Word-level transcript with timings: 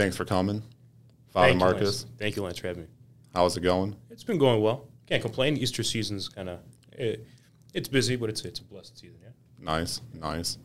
Thanks 0.00 0.16
for 0.16 0.24
coming, 0.24 0.62
Father 1.28 1.48
Thank 1.48 1.58
Marcus. 1.58 2.04
Lance. 2.04 2.06
Thank 2.18 2.36
you, 2.36 2.42
Lance, 2.42 2.56
for 2.56 2.68
having 2.68 2.84
me. 2.84 2.88
How's 3.34 3.54
it 3.58 3.60
going? 3.60 3.94
It's 4.08 4.24
been 4.24 4.38
going 4.38 4.62
well. 4.62 4.88
Can't 5.06 5.20
complain. 5.20 5.58
Easter 5.58 5.82
season's 5.82 6.26
kind 6.26 6.48
of 6.48 6.60
it, 6.92 7.26
it's 7.74 7.86
busy, 7.86 8.16
but 8.16 8.30
it's 8.30 8.42
it's 8.46 8.60
a 8.60 8.64
blessed 8.64 8.98
season. 8.98 9.18
Yeah. 9.22 9.28
Nice, 9.58 10.00
nice. 10.14 10.56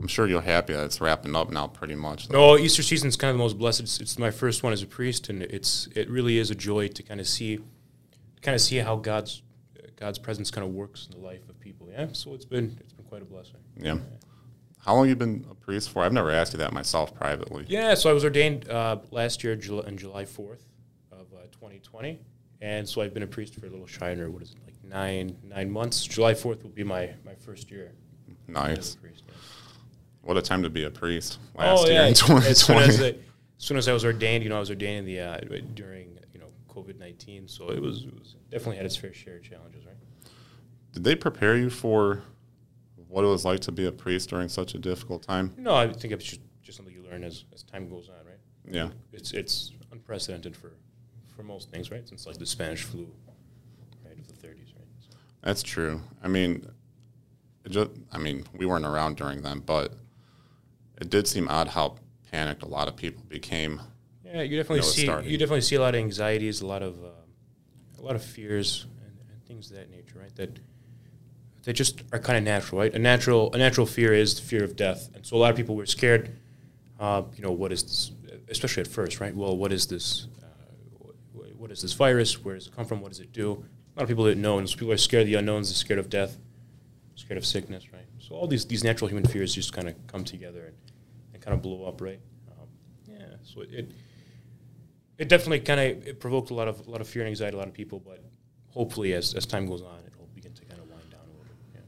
I'm 0.00 0.06
sure 0.08 0.26
you're 0.26 0.40
happy 0.40 0.72
that 0.72 0.84
it's 0.86 0.98
wrapping 0.98 1.36
up 1.36 1.50
now, 1.50 1.66
pretty 1.66 1.94
much. 1.94 2.28
though. 2.28 2.56
No, 2.56 2.58
Easter 2.58 2.82
season's 2.82 3.16
kind 3.16 3.30
of 3.30 3.36
the 3.36 3.42
most 3.42 3.58
blessed. 3.58 3.80
It's, 3.80 4.00
it's 4.00 4.18
my 4.18 4.30
first 4.30 4.62
one 4.62 4.72
as 4.72 4.82
a 4.82 4.86
priest, 4.86 5.28
and 5.28 5.42
it's 5.42 5.90
it 5.94 6.08
really 6.08 6.38
is 6.38 6.50
a 6.50 6.54
joy 6.54 6.88
to 6.88 7.02
kind 7.02 7.20
of 7.20 7.26
see, 7.26 7.58
kind 8.40 8.54
of 8.54 8.62
see 8.62 8.78
how 8.78 8.96
God's 8.96 9.42
God's 9.96 10.18
presence 10.18 10.50
kind 10.50 10.66
of 10.66 10.72
works 10.72 11.06
in 11.12 11.20
the 11.20 11.24
life 11.24 11.46
of 11.50 11.60
people. 11.60 11.86
Yeah. 11.92 12.06
So 12.12 12.32
it's 12.32 12.46
been 12.46 12.78
it's 12.80 12.94
been 12.94 13.04
quite 13.04 13.20
a 13.20 13.26
blessing. 13.26 13.60
Yeah. 13.76 13.98
How 14.84 14.96
long 14.96 15.08
you 15.08 15.14
been 15.14 15.46
a 15.48 15.54
priest 15.54 15.90
for? 15.90 16.02
I've 16.02 16.12
never 16.12 16.32
asked 16.32 16.54
you 16.54 16.58
that 16.58 16.72
myself 16.72 17.14
privately. 17.14 17.64
Yeah, 17.68 17.94
so 17.94 18.10
I 18.10 18.12
was 18.12 18.24
ordained 18.24 18.68
uh, 18.68 18.98
last 19.12 19.44
year, 19.44 19.54
July, 19.54 19.86
on 19.86 19.96
July 19.96 20.24
4th 20.24 20.64
of 21.12 21.32
uh, 21.32 21.46
2020. 21.52 22.18
And 22.60 22.88
so 22.88 23.00
I've 23.00 23.14
been 23.14 23.22
a 23.22 23.28
priest 23.28 23.54
for 23.54 23.66
a 23.66 23.70
little 23.70 23.86
shy 23.86 24.10
under, 24.10 24.28
what 24.28 24.42
is 24.42 24.52
it, 24.52 24.56
like 24.64 24.74
nine 24.84 25.36
nine 25.44 25.70
months. 25.70 26.04
July 26.04 26.34
4th 26.34 26.64
will 26.64 26.70
be 26.70 26.82
my, 26.82 27.10
my 27.24 27.34
first 27.34 27.70
year 27.70 27.92
Nice. 28.48 28.94
a 28.94 28.98
priest. 28.98 29.22
yeah. 29.28 29.34
What 30.22 30.36
a 30.36 30.42
time 30.42 30.64
to 30.64 30.70
be 30.70 30.84
a 30.84 30.90
priest. 30.90 31.38
Last 31.54 31.84
oh, 31.84 31.86
year 31.86 31.94
yeah. 31.94 32.06
in 32.06 32.12
As 32.12 32.60
soon 32.60 32.78
as, 32.78 33.00
I, 33.00 33.06
as 33.06 33.14
soon 33.58 33.76
as 33.76 33.88
I 33.88 33.92
was 33.92 34.04
ordained, 34.04 34.42
you 34.42 34.50
know, 34.50 34.56
I 34.56 34.60
was 34.60 34.70
ordained 34.70 34.98
in 34.98 35.04
the, 35.04 35.20
uh, 35.20 35.38
during, 35.74 36.18
you 36.34 36.40
know, 36.40 36.48
COVID-19. 36.68 37.48
So 37.48 37.70
it 37.70 37.80
was, 37.80 38.02
it 38.02 38.18
was 38.18 38.34
definitely 38.50 38.78
had 38.78 38.86
its 38.86 38.96
fair 38.96 39.14
share 39.14 39.36
of 39.36 39.44
challenges, 39.44 39.86
right? 39.86 39.94
Did 40.92 41.04
they 41.04 41.14
prepare 41.14 41.56
you 41.56 41.70
for 41.70 42.22
what 43.12 43.24
it 43.24 43.28
was 43.28 43.44
like 43.44 43.60
to 43.60 43.70
be 43.70 43.86
a 43.86 43.92
priest 43.92 44.30
during 44.30 44.48
such 44.48 44.74
a 44.74 44.78
difficult 44.78 45.22
time? 45.22 45.52
No, 45.58 45.74
I 45.74 45.92
think 45.92 46.14
it's 46.14 46.24
just, 46.24 46.40
just 46.62 46.78
something 46.78 46.94
you 46.94 47.02
learn 47.02 47.22
as, 47.22 47.44
as 47.52 47.62
time 47.62 47.90
goes 47.90 48.08
on, 48.08 48.26
right? 48.26 48.38
Yeah. 48.64 48.88
It's, 49.12 49.32
it's 49.32 49.72
unprecedented 49.92 50.56
for, 50.56 50.72
for 51.36 51.42
most 51.42 51.70
things, 51.70 51.90
right? 51.90 52.08
Since 52.08 52.26
like 52.26 52.38
the 52.38 52.46
Spanish 52.46 52.84
flu, 52.84 53.06
right, 54.02 54.18
of 54.18 54.26
the 54.26 54.32
30s, 54.32 54.74
right? 54.74 54.86
So, 55.00 55.16
That's 55.42 55.62
true. 55.62 56.00
I 56.22 56.28
mean, 56.28 56.66
it 57.66 57.72
just, 57.72 57.90
I 58.10 58.16
mean, 58.16 58.44
we 58.56 58.64
weren't 58.64 58.86
around 58.86 59.18
during 59.18 59.42
them, 59.42 59.62
but 59.64 59.92
it 60.98 61.10
did 61.10 61.28
seem 61.28 61.48
odd 61.48 61.68
how 61.68 61.96
panicked 62.30 62.62
a 62.62 62.68
lot 62.68 62.88
of 62.88 62.96
people 62.96 63.22
became. 63.28 63.82
Yeah, 64.24 64.40
you 64.40 64.56
definitely 64.56 64.84
see 64.84 65.04
starting. 65.04 65.30
you 65.30 65.36
definitely 65.36 65.60
see 65.60 65.76
a 65.76 65.80
lot 65.82 65.94
of 65.94 66.00
anxieties, 66.00 66.62
a 66.62 66.66
lot 66.66 66.82
of 66.82 67.04
uh, 67.04 67.08
a 67.98 68.02
lot 68.02 68.16
of 68.16 68.24
fears 68.24 68.86
and, 69.04 69.18
and 69.30 69.44
things 69.44 69.70
of 69.70 69.76
that 69.76 69.90
nature, 69.90 70.18
right? 70.18 70.34
That 70.36 70.58
that 71.64 71.74
just 71.74 72.02
are 72.12 72.18
kind 72.18 72.36
of 72.38 72.44
natural, 72.44 72.80
right? 72.80 72.94
A 72.94 72.98
natural 72.98 73.52
a 73.52 73.58
natural 73.58 73.86
fear 73.86 74.12
is 74.12 74.34
the 74.34 74.42
fear 74.42 74.64
of 74.64 74.76
death, 74.76 75.10
and 75.14 75.24
so 75.24 75.36
a 75.36 75.38
lot 75.38 75.50
of 75.50 75.56
people 75.56 75.76
were 75.76 75.86
scared. 75.86 76.36
Uh, 76.98 77.22
you 77.36 77.42
know, 77.42 77.52
what 77.52 77.72
is 77.72 77.82
this? 77.82 78.12
Especially 78.48 78.82
at 78.82 78.86
first, 78.86 79.20
right? 79.20 79.34
Well, 79.34 79.56
what 79.56 79.72
is 79.72 79.86
this? 79.86 80.28
Uh, 80.42 81.42
what 81.56 81.70
is 81.70 81.82
this 81.82 81.92
virus? 81.92 82.44
Where 82.44 82.54
does 82.54 82.66
it 82.66 82.76
come 82.76 82.84
from? 82.84 83.00
What 83.00 83.10
does 83.10 83.20
it 83.20 83.32
do? 83.32 83.64
A 83.96 84.00
lot 84.00 84.02
of 84.04 84.08
people 84.08 84.24
didn't 84.24 84.42
know, 84.42 84.58
and 84.58 84.68
so 84.68 84.76
people 84.76 84.92
are 84.92 84.96
scared 84.96 85.22
of 85.22 85.26
the 85.28 85.34
unknowns. 85.34 85.68
They're 85.68 85.76
scared 85.76 86.00
of 86.00 86.08
death, 86.10 86.38
scared 87.14 87.38
of 87.38 87.46
sickness, 87.46 87.92
right? 87.92 88.06
So 88.18 88.34
all 88.34 88.46
these 88.46 88.66
these 88.66 88.84
natural 88.84 89.08
human 89.08 89.24
fears 89.24 89.54
just 89.54 89.72
kind 89.72 89.88
of 89.88 89.94
come 90.06 90.24
together 90.24 90.66
and, 90.66 90.76
and 91.34 91.42
kind 91.42 91.54
of 91.54 91.62
blow 91.62 91.84
up, 91.84 92.00
right? 92.00 92.20
Um, 92.50 92.68
yeah. 93.08 93.36
So 93.42 93.62
it, 93.62 93.72
it 93.72 93.92
it 95.18 95.28
definitely 95.28 95.60
kind 95.60 95.80
of 95.80 96.06
it 96.06 96.20
provoked 96.20 96.50
a 96.50 96.54
lot 96.54 96.68
of 96.68 96.86
a 96.86 96.90
lot 96.90 97.00
of 97.00 97.08
fear 97.08 97.22
and 97.22 97.28
anxiety, 97.28 97.56
a 97.56 97.58
lot 97.58 97.68
of 97.68 97.74
people. 97.74 98.00
But 98.00 98.22
hopefully, 98.68 99.12
as 99.14 99.34
as 99.34 99.46
time 99.46 99.66
goes 99.66 99.82
on, 99.82 99.98
it'll 100.06 100.26
begin 100.34 100.52
to 100.54 100.64
kind 100.64 100.80
of 100.80 100.88
wind 100.88 101.10
down 101.10 101.20
a 101.20 101.30
little 101.30 101.44
bit. 101.44 101.56
Yeah. 101.74 101.80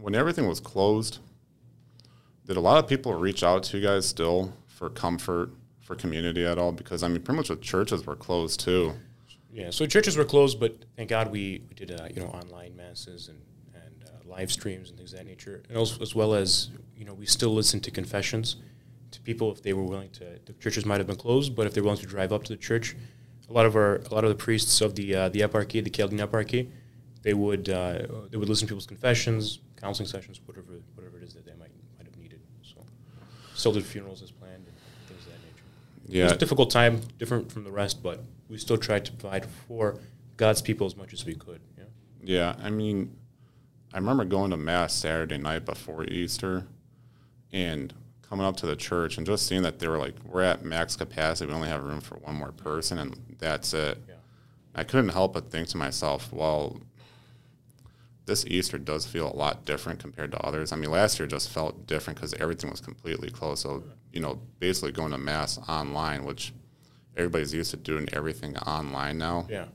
When 0.00 0.14
everything 0.14 0.48
was 0.48 0.60
closed, 0.60 1.18
did 2.46 2.56
a 2.56 2.60
lot 2.60 2.82
of 2.82 2.88
people 2.88 3.14
reach 3.14 3.42
out 3.42 3.62
to 3.64 3.78
you 3.78 3.86
guys 3.86 4.08
still 4.08 4.52
for 4.66 4.88
comfort, 4.88 5.50
for 5.80 5.94
community 5.94 6.44
at 6.44 6.58
all? 6.58 6.72
Because, 6.72 7.02
I 7.02 7.08
mean, 7.08 7.20
pretty 7.22 7.36
much 7.36 7.48
the 7.48 7.56
churches 7.56 8.06
were 8.06 8.16
closed 8.16 8.60
too. 8.60 8.94
Yeah. 9.52 9.70
So 9.70 9.86
churches 9.86 10.16
were 10.16 10.24
closed, 10.24 10.60
but 10.60 10.76
thank 10.96 11.10
God 11.10 11.30
we, 11.30 11.62
we 11.68 11.74
did 11.74 11.90
uh, 11.90 12.06
you 12.14 12.20
know 12.20 12.28
online 12.28 12.76
masses 12.76 13.28
and 13.28 13.40
and 13.74 14.04
uh, 14.08 14.30
live 14.30 14.52
streams 14.52 14.90
and 14.90 14.98
things 14.98 15.12
of 15.12 15.18
that 15.18 15.26
nature, 15.26 15.62
and 15.68 15.76
also, 15.76 16.00
as 16.00 16.14
well 16.14 16.34
as 16.34 16.70
you 16.96 17.04
know 17.04 17.14
we 17.14 17.26
still 17.26 17.50
listened 17.50 17.82
to 17.84 17.90
confessions 17.90 18.56
to 19.10 19.20
people 19.20 19.50
if 19.50 19.62
they 19.62 19.72
were 19.72 19.82
willing 19.82 20.10
to. 20.10 20.38
The 20.44 20.52
churches 20.54 20.86
might 20.86 20.98
have 20.98 21.08
been 21.08 21.16
closed, 21.16 21.56
but 21.56 21.66
if 21.66 21.74
they're 21.74 21.82
willing 21.82 21.98
to 21.98 22.06
drive 22.06 22.32
up 22.32 22.44
to 22.44 22.52
the 22.52 22.58
church, 22.58 22.94
a 23.48 23.52
lot 23.52 23.66
of 23.66 23.74
our 23.74 23.96
a 23.96 24.14
lot 24.14 24.22
of 24.24 24.30
the 24.30 24.36
priests 24.36 24.80
of 24.80 24.94
the 24.94 25.14
uh, 25.14 25.28
the 25.28 25.40
eparchy, 25.40 25.82
the 25.82 25.90
Chaldean 25.90 26.20
eparchy, 26.20 26.70
they 27.22 27.34
would 27.34 27.68
uh, 27.68 28.02
they 28.30 28.36
would 28.36 28.48
listen 28.48 28.68
to 28.68 28.72
people's 28.72 28.86
confessions, 28.86 29.58
counseling 29.80 30.08
sessions, 30.08 30.40
whatever 30.46 30.80
whatever 30.94 31.16
it 31.18 31.22
is 31.22 31.34
that 31.34 31.44
they 31.44 31.52
might 31.52 31.70
might 31.98 32.06
have 32.06 32.16
needed. 32.16 32.40
So 32.62 32.84
still 33.54 33.72
did 33.72 33.84
funerals 33.84 34.22
as 34.22 34.30
planned 34.30 34.66
and 34.66 34.76
things 35.08 35.26
of 35.26 35.32
that 35.32 35.38
nature. 35.42 35.64
It 36.04 36.22
was 36.24 36.30
Yeah. 36.32 36.36
a 36.36 36.38
difficult 36.38 36.70
time, 36.70 37.00
different 37.18 37.50
from 37.52 37.64
the 37.64 37.70
rest, 37.72 38.02
but 38.02 38.22
we 38.48 38.58
still 38.58 38.78
tried 38.78 39.04
to 39.06 39.12
provide 39.12 39.46
for 39.68 39.98
God's 40.36 40.62
people 40.62 40.86
as 40.86 40.96
much 40.96 41.12
as 41.12 41.24
we 41.24 41.34
could. 41.34 41.60
Yeah. 41.78 41.84
Yeah, 42.22 42.56
I 42.62 42.70
mean, 42.70 43.16
I 43.92 43.98
remember 43.98 44.24
going 44.24 44.50
to 44.50 44.56
mass 44.56 44.92
Saturday 44.94 45.38
night 45.38 45.64
before 45.64 46.04
Easter, 46.04 46.66
and 47.52 47.92
coming 48.22 48.46
up 48.46 48.56
to 48.58 48.66
the 48.66 48.76
church 48.76 49.16
and 49.18 49.26
just 49.26 49.46
seeing 49.46 49.62
that 49.62 49.78
they 49.80 49.88
were 49.88 49.98
like, 49.98 50.14
"We're 50.24 50.42
at 50.42 50.64
max 50.64 50.94
capacity. 50.96 51.48
We 51.48 51.54
only 51.54 51.68
have 51.68 51.82
room 51.82 52.00
for 52.00 52.16
one 52.18 52.36
more 52.36 52.52
person, 52.52 52.98
and 52.98 53.16
that's 53.38 53.74
it." 53.74 53.98
Yeah. 54.08 54.14
I 54.74 54.84
couldn't 54.84 55.08
help 55.10 55.32
but 55.32 55.50
think 55.50 55.66
to 55.68 55.76
myself, 55.76 56.32
"Well, 56.32 56.80
this 58.26 58.44
Easter 58.46 58.78
does 58.78 59.06
feel 59.06 59.32
a 59.32 59.36
lot 59.36 59.64
different 59.64 59.98
compared 59.98 60.30
to 60.32 60.38
others." 60.40 60.72
I 60.72 60.76
mean, 60.76 60.90
last 60.90 61.18
year 61.18 61.26
just 61.26 61.50
felt 61.50 61.86
different 61.86 62.18
because 62.18 62.34
everything 62.34 62.70
was 62.70 62.80
completely 62.80 63.30
closed. 63.30 63.62
So, 63.62 63.82
you 64.12 64.20
know, 64.20 64.40
basically 64.58 64.92
going 64.92 65.12
to 65.12 65.18
mass 65.18 65.58
online, 65.68 66.24
which 66.24 66.52
everybody's 67.16 67.52
used 67.52 67.70
to 67.72 67.76
doing 67.76 68.08
everything 68.12 68.56
online 68.58 69.18
now. 69.18 69.46
Yeah. 69.50 69.66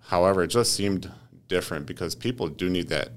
However, 0.00 0.42
it 0.42 0.48
just 0.48 0.74
seemed 0.74 1.10
different 1.48 1.86
because 1.86 2.14
people 2.14 2.48
do 2.48 2.68
need 2.68 2.88
that 2.88 3.10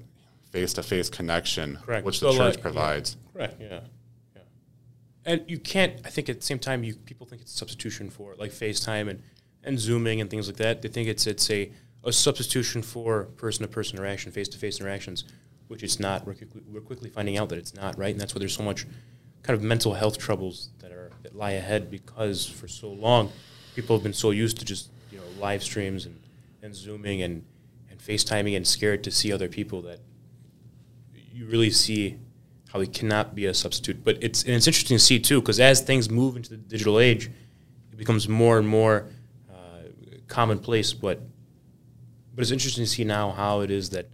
face-to-face 0.50 1.10
connection, 1.10 1.76
Correct. 1.84 2.06
which 2.06 2.18
So, 2.20 2.32
the 2.32 2.38
church 2.38 2.54
like, 2.54 2.62
provides. 2.62 3.16
Correct. 3.32 3.60
Yeah. 3.60 3.80
Yeah. 4.34 4.42
And 5.24 5.44
you 5.46 5.58
can't. 5.58 6.00
I 6.04 6.10
think 6.10 6.28
at 6.28 6.40
the 6.40 6.46
same 6.46 6.58
time, 6.58 6.84
you 6.84 6.94
people 6.94 7.26
think 7.26 7.42
it's 7.42 7.52
a 7.52 7.56
substitution 7.56 8.10
for 8.10 8.34
like 8.36 8.50
FaceTime 8.50 9.10
and, 9.10 9.22
and 9.62 9.78
Zooming 9.78 10.20
and 10.20 10.30
things 10.30 10.46
like 10.46 10.56
that. 10.56 10.82
They 10.82 10.88
think 10.88 11.08
it's 11.08 11.26
it's 11.26 11.50
a, 11.50 11.70
a 12.04 12.12
substitution 12.12 12.82
for 12.82 13.24
person-to-person 13.36 13.98
interaction, 13.98 14.32
face-to-face 14.32 14.80
interactions, 14.80 15.24
which 15.68 15.82
it's 15.82 16.00
not. 16.00 16.26
We're 16.26 16.34
quickly, 16.34 16.62
we're 16.66 16.80
quickly 16.80 17.10
finding 17.10 17.36
out 17.36 17.48
that 17.50 17.58
it's 17.58 17.74
not 17.74 17.98
right, 17.98 18.10
and 18.10 18.20
that's 18.20 18.34
why 18.34 18.38
there's 18.38 18.56
so 18.56 18.62
much 18.62 18.86
kind 19.42 19.56
of 19.56 19.62
mental 19.62 19.94
health 19.94 20.18
troubles 20.18 20.70
that 20.80 20.92
are 20.92 21.10
that 21.22 21.36
lie 21.36 21.52
ahead 21.52 21.90
because 21.90 22.46
for 22.46 22.68
so 22.68 22.90
long 22.90 23.30
people 23.74 23.96
have 23.96 24.02
been 24.02 24.12
so 24.12 24.30
used 24.30 24.58
to 24.58 24.64
just 24.64 24.90
you 25.10 25.18
know 25.18 25.24
live 25.38 25.62
streams 25.62 26.06
and, 26.06 26.18
and 26.62 26.74
Zooming 26.74 27.22
and 27.22 27.44
and 27.90 27.98
FaceTiming 28.00 28.56
and 28.56 28.66
scared 28.66 29.04
to 29.04 29.10
see 29.10 29.32
other 29.32 29.48
people 29.48 29.82
that 29.82 30.00
you 31.32 31.46
really 31.46 31.70
see 31.70 32.18
how 32.72 32.80
it 32.80 32.92
cannot 32.92 33.34
be 33.34 33.46
a 33.46 33.54
substitute. 33.54 34.04
But 34.04 34.18
it's 34.22 34.42
and 34.42 34.54
it's 34.54 34.66
interesting 34.66 34.96
to 34.96 35.02
see 35.02 35.18
too, 35.18 35.40
because 35.40 35.60
as 35.60 35.80
things 35.80 36.10
move 36.10 36.36
into 36.36 36.50
the 36.50 36.56
digital 36.56 36.98
age, 36.98 37.30
it 37.92 37.96
becomes 37.96 38.28
more 38.28 38.58
and 38.58 38.68
more 38.68 39.06
uh, 39.50 39.82
commonplace. 40.26 40.92
But 40.92 41.20
but 42.38 42.42
it's 42.42 42.52
interesting 42.52 42.84
to 42.84 42.88
see 42.88 43.02
now 43.02 43.32
how 43.32 43.62
it 43.62 43.70
is 43.72 43.90
that 43.90 44.06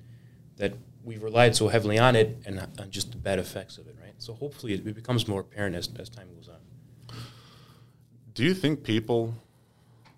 that 0.57 0.73
we've 1.05 1.23
relied 1.23 1.55
so 1.55 1.69
heavily 1.69 1.99
on 1.99 2.17
it 2.17 2.39
and 2.47 2.59
uh, 2.59 2.87
just 2.89 3.13
the 3.13 3.19
bad 3.19 3.39
effects 3.39 3.77
of 3.77 3.87
it, 3.87 3.95
right? 4.01 4.15
So 4.17 4.33
hopefully 4.33 4.73
it, 4.73 4.87
it 4.87 4.95
becomes 4.95 5.29
more 5.29 5.41
apparent 5.41 5.77
as, 5.77 5.91
as 5.99 6.09
time 6.09 6.35
goes 6.35 6.49
on. 6.49 7.17
Do 8.33 8.43
you 8.43 8.55
think 8.55 8.83
people 8.83 9.35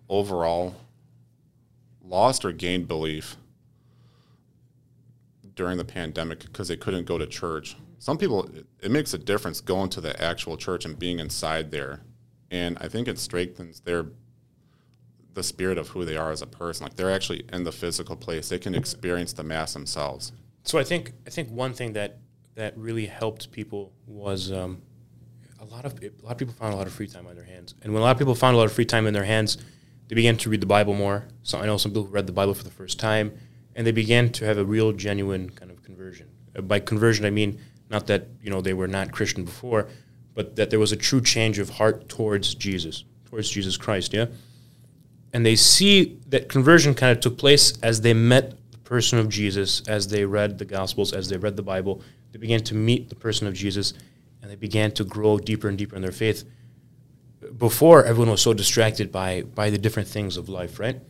overall 0.09 0.77
lost 2.00 2.45
or 2.45 2.53
gained 2.53 2.87
belief 2.87 3.37
during 5.56 5.77
the 5.77 5.84
pandemic 5.84 6.45
because 6.45 6.69
they 6.69 6.77
couldn't 6.77 7.07
go 7.07 7.19
to 7.19 7.27
church? 7.27 7.77
Some 7.98 8.19
people, 8.19 8.48
it 8.80 8.92
makes 8.92 9.15
a 9.15 9.19
difference 9.19 9.60
going 9.60 9.91
to 9.91 10.01
the 10.01 10.22
actual 10.22 10.57
church 10.57 10.84
and 10.84 10.97
being 10.97 11.19
inside 11.19 11.72
there, 11.72 12.03
and 12.53 12.78
I 12.80 12.86
think 12.86 13.09
it 13.09 13.19
strengthens 13.19 13.80
their 13.80 14.07
the 15.36 15.42
spirit 15.42 15.77
of 15.78 15.88
who 15.88 16.04
they 16.04 16.16
are 16.16 16.33
as 16.33 16.42
a 16.42 16.47
person. 16.47 16.84
Like 16.84 16.97
they're 16.97 17.12
actually 17.12 17.44
in 17.53 17.62
the 17.62 17.71
physical 17.71 18.16
place; 18.16 18.48
they 18.48 18.59
can 18.59 18.74
experience 18.74 19.33
the 19.34 19.44
mass 19.44 19.74
themselves. 19.74 20.33
So 20.65 20.78
I 20.78 20.83
think 20.84 21.12
I 21.27 21.30
think 21.30 21.50
one 21.50 21.72
thing 21.74 21.92
that 21.92 22.18
that 22.56 22.77
really 22.77 23.06
helped 23.06 23.53
people 23.53 23.92
was 24.06 24.50
um, 24.50 24.83
a 25.60 25.65
lot 25.66 25.84
of 25.84 25.92
a 26.03 26.10
lot 26.24 26.33
of 26.33 26.38
people 26.38 26.54
found 26.54 26.72
a 26.72 26.77
lot 26.77 26.86
of 26.86 26.92
free 26.94 27.06
time 27.06 27.27
on 27.27 27.36
their 27.36 27.44
hands, 27.44 27.74
and 27.83 27.92
when 27.92 28.00
a 28.03 28.04
lot 28.04 28.12
of 28.12 28.18
people 28.18 28.34
found 28.34 28.54
a 28.54 28.59
lot 28.59 28.65
of 28.65 28.72
free 28.72 28.86
time 28.86 29.06
in 29.06 29.12
their 29.15 29.24
hands, 29.24 29.59
they 30.09 30.15
began 30.15 30.36
to 30.38 30.50
read 30.50 30.62
the 30.62 30.66
Bible 30.66 30.94
more. 30.94 31.28
So 31.42 31.59
I 31.60 31.66
know 31.66 31.77
some 31.77 31.92
people 31.92 32.04
who 32.04 32.12
read 32.12 32.27
the 32.27 32.32
Bible 32.32 32.54
for 32.54 32.65
the 32.65 32.71
first 32.71 32.98
time, 32.98 33.39
and 33.74 33.86
they 33.86 33.92
began 33.92 34.30
to 34.32 34.47
have 34.47 34.56
a 34.56 34.65
real, 34.65 34.92
genuine 34.92 35.50
kind 35.50 35.71
of 35.71 35.82
conversion. 35.82 36.28
Uh, 36.56 36.62
By 36.62 36.80
conversion, 36.80 37.27
I 37.27 37.30
mean 37.30 37.60
not 37.91 38.06
that 38.06 38.27
you 38.42 38.50
know 38.50 38.62
they 38.62 38.74
were 38.74 38.89
not 38.89 39.12
Christian 39.12 39.44
before, 39.44 39.89
but 40.34 40.56
that 40.56 40.71
there 40.71 40.80
was 40.80 40.92
a 40.92 40.97
true 40.97 41.21
change 41.21 41.59
of 41.59 41.68
heart 41.68 42.09
towards 42.09 42.54
Jesus, 42.54 43.04
towards 43.27 43.50
Jesus 43.50 43.77
Christ. 43.77 44.15
Yeah, 44.15 44.27
and 45.33 45.45
they 45.45 45.57
see 45.57 46.19
that 46.28 46.49
conversion 46.49 46.95
kind 46.95 47.13
of 47.13 47.21
took 47.21 47.37
place 47.37 47.78
as 47.83 48.01
they 48.01 48.15
met 48.15 48.55
the 48.71 48.78
person 48.78 49.19
of 49.19 49.28
Jesus, 49.28 49.83
as 49.89 50.09
they 50.09 50.25
read 50.25 50.59
the 50.59 50.65
Gospels, 50.65 51.13
as 51.13 51.28
they 51.28 51.37
read 51.37 51.57
the 51.57 51.63
Bible. 51.63 52.01
They 52.33 52.39
began 52.39 52.61
to 52.65 52.75
meet 52.75 53.09
the 53.09 53.15
person 53.15 53.47
of 53.47 53.55
Jesus, 53.55 53.93
and 54.41 54.51
they 54.51 54.57
began 54.57 54.93
to 54.93 55.05
grow 55.05 55.39
deeper 55.39 55.69
and 55.69 55.77
deeper 55.77 55.97
in 55.97 56.03
their 56.03 56.13
faith. 56.13 56.45
before 57.59 58.05
everyone 58.05 58.31
was 58.31 58.43
so 58.43 58.55
distracted 58.55 59.13
by 59.13 59.43
by 59.43 59.71
the 59.71 59.78
different 59.78 60.09
things 60.09 60.37
of 60.37 60.49
life, 60.49 60.78
right? 60.78 61.01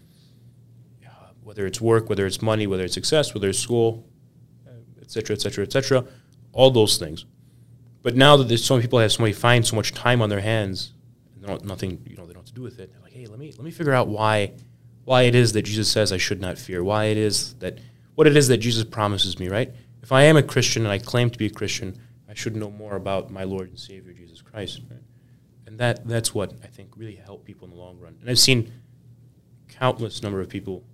Whether 1.43 1.67
it's 1.67 1.81
work, 1.81 2.09
whether 2.09 2.27
it's 2.27 2.43
money, 2.43 2.67
whether 2.67 2.85
it's 2.85 2.95
success, 2.95 3.33
whether 3.33 3.49
it's 3.49 3.59
school, 3.59 4.05
etc., 5.01 5.35
etc., 5.35 5.65
etc., 5.65 6.05
all 6.53 6.71
those 6.71 6.99
things. 6.99 7.25
But 8.03 8.17
now 8.17 8.37
that 8.37 8.59
so 8.59 8.75
many 8.75 8.83
people 8.83 8.99
have 8.99 9.13
so 9.13 9.23
many 9.23 9.33
find 9.33 9.65
so 9.65 9.77
much 9.77 9.93
time 9.95 10.21
on 10.21 10.29
their 10.29 10.41
hands, 10.41 10.93
don't, 11.47 11.65
nothing 11.65 12.03
you 12.07 12.17
know 12.17 12.27
they 12.27 12.33
don't 12.33 12.43
have 12.43 12.49
to 12.49 12.55
do 12.55 12.63
with 12.63 12.79
it. 12.79 12.93
They're 12.93 13.03
like, 13.03 13.13
hey, 13.13 13.27
let 13.27 13.39
me 13.39 13.53
let 13.53 13.65
me 13.65 13.71
figure 13.71 13.93
out 13.93 14.09
why 14.09 14.53
why 15.05 15.23
it 15.23 15.35
is 15.35 15.53
that 15.53 15.63
Jesus 15.63 15.91
says 15.91 16.13
I 16.13 16.17
should 16.17 16.41
not 16.41 16.59
fear. 16.59 16.83
Why 16.83 17.07
it 17.07 17.17
is 17.17 17.55
that 17.55 17.79
what 18.15 18.27
it 18.27 18.37
is 18.37 18.49
that 18.49 18.59
Jesus 18.59 18.85
promises 18.85 19.39
me. 19.39 19.49
Right? 19.49 19.73
If 20.03 20.13
I 20.13 20.23
am 20.23 20.37
a 20.37 20.43
Christian 20.43 20.85
and 20.85 20.93
I 20.93 20.99
claim 20.99 21.31
to 21.31 21.39
be 21.39 21.47
a 21.47 21.51
Christian, 21.51 21.99
I 22.29 22.35
should 22.35 22.57
know 22.57 22.71
more 22.71 22.97
about 22.97 23.31
my 23.31 23.45
Lord 23.45 23.69
and 23.69 23.79
Savior 23.79 24.13
Jesus 24.13 24.43
Christ. 24.43 24.81
Right? 24.91 25.01
And 25.67 25.79
that 25.79 26.07
that's 26.07 26.35
what 26.35 26.53
I 26.63 26.67
think 26.67 26.91
really 26.97 27.17
helped 27.17 27.45
people 27.45 27.67
in 27.69 27.75
the 27.75 27.81
long 27.81 27.99
run. 27.99 28.17
And 28.21 28.31
I've 28.31 28.39
seen 28.39 28.73
countless 29.69 30.23
number 30.23 30.41
of 30.41 30.49
people 30.49 30.85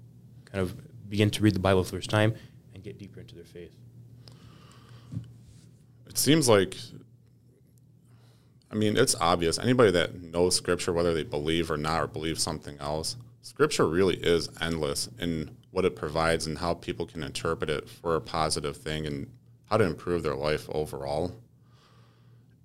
kind 0.45 0.61
of 0.63 0.75
begin 1.09 1.31
to 1.31 1.43
read 1.43 1.55
the 1.55 1.61
Bible 1.61 1.85
for 1.85 1.93
the 1.93 1.97
first 1.99 2.11
time 2.11 2.35
and 2.75 2.83
get 2.83 2.99
deeper 2.99 3.21
into 3.21 3.35
their 3.35 3.45
faith. 3.45 3.75
It 6.07 6.19
seems 6.19 6.49
like, 6.49 6.77
I 8.73 8.75
mean, 8.75 8.97
it's 8.97 9.15
obvious. 9.21 9.59
Anybody 9.59 9.91
that 9.93 10.23
knows 10.23 10.57
Scripture, 10.57 10.93
whether 10.93 11.13
they 11.13 11.25
believe 11.25 11.71
or 11.71 11.77
not, 11.77 12.03
or 12.03 12.07
believe 12.07 12.39
something 12.39 12.79
else, 12.79 13.17
Scripture 13.43 13.87
really 13.87 14.17
is 14.17 14.49
endless 14.61 15.11
in 15.19 15.51
what 15.71 15.85
it 15.85 15.95
provides 15.95 16.47
and 16.47 16.59
how 16.59 16.75
people 16.75 17.07
can 17.07 17.23
interpret 17.23 17.69
it 17.69 17.89
for 17.89 18.17
a 18.17 18.21
positive 18.21 18.77
thing 18.77 19.07
and 19.07 19.31
how 19.69 19.77
to 19.77 19.85
improve 19.85 20.23
their 20.23 20.35
life 20.35 20.69
overall. 20.71 21.35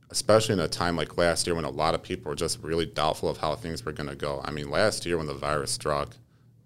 Especially 0.10 0.54
in 0.54 0.60
a 0.60 0.68
time 0.70 0.96
like 0.96 1.18
last 1.18 1.46
year 1.46 1.56
when 1.56 1.66
a 1.66 1.70
lot 1.70 1.94
of 1.94 2.04
people 2.04 2.30
were 2.30 2.36
just 2.36 2.64
really 2.64 2.86
doubtful 2.86 3.28
of 3.28 3.38
how 3.38 3.56
things 3.56 3.84
were 3.84 3.92
going 3.92 4.10
to 4.10 4.16
go. 4.16 4.42
I 4.46 4.52
mean, 4.52 4.70
last 4.70 5.06
year 5.06 5.18
when 5.18 5.28
the 5.28 5.34
virus 5.34 5.72
struck, 5.72 6.16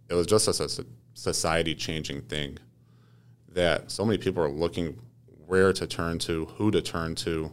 it 0.09 0.13
was 0.13 0.27
just 0.27 0.47
a 0.47 0.85
society 1.15 1.73
changing 1.73 2.21
thing 2.23 2.59
that 3.49 3.89
so 3.89 4.05
many 4.05 4.19
people 4.19 4.43
are 4.43 4.49
looking 4.49 4.99
where 5.47 5.73
to 5.73 5.87
turn 5.87 6.19
to, 6.19 6.45
who 6.57 6.69
to 6.69 6.81
turn 6.81 7.15
to, 7.15 7.51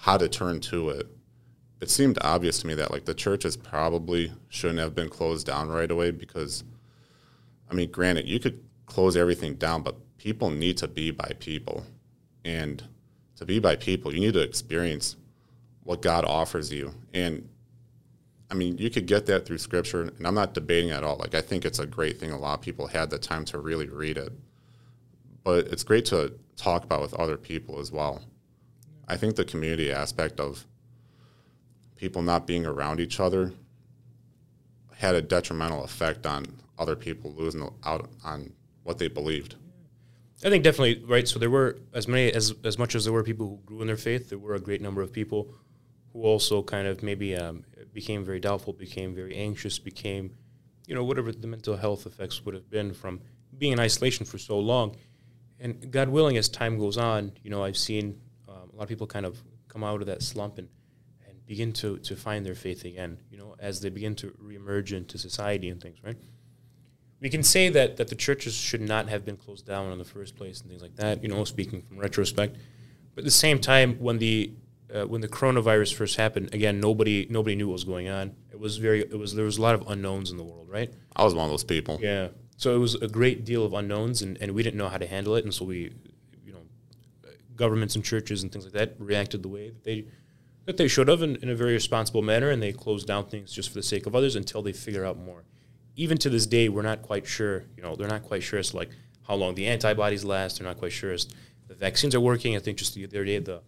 how 0.00 0.16
to 0.16 0.28
turn 0.28 0.60
to 0.60 0.88
it. 0.90 1.06
It 1.80 1.90
seemed 1.90 2.18
obvious 2.22 2.60
to 2.60 2.66
me 2.66 2.74
that 2.74 2.90
like 2.90 3.04
the 3.04 3.14
churches 3.14 3.56
probably 3.56 4.32
shouldn't 4.48 4.78
have 4.78 4.94
been 4.94 5.10
closed 5.10 5.46
down 5.46 5.68
right 5.68 5.90
away 5.90 6.10
because, 6.10 6.64
I 7.70 7.74
mean, 7.74 7.90
granted, 7.90 8.26
you 8.26 8.40
could 8.40 8.62
close 8.86 9.16
everything 9.16 9.54
down, 9.54 9.82
but 9.82 9.96
people 10.16 10.50
need 10.50 10.78
to 10.78 10.88
be 10.88 11.10
by 11.10 11.32
people, 11.38 11.84
and 12.44 12.82
to 13.36 13.44
be 13.44 13.58
by 13.58 13.76
people, 13.76 14.12
you 14.12 14.20
need 14.20 14.34
to 14.34 14.42
experience 14.42 15.16
what 15.84 16.02
God 16.02 16.24
offers 16.24 16.72
you. 16.72 16.94
And 17.12 17.48
I 18.50 18.54
mean, 18.54 18.78
you 18.78 18.90
could 18.90 19.06
get 19.06 19.26
that 19.26 19.46
through 19.46 19.58
Scripture, 19.58 20.02
and 20.02 20.26
I'm 20.26 20.34
not 20.34 20.54
debating 20.54 20.90
at 20.90 21.04
all. 21.04 21.16
Like, 21.16 21.34
I 21.34 21.40
think 21.40 21.64
it's 21.64 21.78
a 21.78 21.86
great 21.86 22.18
thing. 22.18 22.32
A 22.32 22.38
lot 22.38 22.54
of 22.54 22.60
people 22.62 22.86
had 22.86 23.10
the 23.10 23.18
time 23.18 23.44
to 23.46 23.58
really 23.58 23.88
read 23.88 24.16
it, 24.16 24.32
but 25.44 25.68
it's 25.68 25.84
great 25.84 26.06
to 26.06 26.32
talk 26.56 26.84
about 26.84 27.02
with 27.02 27.14
other 27.14 27.36
people 27.36 27.78
as 27.78 27.92
well. 27.92 28.22
I 29.10 29.16
think 29.16 29.34
the 29.34 29.44
community 29.44 29.90
aspect 29.90 30.38
of 30.38 30.64
people 31.96 32.22
not 32.22 32.46
being 32.46 32.64
around 32.64 33.00
each 33.00 33.18
other 33.18 33.52
had 34.94 35.16
a 35.16 35.20
detrimental 35.20 35.82
effect 35.82 36.26
on 36.26 36.46
other 36.78 36.94
people 36.94 37.34
losing 37.36 37.68
out 37.84 38.08
on 38.24 38.52
what 38.84 38.98
they 38.98 39.08
believed. 39.08 39.56
I 40.44 40.48
think 40.48 40.62
definitely 40.62 41.04
right. 41.04 41.26
So 41.26 41.40
there 41.40 41.50
were 41.50 41.78
as 41.92 42.06
many 42.06 42.32
as 42.32 42.54
as 42.62 42.78
much 42.78 42.94
as 42.94 43.04
there 43.04 43.12
were 43.12 43.24
people 43.24 43.46
who 43.48 43.58
grew 43.66 43.80
in 43.80 43.88
their 43.88 43.96
faith. 43.96 44.28
There 44.28 44.38
were 44.38 44.54
a 44.54 44.60
great 44.60 44.80
number 44.80 45.02
of 45.02 45.12
people 45.12 45.52
who 46.12 46.22
also 46.22 46.62
kind 46.62 46.86
of 46.86 47.02
maybe 47.02 47.34
um, 47.34 47.64
became 47.92 48.24
very 48.24 48.38
doubtful, 48.38 48.72
became 48.72 49.12
very 49.12 49.34
anxious, 49.34 49.78
became, 49.80 50.36
you 50.86 50.94
know, 50.94 51.04
whatever 51.04 51.32
the 51.32 51.48
mental 51.48 51.76
health 51.76 52.06
effects 52.06 52.44
would 52.44 52.54
have 52.54 52.70
been 52.70 52.94
from 52.94 53.20
being 53.58 53.72
in 53.72 53.80
isolation 53.80 54.24
for 54.24 54.38
so 54.38 54.58
long. 54.58 54.96
And 55.58 55.90
God 55.90 56.08
willing, 56.08 56.36
as 56.36 56.48
time 56.48 56.78
goes 56.78 56.96
on, 56.96 57.32
you 57.42 57.50
know, 57.50 57.64
I've 57.64 57.76
seen 57.76 58.20
lot 58.80 58.84
of 58.84 58.88
people 58.88 59.06
kind 59.06 59.26
of 59.26 59.42
come 59.68 59.84
out 59.84 60.00
of 60.00 60.06
that 60.06 60.22
slump 60.22 60.56
and, 60.56 60.66
and 61.28 61.46
begin 61.46 61.70
to, 61.70 61.98
to 61.98 62.16
find 62.16 62.46
their 62.46 62.54
faith 62.54 62.86
again, 62.86 63.18
you 63.30 63.36
know, 63.36 63.54
as 63.58 63.80
they 63.80 63.90
begin 63.90 64.14
to 64.14 64.28
reemerge 64.42 64.96
into 64.96 65.18
society 65.18 65.68
and 65.68 65.82
things, 65.82 65.98
right? 66.02 66.16
We 67.20 67.28
can 67.28 67.42
say 67.42 67.68
that, 67.68 67.98
that 67.98 68.08
the 68.08 68.14
churches 68.14 68.54
should 68.54 68.80
not 68.80 69.10
have 69.10 69.26
been 69.26 69.36
closed 69.36 69.66
down 69.66 69.92
in 69.92 69.98
the 69.98 70.04
first 70.04 70.34
place 70.34 70.62
and 70.62 70.70
things 70.70 70.80
like 70.80 70.96
that, 70.96 71.22
you 71.22 71.28
know, 71.28 71.44
speaking 71.44 71.82
from 71.82 71.98
retrospect. 71.98 72.56
But 73.14 73.22
at 73.22 73.24
the 73.26 73.30
same 73.30 73.58
time, 73.58 73.96
when 73.98 74.18
the 74.18 74.52
uh, 74.92 75.06
when 75.06 75.20
the 75.20 75.28
coronavirus 75.28 75.94
first 75.94 76.16
happened, 76.16 76.52
again, 76.52 76.80
nobody 76.80 77.26
nobody 77.30 77.54
knew 77.54 77.68
what 77.68 77.74
was 77.74 77.84
going 77.84 78.08
on. 78.08 78.34
It 78.50 78.58
was 78.58 78.78
very 78.78 79.00
it 79.00 79.18
was 79.18 79.34
there 79.34 79.44
was 79.44 79.58
a 79.58 79.62
lot 79.62 79.74
of 79.74 79.86
unknowns 79.88 80.30
in 80.30 80.36
the 80.36 80.42
world, 80.42 80.68
right? 80.68 80.92
I 81.14 81.22
was 81.22 81.34
one 81.34 81.44
of 81.44 81.50
those 81.50 81.64
people. 81.64 81.98
Yeah, 82.00 82.28
so 82.56 82.74
it 82.74 82.78
was 82.78 82.94
a 82.94 83.08
great 83.08 83.44
deal 83.44 83.64
of 83.64 83.72
unknowns, 83.72 84.20
and, 84.20 84.36
and 84.40 84.52
we 84.52 84.62
didn't 84.62 84.78
know 84.78 84.88
how 84.88 84.98
to 84.98 85.06
handle 85.06 85.34
it, 85.36 85.44
and 85.44 85.54
so 85.54 85.64
we, 85.64 85.92
governments 87.60 87.94
and 87.94 88.04
churches 88.04 88.42
and 88.42 88.50
things 88.50 88.64
like 88.64 88.72
that 88.72 88.94
reacted 88.98 89.42
the 89.44 89.48
way 89.48 89.68
that 89.68 89.84
they 89.84 90.06
that 90.66 90.76
they 90.76 90.88
should 90.88 91.08
have 91.08 91.22
in, 91.22 91.36
in 91.36 91.48
a 91.48 91.54
very 91.54 91.72
responsible 91.72 92.22
manner, 92.22 92.50
and 92.50 92.62
they 92.62 92.72
closed 92.72 93.06
down 93.06 93.26
things 93.26 93.52
just 93.52 93.68
for 93.68 93.74
the 93.76 93.82
sake 93.82 94.06
of 94.06 94.14
others 94.14 94.36
until 94.36 94.62
they 94.62 94.72
figure 94.72 95.04
out 95.04 95.16
more. 95.16 95.44
Even 95.96 96.18
to 96.18 96.30
this 96.30 96.46
day, 96.46 96.68
we're 96.68 96.82
not 96.82 97.02
quite 97.02 97.26
sure. 97.26 97.64
You 97.76 97.82
know, 97.82 97.96
they're 97.96 98.08
not 98.08 98.22
quite 98.22 98.42
sure 98.42 98.58
as 98.58 98.70
to 98.70 98.76
like 98.76 98.90
how 99.26 99.34
long 99.34 99.54
the 99.54 99.66
antibodies 99.66 100.24
last. 100.24 100.58
They're 100.58 100.66
not 100.66 100.78
quite 100.78 100.92
sure 100.92 101.12
as 101.12 101.28
the 101.68 101.74
vaccines 101.74 102.14
are 102.14 102.20
working. 102.20 102.56
I 102.56 102.58
think 102.58 102.78
just 102.78 102.94
the 102.94 103.04
other 103.04 103.24
day, 103.24 103.38
the 103.38 103.62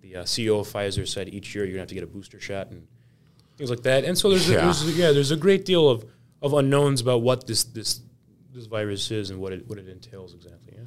the 0.00 0.16
uh, 0.16 0.22
CEO 0.24 0.60
of 0.60 0.66
Pfizer 0.68 1.06
said 1.06 1.28
each 1.28 1.54
year 1.54 1.64
you're 1.64 1.74
gonna 1.74 1.82
have 1.82 1.88
to 1.88 1.94
get 1.94 2.04
a 2.04 2.06
booster 2.06 2.40
shot 2.40 2.70
and 2.70 2.86
things 3.56 3.70
like 3.70 3.82
that. 3.82 4.04
And 4.04 4.16
so 4.16 4.30
there's 4.30 4.48
yeah, 4.48 4.58
a, 4.58 4.62
there's, 4.62 4.98
yeah, 4.98 5.12
there's 5.12 5.30
a 5.30 5.36
great 5.36 5.64
deal 5.64 5.88
of, 5.88 6.04
of 6.42 6.54
unknowns 6.54 7.00
about 7.00 7.22
what 7.22 7.46
this 7.46 7.64
this 7.64 8.00
this 8.52 8.66
virus 8.66 9.10
is 9.10 9.30
and 9.30 9.38
what 9.38 9.52
it 9.52 9.68
what 9.68 9.78
it 9.78 9.88
entails 9.88 10.34
exactly. 10.34 10.74
Yeah. 10.76 10.84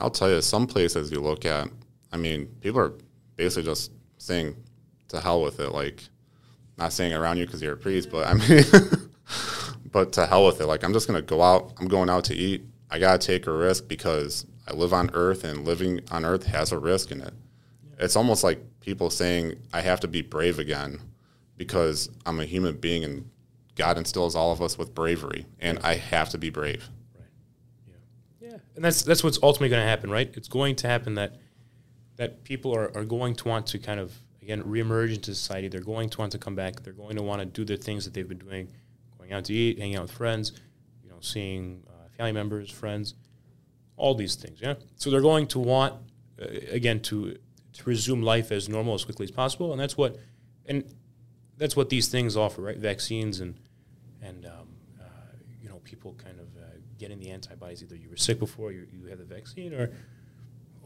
I'll 0.00 0.10
tell 0.10 0.30
you, 0.30 0.40
some 0.42 0.66
places 0.66 1.10
you 1.10 1.20
look 1.20 1.44
at, 1.44 1.68
I 2.16 2.18
mean, 2.18 2.46
people 2.62 2.80
are 2.80 2.94
basically 3.36 3.64
just 3.64 3.92
saying 4.16 4.56
to 5.08 5.20
hell 5.20 5.42
with 5.42 5.60
it. 5.60 5.70
Like, 5.70 6.02
not 6.78 6.94
saying 6.94 7.12
around 7.12 7.36
you 7.36 7.44
because 7.44 7.60
you're 7.60 7.74
a 7.74 7.76
priest, 7.76 8.10
but 8.10 8.26
I 8.26 8.32
mean, 8.32 8.64
but 9.92 10.12
to 10.12 10.24
hell 10.24 10.46
with 10.46 10.62
it. 10.62 10.66
Like, 10.66 10.82
I'm 10.82 10.94
just 10.94 11.06
gonna 11.06 11.20
go 11.20 11.42
out. 11.42 11.74
I'm 11.78 11.88
going 11.88 12.08
out 12.08 12.24
to 12.24 12.34
eat. 12.34 12.64
I 12.90 12.98
gotta 12.98 13.18
take 13.18 13.46
a 13.46 13.52
risk 13.52 13.86
because 13.86 14.46
I 14.66 14.72
live 14.72 14.94
on 14.94 15.10
Earth, 15.12 15.44
and 15.44 15.66
living 15.66 16.00
on 16.10 16.24
Earth 16.24 16.46
has 16.46 16.72
a 16.72 16.78
risk 16.78 17.10
in 17.10 17.20
it. 17.20 17.34
Yeah. 17.84 18.04
It's 18.04 18.16
almost 18.16 18.42
like 18.42 18.60
people 18.80 19.10
saying 19.10 19.56
I 19.74 19.82
have 19.82 20.00
to 20.00 20.08
be 20.08 20.22
brave 20.22 20.58
again 20.58 21.00
because 21.58 22.08
I'm 22.24 22.40
a 22.40 22.46
human 22.46 22.76
being 22.76 23.04
and 23.04 23.30
God 23.74 23.98
instills 23.98 24.34
all 24.34 24.52
of 24.52 24.62
us 24.62 24.78
with 24.78 24.94
bravery, 24.94 25.44
and 25.60 25.78
I 25.80 25.96
have 25.96 26.30
to 26.30 26.38
be 26.38 26.48
brave. 26.48 26.88
Right. 27.14 27.26
Yeah. 28.40 28.52
Yeah. 28.52 28.58
And 28.74 28.82
that's 28.82 29.02
that's 29.02 29.22
what's 29.22 29.38
ultimately 29.42 29.68
going 29.68 29.82
to 29.82 29.88
happen, 29.88 30.10
right? 30.10 30.32
It's 30.34 30.48
going 30.48 30.76
to 30.76 30.88
happen 30.88 31.16
that 31.16 31.36
that 32.16 32.44
people 32.44 32.74
are, 32.74 32.94
are 32.96 33.04
going 33.04 33.34
to 33.36 33.48
want 33.48 33.66
to 33.68 33.78
kind 33.78 34.00
of 34.00 34.12
again 34.42 34.62
reemerge 34.62 35.14
into 35.14 35.34
society. 35.34 35.68
They're 35.68 35.80
going 35.80 36.08
to 36.10 36.18
want 36.18 36.32
to 36.32 36.38
come 36.38 36.54
back. 36.54 36.82
They're 36.82 36.92
going 36.92 37.16
to 37.16 37.22
want 37.22 37.40
to 37.40 37.46
do 37.46 37.64
the 37.64 37.76
things 37.76 38.04
that 38.04 38.14
they've 38.14 38.28
been 38.28 38.38
doing, 38.38 38.68
going 39.18 39.32
out 39.32 39.44
to 39.46 39.54
eat, 39.54 39.78
hanging 39.78 39.96
out 39.96 40.02
with 40.02 40.12
friends, 40.12 40.52
you 41.02 41.10
know, 41.10 41.16
seeing 41.20 41.82
uh, 41.88 42.08
family 42.16 42.32
members, 42.32 42.70
friends, 42.70 43.14
all 43.96 44.14
these 44.14 44.34
things. 44.34 44.60
Yeah. 44.60 44.74
So 44.96 45.10
they're 45.10 45.20
going 45.20 45.46
to 45.48 45.58
want 45.58 45.94
uh, 46.40 46.46
again 46.70 47.00
to 47.00 47.36
to 47.74 47.84
resume 47.84 48.22
life 48.22 48.52
as 48.52 48.68
normal 48.68 48.94
as 48.94 49.04
quickly 49.04 49.24
as 49.24 49.30
possible, 49.30 49.72
and 49.72 49.80
that's 49.80 49.96
what 49.96 50.16
and 50.66 50.84
that's 51.58 51.76
what 51.76 51.88
these 51.88 52.08
things 52.08 52.36
offer, 52.36 52.62
right? 52.62 52.78
Vaccines 52.78 53.40
and 53.40 53.54
and 54.22 54.46
um, 54.46 54.68
uh, 55.00 55.04
you 55.60 55.68
know 55.68 55.80
people 55.84 56.14
kind 56.22 56.38
of 56.40 56.46
uh, 56.56 56.66
getting 56.98 57.18
the 57.18 57.30
antibodies. 57.30 57.82
Either 57.82 57.96
you 57.96 58.08
were 58.08 58.16
sick 58.16 58.38
before 58.38 58.72
you, 58.72 58.86
you 58.92 59.06
had 59.06 59.18
the 59.18 59.24
vaccine, 59.24 59.74
or 59.74 59.90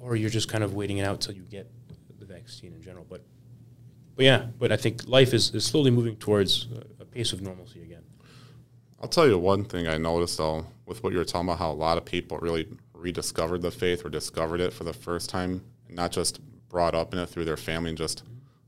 or 0.00 0.16
you're 0.16 0.30
just 0.30 0.48
kind 0.48 0.64
of 0.64 0.74
waiting 0.74 0.98
it 0.98 1.04
out 1.04 1.20
till 1.20 1.34
you 1.34 1.42
get 1.42 1.70
the 2.18 2.24
vaccine 2.26 2.72
in 2.72 2.82
general. 2.82 3.06
But 3.08 3.22
but 4.16 4.24
yeah, 4.24 4.46
but 4.58 4.72
I 4.72 4.76
think 4.76 5.08
life 5.08 5.32
is, 5.32 5.54
is 5.54 5.64
slowly 5.64 5.90
moving 5.90 6.16
towards 6.16 6.68
a, 7.00 7.04
pace 7.04 7.32
of 7.32 7.42
normalcy 7.42 7.82
again. 7.82 8.02
I'll 9.00 9.08
tell 9.08 9.26
you 9.26 9.36
one 9.36 9.64
thing 9.64 9.88
I 9.88 9.96
noticed 9.96 10.38
though 10.38 10.64
with 10.86 11.02
what 11.02 11.12
you 11.12 11.18
were 11.18 11.24
talking 11.24 11.48
about, 11.48 11.58
how 11.58 11.70
a 11.70 11.72
lot 11.72 11.98
of 11.98 12.04
people 12.04 12.38
really 12.38 12.68
rediscovered 12.94 13.62
the 13.62 13.70
faith 13.70 14.04
or 14.04 14.10
discovered 14.10 14.60
it 14.60 14.72
for 14.72 14.84
the 14.84 14.92
first 14.92 15.28
time, 15.28 15.62
not 15.88 16.12
just 16.12 16.40
brought 16.68 16.94
up 16.94 17.12
in 17.12 17.18
it 17.18 17.28
through 17.28 17.46
their 17.46 17.56
family 17.56 17.88
and 17.88 17.98
just 17.98 18.22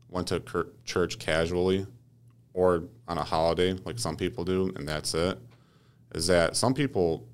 went 0.08 0.26
to 0.28 0.42
church 0.84 1.18
casually 1.18 1.86
or 2.54 2.84
on 3.08 3.18
a 3.18 3.22
holiday 3.22 3.72
like 3.84 3.98
some 3.98 4.16
people 4.16 4.44
do, 4.44 4.72
and 4.76 4.86
that's 4.86 5.14
it. 5.14 5.38
Is 6.14 6.26
that 6.26 6.56
some 6.56 6.74
people, 6.74 7.26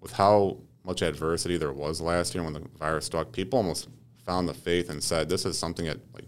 with 0.00 0.12
how 0.12 0.58
much 0.90 1.02
adversity 1.02 1.56
there 1.56 1.72
was 1.72 2.00
last 2.00 2.34
year 2.34 2.42
when 2.44 2.52
the 2.52 2.62
virus 2.78 3.06
struck, 3.06 3.32
people 3.32 3.58
almost 3.58 3.88
found 4.26 4.48
the 4.48 4.54
faith 4.54 4.90
and 4.90 5.02
said, 5.02 5.28
"This 5.28 5.44
is 5.44 5.58
something 5.58 5.86
that 5.86 5.98
like 6.12 6.24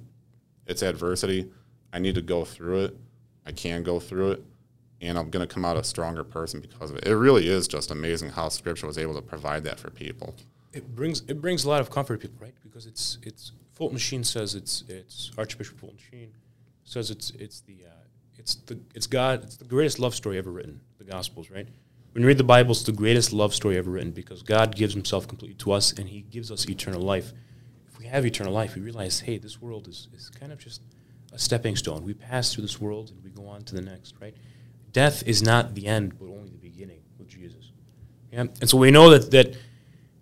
it's 0.66 0.82
adversity. 0.82 1.50
I 1.92 1.98
need 1.98 2.14
to 2.14 2.22
go 2.22 2.44
through 2.44 2.84
it. 2.84 2.96
I 3.44 3.52
can 3.52 3.82
go 3.82 4.00
through 4.00 4.32
it." 4.32 4.44
and 5.02 5.18
I'm 5.18 5.30
going 5.30 5.46
to 5.46 5.52
come 5.52 5.64
out 5.64 5.76
a 5.76 5.82
stronger 5.82 6.22
person 6.22 6.60
because 6.60 6.90
of 6.90 6.96
it. 6.96 7.06
It 7.06 7.16
really 7.16 7.48
is 7.48 7.66
just 7.66 7.90
amazing 7.90 8.30
how 8.30 8.48
Scripture 8.48 8.86
was 8.86 8.96
able 8.96 9.14
to 9.14 9.20
provide 9.20 9.64
that 9.64 9.80
for 9.80 9.90
people. 9.90 10.36
It 10.72 10.94
brings 10.94 11.22
it 11.28 11.42
brings 11.42 11.64
a 11.64 11.68
lot 11.68 11.80
of 11.80 11.90
comfort 11.90 12.20
to 12.20 12.28
people, 12.28 12.46
right? 12.46 12.54
Because 12.62 12.86
it's 12.86 13.18
it's 13.22 13.52
Fulton 13.72 13.98
Sheen 13.98 14.24
says 14.24 14.54
it's 14.54 14.84
it's 14.88 15.32
Archbishop 15.36 15.78
Fulton 15.78 15.98
Sheen 15.98 16.32
says 16.84 17.10
it's 17.10 17.30
it's 17.30 17.60
the 17.60 17.78
uh, 17.86 18.04
it's 18.38 18.54
the 18.54 18.78
it's 18.94 19.06
God 19.06 19.42
it's 19.42 19.56
the 19.56 19.64
greatest 19.64 19.98
love 19.98 20.14
story 20.14 20.38
ever 20.38 20.50
written. 20.50 20.80
The 20.98 21.04
Gospels, 21.04 21.50
right? 21.50 21.66
When 22.12 22.22
you 22.22 22.28
read 22.28 22.38
the 22.38 22.44
Bible, 22.44 22.72
it's 22.72 22.82
the 22.82 22.92
greatest 22.92 23.32
love 23.32 23.54
story 23.54 23.78
ever 23.78 23.90
written 23.90 24.10
because 24.10 24.42
God 24.42 24.76
gives 24.76 24.92
Himself 24.92 25.26
completely 25.26 25.56
to 25.56 25.72
us, 25.72 25.92
and 25.92 26.08
He 26.08 26.20
gives 26.20 26.50
us 26.50 26.68
eternal 26.68 27.00
life. 27.00 27.32
If 27.90 27.98
we 27.98 28.06
have 28.06 28.26
eternal 28.26 28.52
life, 28.52 28.74
we 28.74 28.82
realize, 28.82 29.20
hey, 29.20 29.38
this 29.38 29.62
world 29.62 29.88
is, 29.88 30.08
is 30.14 30.28
kind 30.28 30.52
of 30.52 30.58
just 30.58 30.82
a 31.32 31.38
stepping 31.38 31.76
stone. 31.76 32.04
We 32.04 32.14
pass 32.14 32.52
through 32.52 32.62
this 32.62 32.80
world 32.80 33.10
and 33.10 33.24
we 33.24 33.30
go 33.30 33.46
on 33.46 33.62
to 33.64 33.74
the 33.74 33.80
next, 33.80 34.14
right? 34.20 34.34
Death 34.92 35.26
is 35.26 35.42
not 35.42 35.74
the 35.74 35.86
end, 35.86 36.18
but 36.18 36.26
only 36.26 36.50
the 36.50 36.58
beginning 36.58 37.00
with 37.18 37.28
Jesus. 37.28 37.72
Yeah? 38.30 38.40
And 38.40 38.68
so 38.68 38.76
we 38.76 38.90
know 38.90 39.10
that 39.10 39.30
that 39.30 39.56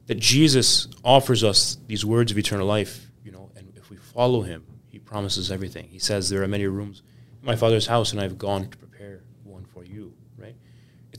that 0.06 0.18
Jesus 0.18 0.88
offers 1.04 1.44
us 1.44 1.78
these 1.86 2.04
words 2.04 2.32
of 2.32 2.38
eternal 2.38 2.66
life, 2.66 3.10
you 3.24 3.30
know, 3.30 3.50
and 3.56 3.72
if 3.76 3.90
we 3.90 3.96
follow 3.96 4.42
Him, 4.42 4.64
He 4.88 4.98
promises 4.98 5.50
everything. 5.50 5.88
He 5.90 5.98
says, 5.98 6.28
"There 6.28 6.42
are 6.42 6.48
many 6.48 6.66
rooms 6.66 7.02
in 7.40 7.46
my 7.46 7.56
Father's 7.56 7.86
house, 7.86 8.12
and 8.12 8.20
I've 8.20 8.38
gone 8.38 8.68
to 8.68 8.76
prepare 8.78 9.22
one 9.44 9.64
for 9.64 9.84
you." 9.84 10.12
Right? 10.38 10.54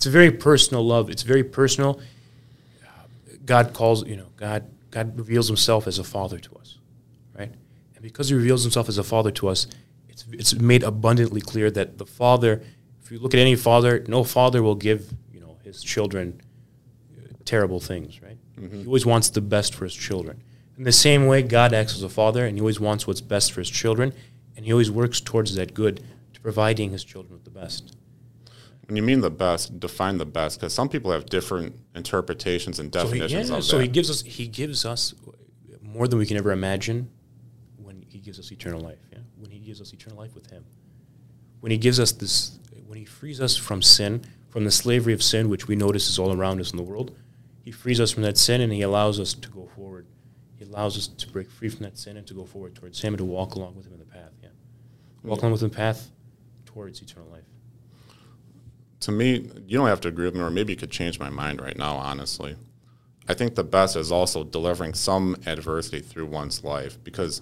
It's 0.01 0.07
a 0.07 0.09
very 0.09 0.31
personal 0.31 0.83
love. 0.83 1.11
It's 1.11 1.21
very 1.21 1.43
personal. 1.43 2.01
God 3.45 3.71
calls, 3.71 4.03
you 4.07 4.15
know, 4.15 4.29
God 4.35 4.67
God 4.89 5.15
reveals 5.15 5.47
Himself 5.47 5.85
as 5.85 5.99
a 5.99 6.03
Father 6.03 6.39
to 6.39 6.55
us, 6.55 6.79
right? 7.37 7.51
And 7.93 8.01
because 8.01 8.29
He 8.29 8.33
reveals 8.33 8.63
Himself 8.63 8.89
as 8.89 8.97
a 8.97 9.03
Father 9.03 9.29
to 9.29 9.47
us, 9.47 9.67
it's 10.09 10.25
it's 10.31 10.55
made 10.55 10.81
abundantly 10.81 11.39
clear 11.39 11.69
that 11.69 11.99
the 11.99 12.07
Father. 12.07 12.63
If 13.03 13.11
you 13.11 13.19
look 13.19 13.35
at 13.35 13.39
any 13.39 13.55
father, 13.55 14.03
no 14.07 14.23
father 14.23 14.63
will 14.63 14.73
give 14.73 15.13
you 15.31 15.39
know 15.39 15.59
his 15.63 15.83
children 15.83 16.41
uh, 17.15 17.33
terrible 17.45 17.79
things, 17.79 18.23
right? 18.23 18.39
He 18.59 18.85
always 18.87 19.05
wants 19.05 19.29
the 19.29 19.41
best 19.41 19.75
for 19.75 19.83
his 19.85 19.93
children. 19.93 20.41
In 20.79 20.83
the 20.83 20.91
same 20.91 21.27
way, 21.27 21.43
God 21.43 21.75
acts 21.75 21.93
as 21.93 22.01
a 22.01 22.09
father, 22.09 22.43
and 22.43 22.57
he 22.57 22.61
always 22.61 22.79
wants 22.79 23.05
what's 23.05 23.21
best 23.21 23.51
for 23.51 23.61
his 23.61 23.69
children, 23.69 24.13
and 24.55 24.65
he 24.65 24.71
always 24.71 24.89
works 24.89 25.21
towards 25.21 25.53
that 25.53 25.75
good 25.75 26.03
to 26.33 26.41
providing 26.41 26.89
his 26.89 27.03
children 27.03 27.33
with 27.33 27.43
the 27.43 27.51
best. 27.51 27.95
When 28.91 28.97
you 28.97 29.03
mean 29.03 29.21
the 29.21 29.31
best, 29.31 29.79
define 29.79 30.17
the 30.17 30.25
best, 30.25 30.59
because 30.59 30.73
some 30.73 30.89
people 30.89 31.13
have 31.13 31.25
different 31.27 31.77
interpretations 31.95 32.77
and 32.77 32.93
So 32.93 33.07
he, 33.07 33.19
definitions 33.19 33.49
yeah, 33.49 33.55
of 33.55 33.63
so 33.63 33.77
that. 33.77 33.83
he 33.83 33.87
gives 33.87 34.09
us 34.09 34.21
he 34.21 34.47
gives 34.47 34.83
us 34.83 35.13
more 35.81 36.09
than 36.09 36.19
we 36.19 36.25
can 36.25 36.35
ever 36.35 36.51
imagine 36.51 37.09
when 37.77 38.03
he 38.09 38.17
gives 38.17 38.37
us 38.37 38.51
eternal 38.51 38.81
life. 38.81 38.99
Yeah, 39.13 39.19
when 39.37 39.49
he 39.49 39.59
gives 39.59 39.79
us 39.79 39.93
eternal 39.93 40.19
life 40.19 40.35
with 40.35 40.49
him, 40.49 40.65
when 41.61 41.71
he 41.71 41.77
gives 41.77 42.01
us 42.01 42.11
this, 42.11 42.59
when 42.85 42.97
he 42.97 43.05
frees 43.05 43.39
us 43.39 43.55
from 43.55 43.81
sin, 43.81 44.25
from 44.49 44.65
the 44.65 44.71
slavery 44.71 45.13
of 45.13 45.23
sin, 45.23 45.47
which 45.47 45.69
we 45.69 45.77
notice 45.77 46.09
is 46.09 46.19
all 46.19 46.33
around 46.35 46.59
us 46.59 46.71
in 46.71 46.75
the 46.75 46.83
world, 46.83 47.15
he 47.63 47.71
frees 47.71 48.01
us 48.01 48.11
from 48.11 48.23
that 48.23 48.37
sin 48.37 48.59
and 48.59 48.73
he 48.73 48.81
allows 48.81 49.21
us 49.21 49.33
to 49.33 49.47
go 49.47 49.69
forward. 49.73 50.05
He 50.57 50.65
allows 50.65 50.97
us 50.97 51.07
to 51.07 51.29
break 51.29 51.49
free 51.49 51.69
from 51.69 51.83
that 51.83 51.97
sin 51.97 52.17
and 52.17 52.27
to 52.27 52.33
go 52.33 52.43
forward 52.43 52.75
towards 52.75 52.99
him 53.01 53.13
and 53.13 53.19
to 53.19 53.23
walk 53.23 53.55
along 53.55 53.77
with 53.77 53.85
him 53.87 53.93
in 53.93 53.99
the 53.99 54.05
path. 54.05 54.33
Yeah, 54.43 54.49
walk 55.23 55.39
along 55.39 55.53
with 55.53 55.61
him 55.61 55.67
in 55.67 55.71
the 55.71 55.77
path 55.77 56.11
towards 56.65 57.01
eternal 57.01 57.29
life. 57.29 57.40
To 59.01 59.11
me, 59.11 59.49
you 59.67 59.77
don't 59.77 59.87
have 59.87 60.01
to 60.01 60.07
agree 60.07 60.25
with 60.25 60.35
me, 60.35 60.41
or 60.41 60.49
maybe 60.49 60.73
you 60.73 60.77
could 60.77 60.91
change 60.91 61.19
my 61.19 61.29
mind 61.29 61.61
right 61.61 61.77
now, 61.77 61.97
honestly. 61.97 62.55
I 63.27 63.33
think 63.33 63.55
the 63.55 63.63
best 63.63 63.95
is 63.95 64.11
also 64.11 64.43
delivering 64.43 64.93
some 64.93 65.35
adversity 65.45 65.99
through 65.99 66.27
one's 66.27 66.63
life 66.63 66.97
because 67.03 67.41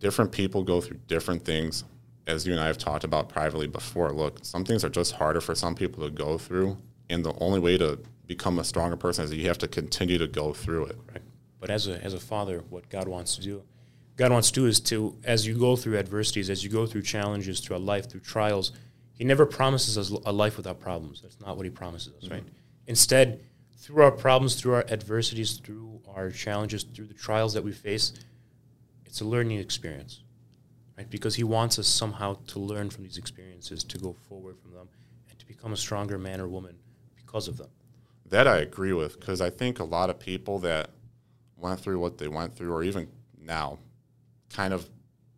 different 0.00 0.32
people 0.32 0.62
go 0.62 0.80
through 0.80 0.98
different 1.06 1.44
things. 1.44 1.84
As 2.26 2.46
you 2.46 2.52
and 2.52 2.60
I 2.60 2.66
have 2.66 2.78
talked 2.78 3.04
about 3.04 3.28
privately 3.28 3.66
before, 3.66 4.12
look, 4.12 4.38
some 4.42 4.64
things 4.64 4.84
are 4.84 4.88
just 4.88 5.12
harder 5.12 5.40
for 5.40 5.54
some 5.54 5.74
people 5.74 6.04
to 6.04 6.10
go 6.10 6.38
through. 6.38 6.78
And 7.08 7.24
the 7.24 7.34
only 7.40 7.60
way 7.60 7.76
to 7.78 7.98
become 8.26 8.58
a 8.58 8.64
stronger 8.64 8.96
person 8.96 9.24
is 9.24 9.32
you 9.32 9.48
have 9.48 9.58
to 9.58 9.68
continue 9.68 10.16
to 10.18 10.28
go 10.28 10.52
through 10.52 10.86
it. 10.86 10.98
Right. 11.12 11.22
But 11.58 11.70
as 11.70 11.88
a 11.88 12.02
as 12.02 12.14
a 12.14 12.20
father, 12.20 12.62
what 12.70 12.88
God 12.88 13.08
wants 13.08 13.34
to 13.36 13.42
do, 13.42 13.62
God 14.16 14.30
wants 14.30 14.50
to 14.52 14.60
do 14.60 14.66
is 14.66 14.80
to 14.80 15.16
as 15.24 15.46
you 15.46 15.58
go 15.58 15.76
through 15.76 15.98
adversities, 15.98 16.48
as 16.48 16.62
you 16.62 16.70
go 16.70 16.86
through 16.86 17.02
challenges, 17.02 17.58
through 17.60 17.76
a 17.76 17.78
life, 17.78 18.08
through 18.08 18.20
trials, 18.20 18.72
He 19.20 19.26
never 19.26 19.44
promises 19.44 19.98
us 19.98 20.08
a 20.24 20.32
life 20.32 20.56
without 20.56 20.80
problems. 20.80 21.20
That's 21.20 21.38
not 21.40 21.58
what 21.58 21.66
He 21.66 21.70
promises 21.70 22.14
us, 22.16 22.24
mm-hmm. 22.24 22.32
right? 22.36 22.44
Instead, 22.86 23.44
through 23.76 24.02
our 24.02 24.10
problems, 24.10 24.54
through 24.54 24.72
our 24.72 24.86
adversities, 24.88 25.58
through 25.58 26.00
our 26.16 26.30
challenges, 26.30 26.84
through 26.84 27.04
the 27.04 27.12
trials 27.12 27.52
that 27.52 27.62
we 27.62 27.70
face, 27.70 28.14
it's 29.04 29.20
a 29.20 29.26
learning 29.26 29.58
experience, 29.58 30.22
right? 30.96 31.10
Because 31.10 31.34
He 31.34 31.44
wants 31.44 31.78
us 31.78 31.86
somehow 31.86 32.38
to 32.46 32.58
learn 32.58 32.88
from 32.88 33.04
these 33.04 33.18
experiences, 33.18 33.84
to 33.84 33.98
go 33.98 34.16
forward 34.26 34.56
from 34.58 34.72
them, 34.72 34.88
and 35.28 35.38
to 35.38 35.46
become 35.46 35.74
a 35.74 35.76
stronger 35.76 36.16
man 36.16 36.40
or 36.40 36.48
woman 36.48 36.78
because 37.14 37.46
of 37.46 37.58
them. 37.58 37.68
That 38.24 38.48
I 38.48 38.60
agree 38.60 38.94
with 38.94 39.20
because 39.20 39.42
I 39.42 39.50
think 39.50 39.80
a 39.80 39.84
lot 39.84 40.08
of 40.08 40.18
people 40.18 40.60
that 40.60 40.92
went 41.58 41.78
through 41.78 41.98
what 41.98 42.16
they 42.16 42.28
went 42.28 42.56
through, 42.56 42.72
or 42.72 42.82
even 42.82 43.06
now, 43.38 43.80
kind 44.48 44.72
of 44.72 44.88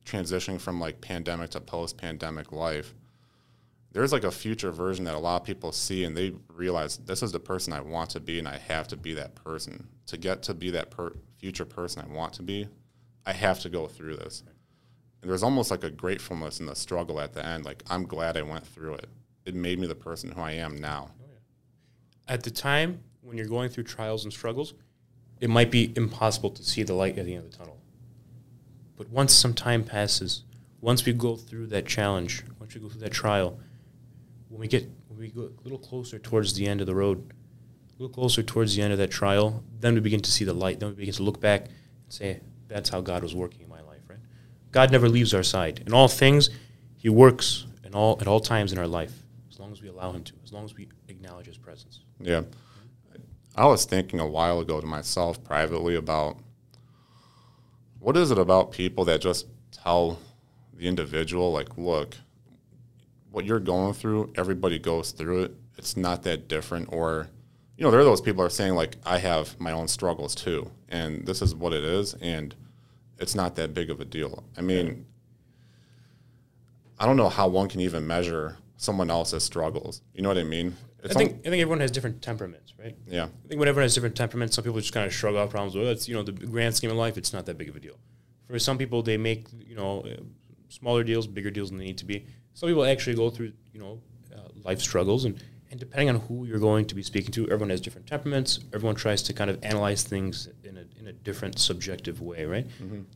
transitioning 0.04 0.60
from 0.60 0.78
like 0.78 1.00
pandemic 1.00 1.50
to 1.50 1.60
post 1.60 1.96
pandemic 1.96 2.52
life, 2.52 2.94
there's 3.92 4.12
like 4.12 4.24
a 4.24 4.30
future 4.30 4.70
version 4.70 5.04
that 5.04 5.14
a 5.14 5.18
lot 5.18 5.40
of 5.40 5.46
people 5.46 5.70
see 5.70 6.04
and 6.04 6.16
they 6.16 6.32
realize 6.48 6.96
this 6.98 7.22
is 7.22 7.32
the 7.32 7.40
person 7.40 7.72
I 7.72 7.80
want 7.80 8.10
to 8.10 8.20
be 8.20 8.38
and 8.38 8.48
I 8.48 8.56
have 8.56 8.88
to 8.88 8.96
be 8.96 9.14
that 9.14 9.34
person. 9.34 9.86
To 10.06 10.16
get 10.16 10.42
to 10.44 10.54
be 10.54 10.70
that 10.70 10.90
per- 10.90 11.14
future 11.36 11.64
person 11.64 12.02
I 12.02 12.12
want 12.12 12.32
to 12.34 12.42
be, 12.42 12.68
I 13.26 13.32
have 13.32 13.60
to 13.60 13.68
go 13.68 13.86
through 13.86 14.16
this. 14.16 14.42
And 15.20 15.30
there's 15.30 15.42
almost 15.42 15.70
like 15.70 15.84
a 15.84 15.90
gratefulness 15.90 16.58
in 16.58 16.66
the 16.66 16.74
struggle 16.74 17.20
at 17.20 17.34
the 17.34 17.44
end. 17.46 17.64
Like, 17.64 17.82
I'm 17.88 18.04
glad 18.04 18.36
I 18.36 18.42
went 18.42 18.66
through 18.66 18.94
it. 18.94 19.08
It 19.44 19.54
made 19.54 19.78
me 19.78 19.86
the 19.86 19.94
person 19.94 20.32
who 20.32 20.40
I 20.40 20.52
am 20.52 20.76
now. 20.76 21.10
Oh, 21.22 21.26
at 22.28 22.42
the 22.42 22.50
time 22.50 23.00
when 23.20 23.36
you're 23.36 23.46
going 23.46 23.68
through 23.68 23.84
trials 23.84 24.24
and 24.24 24.32
struggles, 24.32 24.74
it 25.40 25.50
might 25.50 25.70
be 25.70 25.92
impossible 25.96 26.50
to 26.50 26.62
see 26.64 26.82
the 26.82 26.94
light 26.94 27.18
at 27.18 27.26
the 27.26 27.34
end 27.34 27.44
of 27.44 27.50
the 27.52 27.58
tunnel. 27.58 27.78
But 28.96 29.10
once 29.10 29.34
some 29.34 29.54
time 29.54 29.84
passes, 29.84 30.44
once 30.80 31.04
we 31.04 31.12
go 31.12 31.36
through 31.36 31.68
that 31.68 31.86
challenge, 31.86 32.44
once 32.58 32.74
we 32.74 32.80
go 32.80 32.88
through 32.88 33.00
that 33.00 33.12
trial, 33.12 33.58
when 34.52 34.60
we 34.60 34.68
get 34.68 34.86
when 35.08 35.18
we 35.18 35.28
go 35.28 35.42
a 35.42 35.62
little 35.62 35.78
closer 35.78 36.18
towards 36.18 36.52
the 36.52 36.66
end 36.66 36.82
of 36.82 36.86
the 36.86 36.94
road, 36.94 37.32
a 37.98 38.02
little 38.02 38.14
closer 38.14 38.42
towards 38.42 38.76
the 38.76 38.82
end 38.82 38.92
of 38.92 38.98
that 38.98 39.10
trial, 39.10 39.64
then 39.80 39.94
we 39.94 40.00
begin 40.00 40.20
to 40.20 40.30
see 40.30 40.44
the 40.44 40.52
light. 40.52 40.78
Then 40.78 40.90
we 40.90 40.94
begin 40.94 41.14
to 41.14 41.22
look 41.22 41.40
back 41.40 41.62
and 41.64 42.10
say, 42.10 42.40
"That's 42.68 42.90
how 42.90 43.00
God 43.00 43.22
was 43.22 43.34
working 43.34 43.62
in 43.62 43.68
my 43.70 43.80
life." 43.80 44.02
Right? 44.08 44.18
God 44.70 44.92
never 44.92 45.08
leaves 45.08 45.32
our 45.32 45.42
side. 45.42 45.82
In 45.86 45.94
all 45.94 46.06
things, 46.06 46.50
He 46.98 47.08
works 47.08 47.66
in 47.82 47.94
all 47.94 48.18
at 48.20 48.28
all 48.28 48.40
times 48.40 48.72
in 48.72 48.78
our 48.78 48.86
life, 48.86 49.22
as 49.50 49.58
long 49.58 49.72
as 49.72 49.80
we 49.80 49.88
allow 49.88 50.12
Him 50.12 50.22
to, 50.24 50.34
as 50.44 50.52
long 50.52 50.66
as 50.66 50.76
we 50.76 50.86
acknowledge 51.08 51.46
His 51.46 51.56
presence. 51.56 52.00
Yeah. 52.20 52.42
I 53.56 53.66
was 53.66 53.86
thinking 53.86 54.20
a 54.20 54.26
while 54.26 54.60
ago 54.60 54.82
to 54.82 54.86
myself 54.86 55.42
privately 55.42 55.94
about 55.94 56.38
what 58.00 58.18
is 58.18 58.30
it 58.30 58.38
about 58.38 58.72
people 58.72 59.06
that 59.06 59.22
just 59.22 59.46
tell 59.70 60.18
the 60.74 60.88
individual, 60.88 61.52
like, 61.52 61.78
look, 61.78 62.16
what 63.32 63.44
you're 63.44 63.60
going 63.60 63.94
through, 63.94 64.32
everybody 64.36 64.78
goes 64.78 65.10
through 65.10 65.44
it. 65.44 65.54
It's 65.78 65.96
not 65.96 66.22
that 66.24 66.48
different. 66.48 66.92
Or, 66.92 67.28
you 67.76 67.84
know, 67.84 67.90
there 67.90 68.00
are 68.00 68.04
those 68.04 68.20
people 68.20 68.42
are 68.44 68.50
saying, 68.50 68.74
like, 68.74 68.96
I 69.04 69.18
have 69.18 69.58
my 69.58 69.72
own 69.72 69.88
struggles 69.88 70.34
too, 70.34 70.70
and 70.88 71.26
this 71.26 71.42
is 71.42 71.54
what 71.54 71.72
it 71.72 71.82
is, 71.82 72.14
and 72.14 72.54
it's 73.18 73.34
not 73.34 73.56
that 73.56 73.74
big 73.74 73.90
of 73.90 74.00
a 74.00 74.04
deal. 74.04 74.44
I 74.56 74.60
mean, 74.60 75.06
I 76.98 77.06
don't 77.06 77.16
know 77.16 77.28
how 77.28 77.48
one 77.48 77.68
can 77.68 77.80
even 77.80 78.06
measure 78.06 78.56
someone 78.76 79.10
else's 79.10 79.42
struggles. 79.42 80.02
You 80.14 80.22
know 80.22 80.28
what 80.28 80.38
I 80.38 80.44
mean? 80.44 80.76
It's 81.02 81.16
I 81.16 81.18
think 81.18 81.30
al- 81.32 81.38
I 81.38 81.50
think 81.50 81.62
everyone 81.62 81.80
has 81.80 81.90
different 81.90 82.22
temperaments, 82.22 82.74
right? 82.78 82.96
yeah. 83.08 83.24
I 83.24 83.48
think 83.48 83.58
when 83.58 83.68
everyone 83.68 83.84
has 83.84 83.94
different 83.94 84.14
temperaments, 84.14 84.54
some 84.54 84.62
people 84.62 84.78
just 84.78 84.92
kind 84.92 85.06
of 85.06 85.12
shrug 85.12 85.34
off 85.34 85.50
problems. 85.50 85.74
Well, 85.74 85.88
it's 85.88 86.08
you 86.08 86.14
know 86.14 86.22
the 86.22 86.32
grand 86.32 86.76
scheme 86.76 86.90
of 86.90 86.96
life, 86.96 87.16
it's 87.16 87.32
not 87.32 87.46
that 87.46 87.58
big 87.58 87.68
of 87.68 87.76
a 87.76 87.80
deal. 87.80 87.96
For 88.48 88.58
some 88.58 88.78
people, 88.78 89.02
they 89.02 89.16
make 89.16 89.46
you 89.66 89.74
know 89.74 90.04
smaller 90.68 91.02
deals, 91.02 91.26
bigger 91.26 91.50
deals 91.50 91.70
than 91.70 91.78
they 91.78 91.86
need 91.86 91.98
to 91.98 92.04
be. 92.04 92.26
Some 92.54 92.68
people 92.68 92.84
actually 92.84 93.16
go 93.16 93.30
through 93.30 93.52
you 93.72 93.80
know 93.80 94.00
uh, 94.34 94.48
life 94.64 94.80
struggles, 94.80 95.24
and 95.24 95.42
and 95.70 95.80
depending 95.80 96.10
on 96.10 96.16
who 96.16 96.44
you're 96.44 96.58
going 96.58 96.84
to 96.86 96.94
be 96.94 97.02
speaking 97.02 97.32
to, 97.32 97.44
everyone 97.44 97.70
has 97.70 97.80
different 97.80 98.06
temperaments. 98.06 98.60
Everyone 98.74 98.94
tries 98.94 99.22
to 99.22 99.32
kind 99.32 99.50
of 99.50 99.58
analyze 99.64 100.02
things 100.02 100.48
in 100.64 100.76
a 100.76 100.84
in 101.00 101.08
a 101.08 101.12
different 101.12 101.58
subjective 101.58 102.20
way, 102.20 102.44
right? 102.44 102.66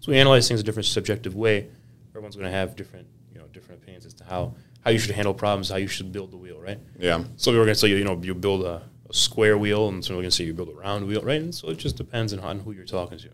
So 0.01 0.13
we 0.13 0.19
analyze 0.19 0.49
things 0.49 0.61
a 0.61 0.65
different 0.65 0.87
subjective 0.87 1.35
way. 1.35 1.69
Everyone's 2.11 2.37
going 2.37 2.47
to 2.51 2.57
have 2.57 2.75
different 2.77 3.07
you 3.33 3.39
know 3.39 3.47
different 3.53 3.83
opinions 3.83 4.07
as 4.07 4.15
to 4.15 4.25
how 4.25 4.55
how 4.87 4.91
you 4.91 4.99
should 4.99 5.15
handle 5.15 5.35
problems, 5.35 5.69
how 5.69 5.77
you 5.77 5.89
should 5.89 6.13
build 6.13 6.31
the 6.31 6.37
wheel, 6.37 6.61
right? 6.61 6.79
Yeah. 6.99 7.25
So 7.37 7.51
we 7.51 7.59
are 7.59 7.65
going 7.65 7.75
to 7.75 7.81
say, 7.81 7.89
you 7.89 8.05
know, 8.05 8.19
you 8.23 8.35
build 8.37 8.65
a, 8.65 8.83
a 9.11 9.13
square 9.13 9.59
wheel, 9.59 9.89
and 9.89 10.05
so 10.05 10.15
we're 10.15 10.23
going 10.23 10.31
to 10.31 10.37
say 10.37 10.45
you 10.45 10.55
build 10.55 10.69
a 10.69 10.75
round 10.75 11.07
wheel, 11.09 11.23
right? 11.23 11.41
And 11.41 11.53
so 11.53 11.71
it 11.71 11.77
just 11.77 11.97
depends 11.97 12.33
on, 12.33 12.39
on 12.39 12.61
who 12.61 12.71
you're 12.71 12.85
talking 12.85 13.19
to. 13.19 13.29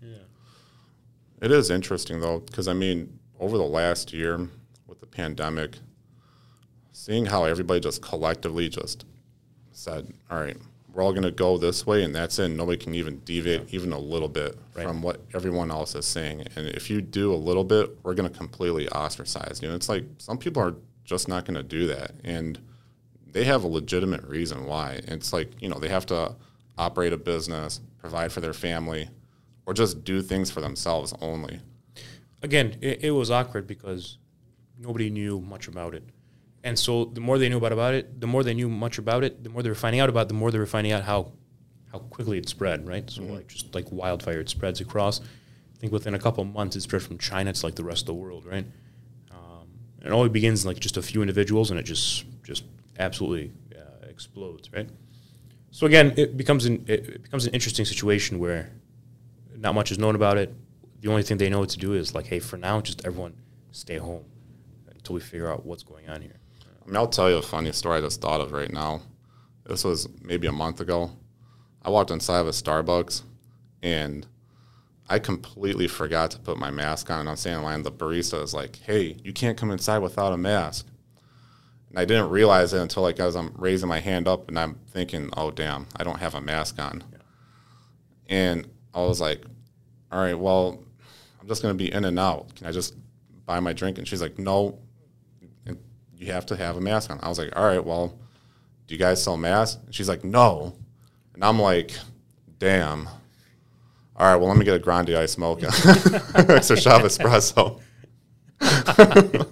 Yeah. 0.00 0.16
It 1.42 1.50
is 1.50 1.68
interesting 1.68 2.20
though, 2.20 2.38
because 2.38 2.68
I 2.68 2.74
mean, 2.74 3.18
over 3.40 3.58
the 3.58 3.64
last 3.64 4.12
year 4.12 4.48
pandemic, 5.14 5.78
seeing 6.92 7.26
how 7.26 7.44
everybody 7.44 7.80
just 7.80 8.02
collectively 8.02 8.68
just 8.68 9.04
said, 9.72 10.12
"All 10.30 10.38
right, 10.40 10.56
we're 10.92 11.02
all 11.02 11.12
going 11.12 11.22
to 11.24 11.30
go 11.30 11.56
this 11.58 11.86
way, 11.86 12.02
and 12.04 12.14
that's 12.14 12.38
it. 12.38 12.48
Nobody 12.48 12.78
can 12.78 12.94
even 12.94 13.18
deviate 13.20 13.72
even 13.74 13.92
a 13.92 13.98
little 13.98 14.28
bit 14.28 14.56
Right. 14.74 14.86
from 14.86 15.02
what 15.02 15.20
everyone 15.34 15.70
else 15.70 15.94
is 15.94 16.06
saying. 16.06 16.46
And 16.56 16.68
if 16.68 16.90
you 16.90 17.00
do 17.00 17.32
a 17.32 17.36
little 17.36 17.64
bit, 17.64 17.98
we're 18.04 18.14
going 18.14 18.30
to 18.30 18.36
completely 18.36 18.88
ostracize 18.90 19.60
you." 19.62 19.68
And 19.68 19.76
it's 19.76 19.88
like 19.88 20.04
some 20.18 20.38
people 20.38 20.62
are 20.62 20.74
just 21.04 21.28
not 21.28 21.44
going 21.44 21.56
to 21.56 21.62
do 21.62 21.86
that, 21.88 22.12
and 22.24 22.58
they 23.30 23.44
have 23.44 23.64
a 23.64 23.68
legitimate 23.68 24.22
reason 24.24 24.66
why. 24.66 25.00
It's 25.08 25.32
like 25.32 25.50
you 25.60 25.68
know 25.68 25.78
they 25.78 25.88
have 25.88 26.06
to 26.06 26.36
operate 26.78 27.12
a 27.12 27.16
business, 27.16 27.80
provide 27.98 28.32
for 28.32 28.40
their 28.40 28.52
family, 28.52 29.08
or 29.66 29.74
just 29.74 30.04
do 30.04 30.22
things 30.22 30.50
for 30.50 30.60
themselves 30.60 31.14
only. 31.20 31.60
again, 32.42 32.76
it, 32.82 33.04
it 33.04 33.10
was 33.12 33.30
awkward 33.30 33.66
because 33.66 34.18
nobody 34.78 35.10
knew 35.10 35.40
much 35.40 35.68
about 35.68 35.94
it. 35.94 36.04
And 36.62 36.78
so 36.78 37.04
the 37.04 37.20
more 37.20 37.38
they 37.38 37.48
knew 37.48 37.58
about, 37.58 37.72
about 37.72 37.94
it, 37.94 38.20
the 38.20 38.26
more 38.26 38.42
they 38.42 38.54
knew 38.54 38.68
much 38.68 38.98
about 38.98 39.22
it, 39.22 39.44
the 39.44 39.50
more 39.50 39.62
they 39.62 39.68
were 39.68 39.74
finding 39.74 40.00
out 40.00 40.08
about 40.08 40.22
it, 40.22 40.28
the 40.28 40.34
more 40.34 40.50
they 40.50 40.58
were 40.58 40.66
finding 40.66 40.92
out 40.92 41.04
how 41.04 41.32
how 41.92 41.98
quickly 42.00 42.38
it 42.38 42.48
spread, 42.48 42.88
right? 42.88 43.08
So 43.08 43.22
like 43.22 43.46
just 43.46 43.72
like 43.74 43.86
wildfire, 43.92 44.40
it 44.40 44.48
spreads 44.48 44.80
across. 44.80 45.20
I 45.20 45.78
think 45.78 45.92
within 45.92 46.14
a 46.14 46.18
couple 46.18 46.42
of 46.42 46.52
months, 46.52 46.74
it 46.74 46.80
spread 46.80 47.02
from 47.02 47.18
China 47.18 47.52
to 47.52 47.66
like 47.66 47.76
the 47.76 47.84
rest 47.84 48.02
of 48.02 48.06
the 48.06 48.14
world, 48.14 48.46
right? 48.46 48.66
Um, 49.30 49.68
and 49.98 50.08
it 50.08 50.10
only 50.10 50.30
begins 50.30 50.64
in 50.64 50.68
like 50.68 50.80
just 50.80 50.96
a 50.96 51.02
few 51.02 51.20
individuals, 51.20 51.70
and 51.70 51.78
it 51.78 51.84
just 51.84 52.24
just 52.42 52.64
absolutely 52.98 53.52
uh, 53.76 54.06
explodes, 54.08 54.72
right? 54.72 54.88
So 55.70 55.86
again, 55.86 56.14
it 56.16 56.36
becomes 56.36 56.64
an 56.64 56.84
it 56.88 57.08
it 57.08 57.22
becomes 57.22 57.46
an 57.46 57.52
interesting 57.52 57.84
situation 57.84 58.38
where 58.38 58.72
not 59.56 59.74
much 59.74 59.92
is 59.92 59.98
known 59.98 60.14
about 60.16 60.38
it. 60.38 60.52
The 61.00 61.10
only 61.10 61.22
thing 61.22 61.36
they 61.36 61.50
know 61.50 61.60
what 61.60 61.68
to 61.70 61.78
do 61.78 61.92
is 61.92 62.14
like, 62.14 62.26
hey, 62.26 62.40
for 62.40 62.56
now, 62.56 62.80
just 62.80 63.04
everyone 63.04 63.34
stay 63.70 63.98
home 63.98 64.24
until 65.04 65.14
we 65.14 65.20
figure 65.20 65.52
out 65.52 65.66
what's 65.66 65.82
going 65.82 66.08
on 66.08 66.22
here. 66.22 66.40
I 66.82 66.86
mean, 66.86 66.96
I'll 66.96 67.06
tell 67.06 67.28
you 67.28 67.36
a 67.36 67.42
funny 67.42 67.72
story 67.72 67.98
I 67.98 68.00
just 68.00 68.22
thought 68.22 68.40
of 68.40 68.52
right 68.52 68.72
now. 68.72 69.02
This 69.66 69.84
was 69.84 70.08
maybe 70.22 70.46
a 70.46 70.52
month 70.52 70.80
ago. 70.80 71.10
I 71.82 71.90
walked 71.90 72.10
inside 72.10 72.40
of 72.40 72.46
a 72.46 72.52
Starbucks 72.52 73.22
and 73.82 74.26
I 75.10 75.18
completely 75.18 75.88
forgot 75.88 76.30
to 76.30 76.38
put 76.38 76.56
my 76.56 76.70
mask 76.70 77.10
on. 77.10 77.20
And 77.20 77.28
I'm 77.28 77.36
standing 77.36 77.60
in 77.60 77.64
line. 77.64 77.82
The 77.82 77.92
barista 77.92 78.42
is 78.42 78.54
like, 78.54 78.76
"Hey, 78.76 79.18
you 79.22 79.34
can't 79.34 79.58
come 79.58 79.70
inside 79.70 79.98
without 79.98 80.32
a 80.32 80.38
mask." 80.38 80.86
And 81.90 81.98
I 81.98 82.06
didn't 82.06 82.30
realize 82.30 82.72
it 82.72 82.80
until 82.80 83.02
like 83.02 83.20
as 83.20 83.36
I'm 83.36 83.52
raising 83.58 83.88
my 83.90 84.00
hand 84.00 84.26
up 84.26 84.48
and 84.48 84.58
I'm 84.58 84.76
thinking, 84.90 85.28
"Oh 85.36 85.50
damn, 85.50 85.86
I 85.96 86.04
don't 86.04 86.20
have 86.20 86.34
a 86.34 86.40
mask 86.40 86.78
on." 86.78 87.04
And 88.26 88.66
I 88.94 89.02
was 89.02 89.20
like, 89.20 89.44
"All 90.10 90.20
right, 90.20 90.38
well, 90.38 90.82
I'm 91.40 91.48
just 91.48 91.60
gonna 91.60 91.74
be 91.74 91.92
in 91.92 92.06
and 92.06 92.18
out. 92.18 92.54
Can 92.54 92.66
I 92.66 92.72
just 92.72 92.94
buy 93.44 93.60
my 93.60 93.74
drink?" 93.74 93.98
And 93.98 94.08
she's 94.08 94.22
like, 94.22 94.38
"No, 94.38 94.78
you 96.24 96.32
have 96.32 96.46
to 96.46 96.56
have 96.56 96.76
a 96.76 96.80
mask 96.80 97.10
on." 97.10 97.18
I 97.22 97.28
was 97.28 97.38
like, 97.38 97.54
"All 97.56 97.64
right, 97.64 97.84
well, 97.84 98.16
do 98.86 98.94
you 98.94 98.98
guys 98.98 99.22
sell 99.22 99.36
masks?" 99.36 99.78
And 99.84 99.94
she's 99.94 100.08
like, 100.08 100.24
"No," 100.24 100.74
and 101.34 101.44
I'm 101.44 101.58
like, 101.58 101.92
"Damn." 102.58 103.08
All 104.16 104.26
right, 104.26 104.36
well, 104.36 104.48
let 104.48 104.56
me 104.56 104.64
get 104.64 104.76
a 104.76 104.78
grande 104.78 105.10
ice 105.10 105.36
mocha, 105.36 105.66
extra 106.48 106.80
shot 106.80 107.04
of 107.04 107.10
espresso. 107.10 107.80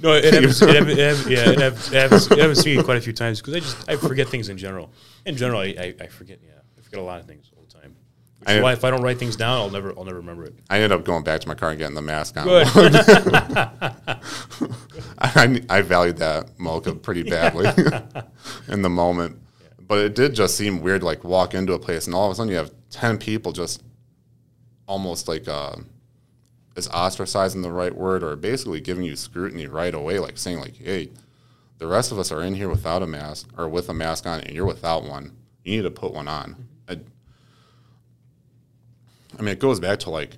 No, 0.00 0.12
it 0.12 0.32
happens. 0.32 0.62
it 0.62 0.68
happens, 0.68 0.96
it 0.96 0.98
happens 0.98 1.28
yeah, 1.28 1.50
it 1.50 1.58
happens, 1.58 1.92
it 1.92 1.94
happens, 1.94 2.30
it 2.30 2.38
happens 2.38 2.62
to 2.62 2.76
me 2.76 2.82
quite 2.84 2.98
a 2.98 3.00
few 3.00 3.12
times 3.12 3.40
because 3.40 3.54
I 3.54 3.58
just 3.58 3.90
I 3.90 3.96
forget 3.96 4.28
things 4.28 4.48
in 4.48 4.56
general. 4.56 4.92
In 5.26 5.36
general, 5.36 5.60
I, 5.60 5.74
I, 5.78 5.94
I 6.00 6.06
forget. 6.06 6.38
Yeah, 6.40 6.52
I 6.78 6.82
forget 6.82 7.00
a 7.00 7.02
lot 7.02 7.18
of 7.18 7.26
things. 7.26 7.50
Which 8.40 8.48
I- 8.50 8.62
why 8.62 8.72
if 8.72 8.84
I 8.84 8.90
don't 8.90 9.02
write 9.02 9.18
things 9.18 9.36
down, 9.36 9.58
I'll 9.58 9.70
never 9.70 9.92
I'll 9.96 10.04
never 10.04 10.18
remember 10.18 10.44
it. 10.44 10.54
I 10.70 10.76
ended 10.76 10.92
up 10.92 11.04
going 11.04 11.24
back 11.24 11.40
to 11.40 11.48
my 11.48 11.54
car 11.54 11.70
and 11.70 11.78
getting 11.78 11.94
the 11.94 12.02
mask 12.02 12.36
on. 12.36 12.46
Good. 12.46 12.66
I, 15.18 15.62
I 15.68 15.82
valued 15.82 16.18
that 16.18 16.58
mocha 16.58 16.94
pretty 16.94 17.24
badly 17.24 17.66
in 18.68 18.82
the 18.82 18.90
moment. 18.90 19.38
But 19.80 19.98
it 19.98 20.14
did 20.14 20.34
just 20.34 20.56
seem 20.56 20.82
weird, 20.82 21.02
like 21.02 21.24
walk 21.24 21.54
into 21.54 21.72
a 21.72 21.78
place 21.78 22.06
and 22.06 22.14
all 22.14 22.26
of 22.26 22.32
a 22.32 22.34
sudden 22.34 22.50
you 22.50 22.56
have 22.58 22.70
10 22.90 23.18
people 23.18 23.52
just 23.52 23.82
almost 24.86 25.28
like, 25.28 25.48
uh, 25.48 25.76
is 26.76 26.88
ostracizing 26.88 27.62
the 27.62 27.72
right 27.72 27.94
word 27.94 28.22
or 28.22 28.36
basically 28.36 28.80
giving 28.80 29.04
you 29.04 29.16
scrutiny 29.16 29.66
right 29.66 29.94
away, 29.94 30.18
like 30.18 30.38
saying, 30.38 30.60
like, 30.60 30.76
hey, 30.76 31.10
the 31.78 31.86
rest 31.86 32.12
of 32.12 32.18
us 32.18 32.30
are 32.30 32.42
in 32.42 32.54
here 32.54 32.68
without 32.68 33.02
a 33.02 33.06
mask 33.06 33.48
or 33.56 33.68
with 33.68 33.88
a 33.88 33.94
mask 33.94 34.26
on 34.26 34.40
and 34.40 34.54
you're 34.54 34.66
without 34.66 35.04
one. 35.04 35.32
You 35.64 35.76
need 35.76 35.82
to 35.82 35.90
put 35.90 36.12
one 36.12 36.28
on. 36.28 36.68
I, 36.88 36.98
I 39.36 39.42
mean, 39.42 39.52
it 39.52 39.58
goes 39.58 39.80
back 39.80 39.98
to 40.00 40.10
like 40.10 40.36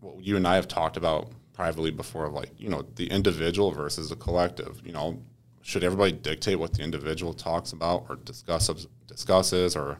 what 0.00 0.22
you 0.22 0.36
and 0.36 0.46
I 0.46 0.56
have 0.56 0.68
talked 0.68 0.96
about 0.96 1.30
privately 1.52 1.90
before, 1.90 2.28
like, 2.28 2.50
you 2.58 2.68
know, 2.68 2.84
the 2.96 3.06
individual 3.10 3.70
versus 3.70 4.10
the 4.10 4.16
collective. 4.16 4.80
You 4.84 4.92
know, 4.92 5.22
should 5.62 5.84
everybody 5.84 6.12
dictate 6.12 6.58
what 6.58 6.74
the 6.74 6.82
individual 6.82 7.32
talks 7.32 7.72
about 7.72 8.06
or 8.08 8.16
discusses, 8.16 8.86
discusses 9.06 9.74
or 9.76 9.98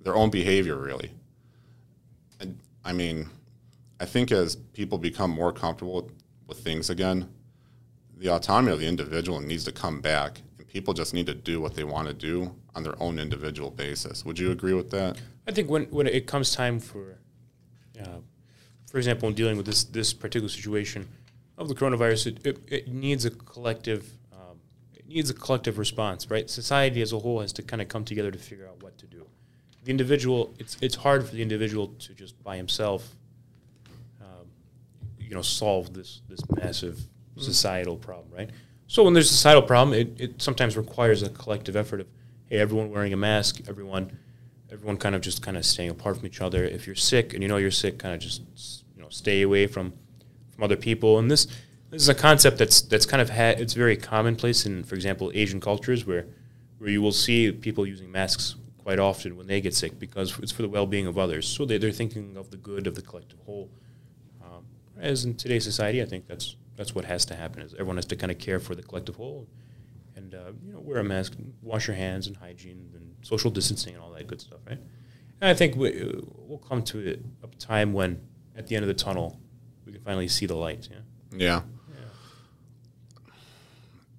their 0.00 0.16
own 0.16 0.30
behavior, 0.30 0.76
really? 0.76 1.12
And 2.40 2.58
I 2.84 2.92
mean, 2.92 3.28
I 4.00 4.04
think 4.06 4.32
as 4.32 4.56
people 4.56 4.98
become 4.98 5.30
more 5.30 5.52
comfortable 5.52 5.94
with, 5.94 6.12
with 6.46 6.58
things 6.58 6.90
again, 6.90 7.28
the 8.16 8.28
autonomy 8.28 8.72
of 8.72 8.80
the 8.80 8.86
individual 8.86 9.40
needs 9.40 9.64
to 9.64 9.72
come 9.72 10.00
back, 10.00 10.42
people 10.72 10.94
just 10.94 11.12
need 11.12 11.26
to 11.26 11.34
do 11.34 11.60
what 11.60 11.74
they 11.74 11.84
want 11.84 12.08
to 12.08 12.14
do 12.14 12.54
on 12.74 12.82
their 12.82 13.00
own 13.00 13.18
individual 13.18 13.70
basis. 13.70 14.24
Would 14.24 14.38
you 14.38 14.50
agree 14.50 14.72
with 14.72 14.90
that? 14.90 15.18
I 15.46 15.52
think 15.52 15.68
when, 15.68 15.84
when 15.84 16.06
it 16.06 16.26
comes 16.26 16.54
time 16.54 16.80
for, 16.80 17.18
uh, 18.00 18.20
for 18.90 18.96
example, 18.96 19.28
in 19.28 19.34
dealing 19.34 19.58
with 19.58 19.66
this 19.66 19.84
this 19.84 20.14
particular 20.14 20.48
situation 20.48 21.06
of 21.58 21.68
the 21.68 21.74
coronavirus, 21.74 22.28
it, 22.28 22.46
it, 22.46 22.58
it 22.68 22.88
needs 22.88 23.26
a 23.26 23.30
collective 23.30 24.10
um, 24.32 24.56
it 24.94 25.06
needs 25.06 25.28
a 25.28 25.34
collective 25.34 25.78
response, 25.78 26.30
right? 26.30 26.48
Society 26.48 27.02
as 27.02 27.12
a 27.12 27.18
whole 27.18 27.40
has 27.40 27.52
to 27.54 27.62
kind 27.62 27.82
of 27.82 27.88
come 27.88 28.04
together 28.04 28.30
to 28.30 28.38
figure 28.38 28.66
out 28.66 28.82
what 28.82 28.96
to 28.98 29.06
do. 29.06 29.26
The 29.84 29.90
individual, 29.90 30.54
it's 30.58 30.78
it's 30.80 30.94
hard 30.94 31.26
for 31.26 31.34
the 31.34 31.42
individual 31.42 31.88
to 31.88 32.14
just 32.14 32.42
by 32.42 32.56
himself, 32.56 33.14
um, 34.22 34.46
you 35.18 35.34
know, 35.34 35.42
solve 35.42 35.92
this 35.92 36.22
this 36.30 36.40
massive 36.50 36.96
societal 37.36 37.96
problem, 37.96 38.30
right? 38.32 38.50
So 38.92 39.04
when 39.04 39.14
there's 39.14 39.30
a 39.30 39.32
societal 39.32 39.62
problem, 39.62 39.98
it, 39.98 40.20
it 40.20 40.42
sometimes 40.42 40.76
requires 40.76 41.22
a 41.22 41.30
collective 41.30 41.76
effort 41.76 42.00
of, 42.00 42.08
hey, 42.50 42.58
everyone 42.58 42.90
wearing 42.90 43.14
a 43.14 43.16
mask, 43.16 43.62
everyone 43.66 44.18
everyone 44.70 44.98
kind 44.98 45.14
of 45.14 45.22
just 45.22 45.40
kind 45.40 45.56
of 45.56 45.64
staying 45.64 45.88
apart 45.88 46.18
from 46.18 46.26
each 46.26 46.42
other. 46.42 46.62
If 46.62 46.86
you're 46.86 46.94
sick 46.94 47.32
and 47.32 47.42
you 47.42 47.48
know 47.48 47.56
you're 47.56 47.70
sick, 47.70 47.98
kind 47.98 48.14
of 48.14 48.20
just 48.20 48.42
you 48.94 49.00
know 49.00 49.08
stay 49.08 49.40
away 49.40 49.66
from 49.66 49.94
from 50.50 50.62
other 50.62 50.76
people. 50.76 51.18
And 51.18 51.30
this 51.30 51.46
this 51.88 52.02
is 52.02 52.10
a 52.10 52.14
concept 52.14 52.58
that's 52.58 52.82
that's 52.82 53.06
kind 53.06 53.22
of 53.22 53.30
had 53.30 53.58
it's 53.58 53.72
very 53.72 53.96
commonplace 53.96 54.66
in, 54.66 54.84
for 54.84 54.94
example, 54.94 55.32
Asian 55.32 55.58
cultures 55.58 56.04
where 56.04 56.26
where 56.76 56.90
you 56.90 57.00
will 57.00 57.12
see 57.12 57.50
people 57.50 57.86
using 57.86 58.12
masks 58.12 58.56
quite 58.76 58.98
often 58.98 59.38
when 59.38 59.46
they 59.46 59.62
get 59.62 59.74
sick 59.74 59.98
because 59.98 60.38
it's 60.40 60.52
for 60.52 60.60
the 60.60 60.68
well-being 60.68 61.06
of 61.06 61.16
others. 61.16 61.48
So 61.48 61.64
they, 61.64 61.78
they're 61.78 61.92
thinking 61.92 62.36
of 62.36 62.50
the 62.50 62.58
good 62.58 62.86
of 62.86 62.94
the 62.94 63.00
collective 63.00 63.38
whole. 63.46 63.70
Um, 64.44 64.66
as 65.00 65.24
in 65.24 65.34
today's 65.34 65.64
society, 65.64 66.02
I 66.02 66.04
think 66.04 66.26
that's 66.26 66.56
that's 66.76 66.94
what 66.94 67.04
has 67.04 67.24
to 67.26 67.34
happen. 67.34 67.62
Is 67.62 67.74
everyone 67.74 67.96
has 67.96 68.06
to 68.06 68.16
kind 68.16 68.30
of 68.30 68.38
care 68.38 68.58
for 68.58 68.74
the 68.74 68.82
collective 68.82 69.16
whole, 69.16 69.48
and 70.16 70.34
uh, 70.34 70.52
you 70.64 70.72
know 70.72 70.80
wear 70.80 70.98
a 70.98 71.04
mask, 71.04 71.34
wash 71.62 71.86
your 71.86 71.96
hands, 71.96 72.26
and 72.26 72.36
hygiene, 72.36 72.90
and 72.94 73.14
social 73.22 73.50
distancing, 73.50 73.94
and 73.94 74.02
all 74.02 74.10
that 74.12 74.26
good 74.26 74.40
stuff, 74.40 74.60
right? 74.66 74.78
And 75.40 75.50
I 75.50 75.54
think 75.54 75.74
we, 75.74 76.08
we'll 76.36 76.58
come 76.58 76.84
to 76.84 77.18
a, 77.42 77.46
time 77.58 77.92
when, 77.92 78.20
at 78.56 78.68
the 78.68 78.76
end 78.76 78.84
of 78.84 78.88
the 78.88 78.94
tunnel, 78.94 79.40
we 79.84 79.92
can 79.92 80.00
finally 80.02 80.28
see 80.28 80.46
the 80.46 80.54
light. 80.54 80.88
Yeah. 80.90 80.98
Yeah. 81.36 81.62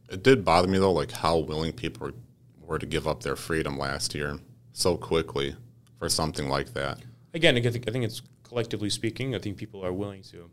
It 0.10 0.22
did 0.22 0.44
bother 0.44 0.68
me 0.68 0.78
though, 0.78 0.92
like 0.92 1.12
how 1.12 1.38
willing 1.38 1.72
people 1.72 2.08
were, 2.08 2.14
were 2.62 2.78
to 2.78 2.86
give 2.86 3.08
up 3.08 3.24
their 3.24 3.38
freedom 3.38 3.78
last 3.78 4.14
year 4.14 4.38
so 4.74 4.98
quickly 4.98 5.56
for 5.98 6.10
something 6.10 6.50
like 6.50 6.74
that. 6.74 7.00
Again, 7.34 7.56
I 7.56 7.62
think, 7.62 7.88
I 7.88 7.92
think 7.92 8.04
it's 8.04 8.22
collectively 8.44 8.90
speaking. 8.90 9.34
I 9.34 9.40
think 9.40 9.58
people 9.58 9.84
are 9.84 9.94
willing 9.94 10.24
to. 10.24 10.52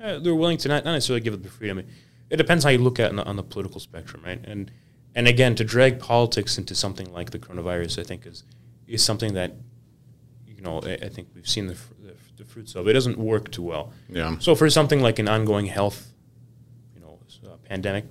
Uh, 0.00 0.18
they're 0.18 0.34
willing 0.34 0.58
to 0.58 0.68
not, 0.68 0.84
not 0.84 0.92
necessarily 0.92 1.20
give 1.20 1.34
up 1.34 1.42
the 1.42 1.48
freedom. 1.48 1.82
It 2.30 2.36
depends 2.36 2.64
how 2.64 2.70
you 2.70 2.78
look 2.78 3.00
at 3.00 3.06
it 3.06 3.10
on 3.10 3.16
the, 3.16 3.24
on 3.24 3.36
the 3.36 3.42
political 3.42 3.80
spectrum, 3.80 4.22
right? 4.24 4.40
And 4.44 4.70
and 5.14 5.26
again, 5.26 5.54
to 5.56 5.64
drag 5.64 5.98
politics 5.98 6.58
into 6.58 6.74
something 6.74 7.12
like 7.12 7.30
the 7.30 7.38
coronavirus, 7.38 7.98
I 7.98 8.04
think 8.04 8.26
is 8.26 8.44
is 8.86 9.02
something 9.02 9.34
that 9.34 9.54
you 10.46 10.62
know 10.62 10.80
I, 10.82 10.92
I 11.06 11.08
think 11.08 11.28
we've 11.34 11.48
seen 11.48 11.66
the, 11.66 11.74
fr- 11.74 11.94
the, 12.00 12.14
the 12.36 12.44
fruits 12.44 12.74
of. 12.74 12.86
It 12.86 12.92
doesn't 12.92 13.18
work 13.18 13.50
too 13.50 13.62
well. 13.62 13.92
Yeah. 14.08 14.38
So 14.38 14.54
for 14.54 14.68
something 14.70 15.00
like 15.00 15.18
an 15.18 15.28
ongoing 15.28 15.66
health, 15.66 16.12
you 16.94 17.00
know, 17.00 17.18
uh, 17.46 17.56
pandemic, 17.64 18.04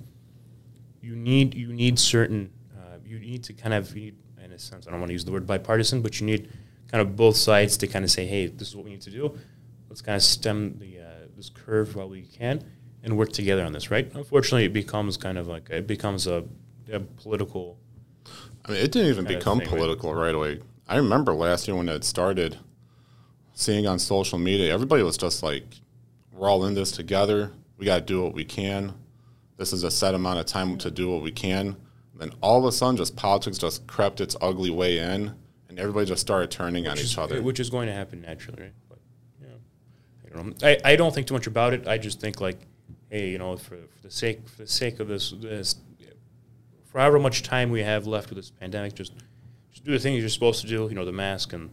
you 1.00 1.16
need 1.16 1.54
you 1.54 1.72
need 1.72 1.98
certain 1.98 2.50
uh, 2.76 2.98
you 3.04 3.18
need 3.18 3.44
to 3.44 3.52
kind 3.52 3.72
of 3.72 3.96
you 3.96 4.02
need, 4.02 4.16
in 4.44 4.52
a 4.52 4.58
sense 4.58 4.86
I 4.86 4.90
don't 4.90 5.00
want 5.00 5.10
to 5.10 5.14
use 5.14 5.24
the 5.24 5.32
word 5.32 5.46
bipartisan, 5.46 6.02
but 6.02 6.20
you 6.20 6.26
need 6.26 6.52
kind 6.90 7.00
of 7.00 7.16
both 7.16 7.36
sides 7.36 7.76
to 7.78 7.86
kind 7.86 8.04
of 8.04 8.10
say, 8.10 8.26
hey, 8.26 8.46
this 8.46 8.68
is 8.68 8.76
what 8.76 8.84
we 8.84 8.90
need 8.90 9.02
to 9.02 9.10
do. 9.10 9.38
Let's 9.88 10.02
kind 10.02 10.16
of 10.16 10.22
stem 10.22 10.76
the 10.78 11.00
uh, 11.00 11.07
this 11.38 11.48
curve 11.48 11.96
while 11.96 12.08
we 12.08 12.22
can 12.22 12.62
and 13.02 13.16
work 13.16 13.32
together 13.32 13.64
on 13.64 13.72
this. 13.72 13.90
Right? 13.90 14.12
Unfortunately, 14.14 14.64
it 14.64 14.74
becomes 14.74 15.16
kind 15.16 15.38
of 15.38 15.46
like 15.46 15.70
it 15.70 15.86
becomes 15.86 16.26
a, 16.26 16.44
a 16.92 17.00
political. 17.00 17.78
I 18.66 18.72
mean, 18.72 18.80
it 18.80 18.92
didn't 18.92 19.08
even 19.08 19.24
become 19.24 19.60
thing, 19.60 19.68
political 19.68 20.14
right 20.14 20.34
away. 20.34 20.60
I 20.86 20.96
remember 20.96 21.32
last 21.32 21.66
year 21.66 21.76
when 21.76 21.88
it 21.88 22.04
started, 22.04 22.58
seeing 23.54 23.86
on 23.86 23.98
social 23.98 24.38
media, 24.38 24.74
everybody 24.74 25.02
was 25.02 25.16
just 25.16 25.42
like, 25.42 25.64
we're 26.32 26.48
all 26.48 26.66
in 26.66 26.74
this 26.74 26.92
together. 26.92 27.52
We 27.78 27.86
got 27.86 28.00
to 28.00 28.04
do 28.04 28.22
what 28.22 28.34
we 28.34 28.44
can. 28.44 28.92
This 29.56 29.72
is 29.72 29.84
a 29.84 29.90
set 29.90 30.14
amount 30.14 30.40
of 30.40 30.46
time 30.46 30.76
to 30.78 30.90
do 30.90 31.10
what 31.10 31.22
we 31.22 31.30
can. 31.30 31.76
Then 32.14 32.32
all 32.40 32.58
of 32.58 32.64
a 32.64 32.72
sudden, 32.72 32.96
just 32.96 33.16
politics 33.16 33.58
just 33.58 33.86
crept 33.86 34.20
its 34.20 34.36
ugly 34.40 34.70
way 34.70 34.98
in, 34.98 35.34
and 35.68 35.78
everybody 35.78 36.04
just 36.04 36.20
started 36.20 36.50
turning 36.50 36.88
on 36.88 36.96
which 36.96 37.04
each 37.04 37.16
other. 37.16 37.40
which 37.40 37.60
is 37.60 37.70
going 37.70 37.86
to 37.86 37.92
happen 37.92 38.20
naturally, 38.20 38.62
right? 38.62 38.72
Yeah, 40.28 40.36
don't 40.36 40.62
know. 40.62 40.68
I, 40.68 40.78
I 40.84 40.96
don't 40.96 41.14
think 41.14 41.26
too 41.26 41.34
much 41.34 41.46
about 41.46 41.72
it. 41.72 41.88
I 41.88 41.98
just 41.98 42.20
think 42.20 42.40
like, 42.40 42.58
hey, 43.10 43.28
you 43.30 43.38
know, 43.38 43.56
for, 43.56 43.76
for 43.76 44.02
the 44.02 44.10
sake 44.10 44.48
for 44.48 44.62
the 44.62 44.66
sake 44.66 45.00
of 45.00 45.08
this 45.08 45.32
this 45.38 45.76
for 46.86 47.00
however 47.00 47.18
much 47.18 47.42
time 47.42 47.70
we 47.70 47.82
have 47.82 48.06
left 48.06 48.30
with 48.30 48.36
this 48.36 48.50
pandemic, 48.50 48.94
just 48.94 49.12
just 49.70 49.84
do 49.84 49.92
the 49.92 49.98
things 49.98 50.20
you're 50.20 50.28
supposed 50.28 50.60
to 50.62 50.66
do. 50.66 50.86
You 50.88 50.94
know, 50.94 51.04
the 51.04 51.12
mask 51.12 51.52
and 51.52 51.70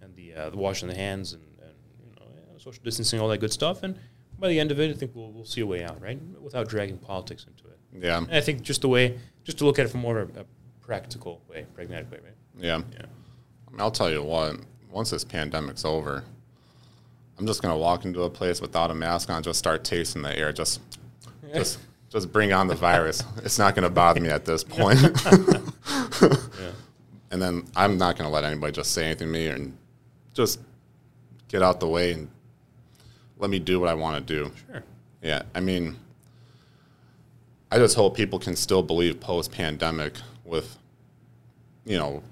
and 0.00 0.14
the 0.14 0.34
uh, 0.34 0.50
the 0.50 0.56
washing 0.56 0.88
the 0.88 0.96
hands 0.96 1.32
and, 1.32 1.42
and 1.60 1.74
you 2.04 2.12
know 2.16 2.58
social 2.58 2.82
distancing, 2.82 3.20
all 3.20 3.28
that 3.28 3.38
good 3.38 3.52
stuff, 3.52 3.82
and 3.82 3.98
by 4.38 4.48
the 4.48 4.58
end 4.58 4.72
of 4.72 4.80
it, 4.80 4.90
I 4.90 4.94
think 4.94 5.12
we'll 5.14 5.30
we'll 5.30 5.44
see 5.44 5.60
a 5.60 5.66
way 5.66 5.84
out, 5.84 6.00
right? 6.02 6.20
Without 6.40 6.68
dragging 6.68 6.98
politics 6.98 7.46
into 7.46 7.64
it. 7.68 7.78
Yeah. 8.04 8.18
And 8.18 8.34
I 8.34 8.40
think 8.40 8.62
just 8.62 8.82
the 8.82 8.88
way, 8.88 9.18
just 9.44 9.58
to 9.58 9.64
look 9.64 9.78
at 9.78 9.86
it 9.86 9.88
from 9.88 10.00
more 10.00 10.18
of 10.18 10.36
a 10.36 10.44
practical 10.80 11.40
way, 11.48 11.66
pragmatic 11.74 12.10
way, 12.10 12.18
right? 12.22 12.34
Yeah. 12.58 12.82
Yeah. 12.92 13.06
I 13.68 13.70
mean, 13.70 13.80
I'll 13.80 13.90
tell 13.90 14.10
you 14.10 14.22
what. 14.22 14.56
Once 14.90 15.08
this 15.08 15.24
pandemic's 15.24 15.86
over, 15.86 16.22
I'm 17.38 17.46
just 17.46 17.62
gonna 17.62 17.78
walk 17.78 18.04
into 18.04 18.22
a 18.22 18.30
place 18.30 18.60
without 18.60 18.90
a 18.90 18.94
mask 18.94 19.30
on, 19.30 19.42
just 19.42 19.58
start 19.58 19.84
tasting 19.84 20.22
the 20.22 20.36
air, 20.36 20.52
just, 20.52 20.80
just, 21.54 21.78
just 22.08 22.32
bring 22.32 22.52
on 22.52 22.66
the 22.68 22.74
virus. 22.74 23.24
it's 23.38 23.58
not 23.58 23.74
gonna 23.74 23.90
bother 23.90 24.20
me 24.20 24.28
at 24.28 24.44
this 24.44 24.62
point. 24.64 24.98
And 27.32 27.40
then 27.40 27.64
I'm 27.74 27.96
not 27.96 28.16
gonna 28.16 28.28
let 28.28 28.44
anybody 28.44 28.72
just 28.72 28.92
say 28.92 29.06
anything 29.06 29.28
to 29.28 29.32
me 29.32 29.48
and 29.48 29.76
just 30.34 30.60
get 31.48 31.62
out 31.62 31.80
the 31.80 31.88
way 31.88 32.12
and 32.12 32.28
let 33.38 33.48
me 33.48 33.58
do 33.58 33.80
what 33.80 33.88
I 33.88 33.94
want 33.94 34.24
to 34.24 34.34
do. 34.34 34.52
Sure. 34.66 34.84
Yeah, 35.22 35.42
I 35.54 35.60
mean, 35.60 35.96
I 37.70 37.78
just 37.78 37.96
hope 37.96 38.14
people 38.14 38.38
can 38.38 38.54
still 38.54 38.82
believe 38.82 39.18
post 39.18 39.50
pandemic 39.50 40.12
with, 40.44 40.76
you 41.86 41.96
know, 41.96 42.22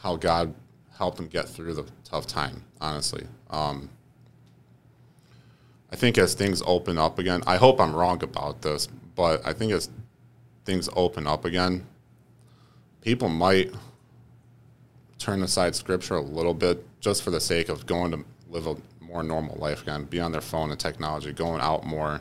how 0.00 0.16
God 0.16 0.54
helped 0.96 1.18
them 1.18 1.26
get 1.26 1.46
through 1.46 1.74
the 1.74 1.84
tough 2.02 2.26
time, 2.26 2.64
honestly. 2.80 3.26
Um, 3.50 3.90
I 5.94 5.96
think 5.96 6.18
as 6.18 6.34
things 6.34 6.60
open 6.66 6.98
up 6.98 7.20
again, 7.20 7.44
I 7.46 7.54
hope 7.54 7.80
I'm 7.80 7.94
wrong 7.94 8.20
about 8.24 8.62
this, 8.62 8.88
but 9.14 9.46
I 9.46 9.52
think 9.52 9.70
as 9.70 9.88
things 10.64 10.88
open 10.96 11.28
up 11.28 11.44
again, 11.44 11.86
people 13.00 13.28
might 13.28 13.72
turn 15.18 15.40
aside 15.44 15.76
scripture 15.76 16.16
a 16.16 16.20
little 16.20 16.52
bit 16.52 16.84
just 16.98 17.22
for 17.22 17.30
the 17.30 17.40
sake 17.40 17.68
of 17.68 17.86
going 17.86 18.10
to 18.10 18.24
live 18.50 18.66
a 18.66 18.76
more 19.00 19.22
normal 19.22 19.56
life 19.60 19.82
again, 19.82 20.02
be 20.02 20.18
on 20.18 20.32
their 20.32 20.40
phone 20.40 20.72
and 20.72 20.80
technology, 20.80 21.32
going 21.32 21.60
out 21.60 21.86
more. 21.86 22.20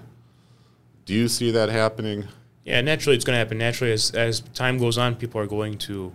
Do 1.06 1.16
you 1.16 1.28
see 1.28 1.50
that 1.50 1.70
happening? 1.70 2.28
Yeah, 2.66 2.80
naturally, 2.82 3.16
it's 3.16 3.26
going 3.26 3.34
to 3.34 3.40
happen. 3.40 3.58
Naturally, 3.58 3.92
as 3.92 4.12
as 4.12 4.42
time 4.54 4.78
goes 4.78 5.00
on, 5.00 5.16
people 5.16 5.42
are 5.42 5.48
going 5.48 5.80
to, 5.80 6.14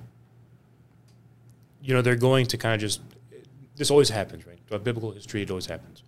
you 1.83 1.93
know, 1.93 2.03
they're 2.03 2.15
going 2.15 2.47
to 2.47 2.57
kind 2.57 2.77
of 2.77 2.81
just. 2.81 3.01
This 3.75 3.91
always 3.91 4.11
happens, 4.11 4.47
right? 4.47 4.61
Throughout 4.69 4.85
biblical 4.85 5.11
history, 5.11 5.43
it 5.43 5.51
always 5.51 5.67
happens. 5.67 6.05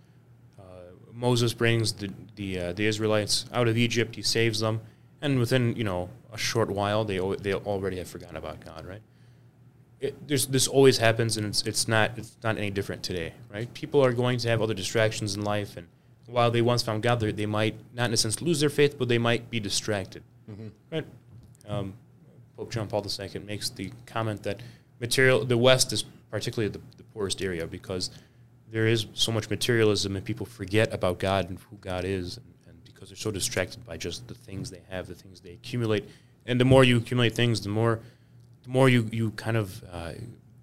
Moses 1.15 1.53
brings 1.53 1.93
the 1.95 2.11
the 2.37 2.59
uh, 2.59 2.73
the 2.73 2.87
Israelites 2.87 3.47
out 3.53 3.69
of 3.69 3.77
Egypt. 3.77 4.17
He 4.17 4.23
saves 4.23 4.61
them, 4.61 4.81
and 5.21 5.39
within 5.39 5.77
you 5.77 5.85
know 5.85 6.09
a 6.33 6.39
short 6.39 6.71
while, 6.71 7.05
they 7.05 7.19
they 7.37 7.55
already 7.55 7.99
have 7.99 8.09
forgotten 8.09 8.37
about 8.37 8.65
God, 8.65 8.87
right? 8.87 9.03
It, 10.01 10.27
there's, 10.27 10.47
this 10.47 10.67
always 10.67 10.99
happens, 10.99 11.37
and 11.37 11.47
it's 11.47 11.63
it's 11.63 11.87
not 11.89 12.13
it's 12.17 12.37
not 12.43 12.57
any 12.57 12.71
different 12.71 13.03
today, 13.03 13.35
right? 13.53 13.73
People 13.75 14.05
are 14.05 14.13
going 14.13 14.39
to 14.39 14.49
have 14.49 14.63
other 14.63 14.75
distractions 14.75 15.35
in 15.35 15.45
life, 15.45 15.77
and 15.77 15.87
while 16.27 16.51
they 16.51 16.63
once 16.63 16.83
found 16.83 17.03
God, 17.03 17.21
they 17.21 17.33
they 17.33 17.47
might 17.47 17.75
not 17.95 18.07
in 18.07 18.15
a 18.15 18.17
sense 18.17 18.41
lose 18.41 18.61
their 18.61 18.71
faith, 18.71 18.99
but 18.99 19.09
they 19.09 19.19
might 19.19 19.51
be 19.51 19.61
distracted, 19.61 20.23
right? 20.91 21.07
Um, 21.69 21.95
Pope 22.57 22.71
John 22.73 22.89
Paul 22.89 23.05
II 23.07 23.41
makes 23.41 23.71
the 23.71 23.93
comment 24.07 24.43
that 24.43 24.61
material 25.01 25.45
the 25.45 25.59
West 25.59 25.93
is 25.93 26.05
particularly 26.31 26.71
the, 26.71 26.81
the 26.97 27.03
poorest 27.05 27.43
area 27.43 27.67
because 27.67 28.11
there 28.71 28.87
is 28.87 29.07
so 29.15 29.33
much 29.33 29.51
materialism 29.51 30.17
and 30.17 30.25
people 30.25 30.47
forget 30.47 30.93
about 30.93 31.19
God 31.19 31.49
and 31.49 31.59
who 31.71 31.77
God 31.77 32.05
is, 32.05 32.37
and, 32.37 32.47
and 32.67 32.85
because 32.85 33.09
they're 33.09 33.17
so 33.17 33.31
distracted 33.31 33.85
by 33.85 33.97
just 33.97 34.29
the 34.29 34.35
things 34.35 34.71
they 34.71 34.83
have, 34.89 35.07
the 35.07 35.15
things 35.15 35.41
they 35.41 35.53
accumulate, 35.53 36.09
and 36.47 36.61
the 36.61 36.65
more 36.65 36.85
you 36.85 36.97
accumulate 36.99 37.35
things, 37.35 37.61
the 37.61 37.69
more 37.69 38.01
the 38.63 38.71
more 38.71 38.89
you, 38.89 39.09
you 39.11 39.31
kind 39.33 39.57
of 39.57 39.83
uh, 39.93 40.13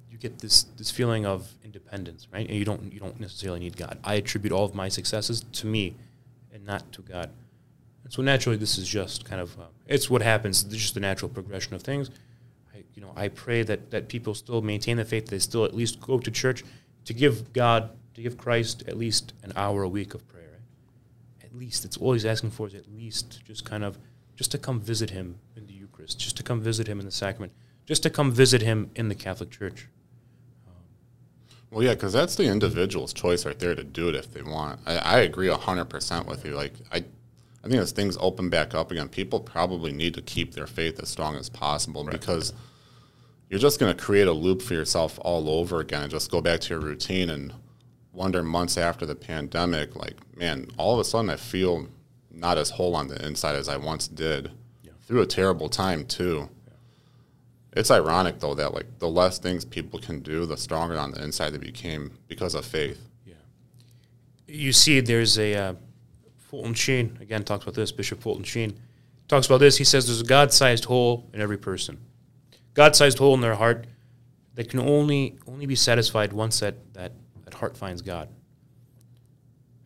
you 0.10 0.18
get 0.18 0.40
this 0.40 0.64
this 0.78 0.92
feeling 0.92 1.26
of 1.26 1.52
independence, 1.64 2.28
right? 2.32 2.48
And 2.48 2.58
you 2.58 2.66
don't 2.66 2.92
you 2.92 3.00
don't 3.00 3.20
necessarily 3.20 3.60
need 3.60 3.78
God. 3.78 4.00
I 4.04 4.16
attribute 4.16 4.54
all 4.54 4.66
of 4.66 4.74
my 4.74 4.90
successes 4.90 5.46
to 5.54 5.68
me, 5.68 5.96
and 6.54 6.66
not 6.66 6.92
to 6.94 7.02
God. 7.02 7.30
And 8.04 8.14
so 8.14 8.22
naturally, 8.22 8.58
this 8.58 8.78
is 8.78 8.88
just 8.88 9.26
kind 9.26 9.42
of 9.42 9.60
uh, 9.60 9.64
it's 9.86 10.10
what 10.10 10.22
happens. 10.22 10.64
It's 10.64 10.76
just 10.76 10.94
the 10.94 11.00
natural 11.00 11.30
progression 11.30 11.74
of 11.74 11.82
things. 11.82 12.10
I, 12.74 12.84
you 12.96 13.02
know, 13.02 13.12
I 13.16 13.28
pray 13.28 13.64
that 13.64 13.92
that 13.92 14.08
people 14.08 14.34
still 14.34 14.62
maintain 14.62 14.98
the 14.98 15.06
faith. 15.06 15.28
They 15.28 15.40
still 15.40 15.66
at 15.66 15.76
least 15.76 16.00
go 16.00 16.20
to 16.20 16.32
church 16.32 16.64
to 17.06 17.14
give 17.14 17.54
God 17.54 17.90
to 18.18 18.24
give 18.24 18.36
Christ 18.36 18.84
at 18.88 18.98
least 18.98 19.34
an 19.44 19.54
hour 19.56 19.84
a 19.84 19.88
week 19.88 20.16
of 20.16 20.28
prayer. 20.28 20.60
Right? 21.40 21.46
At 21.46 21.56
least 21.56 21.86
it's 21.86 21.98
all 21.98 22.14
he's 22.14 22.26
asking 22.26 22.50
for 22.50 22.68
is 22.68 22.74
at 22.74 22.92
least 22.92 23.46
just 23.46 23.64
kind 23.64 23.84
of 23.84 24.00
just 24.36 24.52
to 24.52 24.58
come 24.58 24.82
visit 24.82 25.12
him 25.12 25.38
in 25.56 25.68
the 25.68 25.74
Eucharist, 25.74 26.20
just 26.20 26.36
to 26.38 26.44
come 26.44 26.60
visit 26.60 26.88
him 26.88 27.00
in 27.00 27.06
the 27.06 27.12
sacrament, 27.12 27.54
just 27.86 28.02
to 28.04 28.10
come 28.10 28.32
visit 28.32 28.64
him 28.64 28.90
in 28.96 29.08
the 29.08 29.16
Catholic 29.16 29.52
Church. 29.52 29.88
Um, 30.68 30.74
well, 31.70 31.84
yeah, 31.84 31.94
because 31.94 32.12
that's 32.12 32.36
the 32.36 32.46
individual's 32.46 33.14
choice 33.14 33.46
right 33.46 33.58
there 33.58 33.76
to 33.76 33.84
do 33.84 34.10
it 34.10 34.16
if 34.16 34.32
they 34.34 34.42
want. 34.42 34.80
I, 34.88 34.98
I 34.98 35.20
agree 35.20 35.48
100% 35.48 36.26
with 36.26 36.44
you. 36.44 36.56
Like, 36.56 36.74
I, 36.92 36.98
I 37.64 37.68
think 37.68 37.76
as 37.76 37.92
things 37.92 38.18
open 38.20 38.50
back 38.50 38.74
up 38.74 38.90
again, 38.90 39.10
people 39.10 39.40
probably 39.40 39.92
need 39.92 40.16
to 40.16 40.24
keep 40.24 40.56
their 40.56 40.68
faith 40.68 41.00
as 41.00 41.10
strong 41.10 41.36
as 41.36 41.50
possible 41.50 42.04
because 42.04 42.52
you're 43.48 43.60
just 43.60 43.80
going 43.80 43.96
to 43.96 44.04
create 44.04 44.28
a 44.28 44.34
loop 44.34 44.64
for 44.64 44.74
yourself 44.74 45.20
all 45.22 45.50
over 45.50 45.82
again 45.82 46.02
and 46.02 46.12
just 46.12 46.32
go 46.32 46.42
back 46.42 46.62
to 46.62 46.74
your 46.74 46.80
routine 46.80 47.30
and 47.30 47.54
wonder 48.18 48.42
months 48.42 48.78
after 48.78 49.06
the 49.06 49.16
pandemic, 49.16 49.96
like, 49.96 50.16
man, 50.36 50.68
all 50.78 50.94
of 50.94 51.00
a 51.00 51.04
sudden 51.04 51.30
I 51.30 51.36
feel 51.36 51.88
not 52.32 52.58
as 52.58 52.72
whole 52.72 52.96
on 52.96 53.08
the 53.08 53.26
inside 53.26 53.56
as 53.56 53.70
I 53.70 53.78
once 53.78 54.08
did 54.08 54.52
through 55.06 55.22
a 55.22 55.26
terrible 55.26 55.70
time, 55.70 56.06
too. 56.06 56.50
It's 57.78 57.92
ironic 57.92 58.40
though 58.40 58.56
that 58.56 58.74
like 58.74 58.98
the 58.98 59.08
less 59.08 59.38
things 59.38 59.64
people 59.64 60.00
can 60.00 60.22
do, 60.22 60.48
the 60.48 60.58
stronger 60.58 60.98
on 60.98 61.12
the 61.12 61.24
inside 61.24 61.52
they 61.52 61.60
became 61.60 62.18
because 62.28 62.56
of 62.56 62.66
faith. 62.66 63.00
Yeah. 63.24 63.36
You 64.48 64.74
see, 64.74 65.00
there's 65.00 65.38
a 65.38 65.54
uh, 65.54 65.74
Fulton 66.38 66.74
Sheen 66.74 67.20
again 67.22 67.44
talks 67.44 67.64
about 67.64 67.76
this. 67.76 67.92
Bishop 67.92 68.20
Fulton 68.20 68.44
Sheen 68.44 68.80
talks 69.28 69.46
about 69.46 69.60
this. 69.60 69.78
He 69.78 69.84
says 69.84 70.08
there's 70.08 70.22
a 70.22 70.26
God-sized 70.26 70.86
hole 70.86 71.30
in 71.34 71.40
every 71.40 71.58
person, 71.58 72.00
God-sized 72.74 73.20
hole 73.20 73.36
in 73.36 73.42
their 73.42 73.56
heart 73.56 73.86
that 74.56 74.70
can 74.70 74.80
only 74.80 75.38
only 75.46 75.68
be 75.68 75.76
satisfied 75.76 76.34
once 76.34 76.60
that, 76.62 76.94
that 76.96 77.12
heart 77.58 77.78
finds 77.78 78.02
God. 78.02 78.30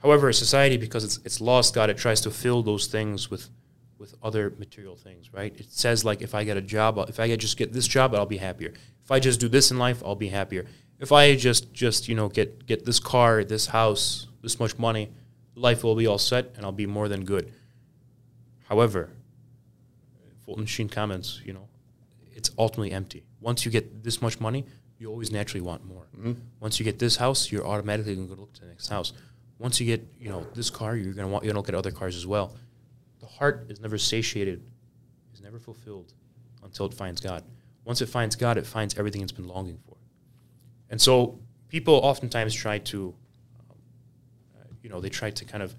However, 0.01 0.29
a 0.29 0.33
society, 0.33 0.77
because 0.77 1.03
it's 1.03 1.19
it's 1.23 1.41
lost 1.41 1.75
God, 1.75 1.89
it 1.89 1.97
tries 1.97 2.21
to 2.21 2.31
fill 2.31 2.63
those 2.63 2.87
things 2.87 3.29
with 3.29 3.49
with 3.97 4.15
other 4.23 4.53
material 4.57 4.95
things, 4.95 5.31
right? 5.31 5.53
It 5.55 5.71
says 5.71 6.03
like 6.03 6.21
if 6.21 6.33
I 6.33 6.43
get 6.43 6.57
a 6.57 6.61
job, 6.61 6.97
if 7.07 7.19
I 7.19 7.35
just 7.35 7.57
get 7.57 7.71
this 7.71 7.87
job, 7.87 8.15
I'll 8.15 8.25
be 8.25 8.37
happier. 8.37 8.73
If 9.03 9.11
I 9.11 9.19
just 9.19 9.39
do 9.39 9.47
this 9.47 9.69
in 9.69 9.77
life, 9.77 10.01
I'll 10.03 10.15
be 10.15 10.29
happier. 10.29 10.65
If 10.99 11.11
I 11.11 11.35
just 11.35 11.71
just 11.73 12.09
you 12.09 12.15
know 12.15 12.29
get 12.29 12.65
get 12.65 12.85
this 12.85 12.99
car, 12.99 13.43
this 13.43 13.67
house, 13.67 14.27
this 14.41 14.59
much 14.59 14.77
money, 14.79 15.11
life 15.55 15.83
will 15.83 15.95
be 15.95 16.07
all 16.07 16.17
set 16.17 16.53
and 16.55 16.65
I'll 16.65 16.71
be 16.71 16.87
more 16.87 17.07
than 17.07 17.23
good. 17.23 17.53
However, 18.67 19.09
Fulton 20.45 20.65
Sheen 20.65 20.89
comments, 20.89 21.41
you 21.45 21.53
know, 21.53 21.67
it's 22.33 22.49
ultimately 22.57 22.91
empty. 22.91 23.23
Once 23.39 23.65
you 23.65 23.71
get 23.71 24.03
this 24.03 24.21
much 24.21 24.39
money, 24.39 24.65
you 25.01 25.09
always 25.09 25.31
naturally 25.31 25.61
want 25.61 25.83
more. 25.83 26.05
Once 26.59 26.79
you 26.79 26.85
get 26.85 26.99
this 26.99 27.15
house, 27.15 27.51
you're 27.51 27.65
automatically 27.65 28.15
going 28.15 28.27
to 28.27 28.35
go 28.35 28.41
look 28.41 28.53
to 28.53 28.61
the 28.61 28.67
next 28.67 28.87
house. 28.87 29.13
Once 29.57 29.79
you 29.79 29.87
get, 29.87 30.07
you 30.19 30.29
know, 30.29 30.45
this 30.53 30.69
car, 30.69 30.95
you're 30.95 31.13
going 31.13 31.25
to 31.25 31.31
want 31.31 31.43
you're 31.43 31.53
going 31.53 31.63
to 31.63 31.67
look 31.67 31.69
at 31.69 31.75
other 31.75 31.91
cars 31.91 32.15
as 32.15 32.27
well. 32.27 32.55
The 33.19 33.25
heart 33.25 33.65
is 33.69 33.79
never 33.79 33.97
satiated, 33.97 34.61
is 35.33 35.41
never 35.41 35.57
fulfilled 35.57 36.13
until 36.63 36.85
it 36.85 36.93
finds 36.93 37.19
God. 37.19 37.43
Once 37.83 38.01
it 38.01 38.09
finds 38.09 38.35
God, 38.35 38.57
it 38.57 38.65
finds 38.65 38.95
everything 38.95 39.21
it's 39.23 39.31
been 39.31 39.47
longing 39.47 39.79
for. 39.87 39.97
And 40.91 41.01
so 41.01 41.39
people 41.67 41.95
oftentimes 41.95 42.53
try 42.53 42.77
to, 42.77 43.15
um, 43.71 43.77
uh, 44.55 44.63
you 44.83 44.89
know, 44.89 45.01
they 45.01 45.09
try 45.09 45.31
to 45.31 45.45
kind 45.45 45.63
of, 45.63 45.73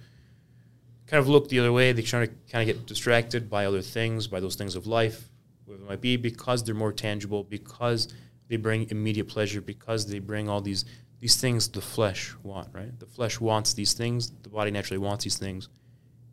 kind 1.07 1.21
of 1.21 1.29
look 1.29 1.49
the 1.49 1.61
other 1.61 1.73
way. 1.73 1.93
They 1.93 2.03
try 2.03 2.27
to 2.27 2.33
kind 2.51 2.69
of 2.69 2.77
get 2.77 2.87
distracted 2.87 3.49
by 3.49 3.67
other 3.67 3.83
things, 3.83 4.27
by 4.27 4.41
those 4.41 4.57
things 4.57 4.75
of 4.75 4.89
life, 4.89 5.29
whatever 5.65 5.85
it 5.85 5.89
might 5.89 6.01
be, 6.01 6.17
because 6.17 6.65
they're 6.65 6.75
more 6.75 6.93
tangible, 6.93 7.45
because 7.45 8.13
they 8.53 8.59
bring 8.59 8.87
immediate 8.91 9.29
pleasure, 9.29 9.63
because 9.63 10.05
they 10.05 10.19
bring 10.19 10.47
all 10.47 10.61
these 10.61 10.85
these 11.21 11.41
things 11.41 11.69
the 11.69 11.81
flesh 11.81 12.35
want. 12.43 12.69
Right? 12.75 12.93
The 13.01 13.07
flesh 13.07 13.41
wants 13.41 13.73
these 13.73 13.95
things. 13.95 14.31
The 14.43 14.51
body 14.51 14.71
naturally 14.71 14.99
wants 14.99 15.25
these 15.25 15.39
things, 15.39 15.71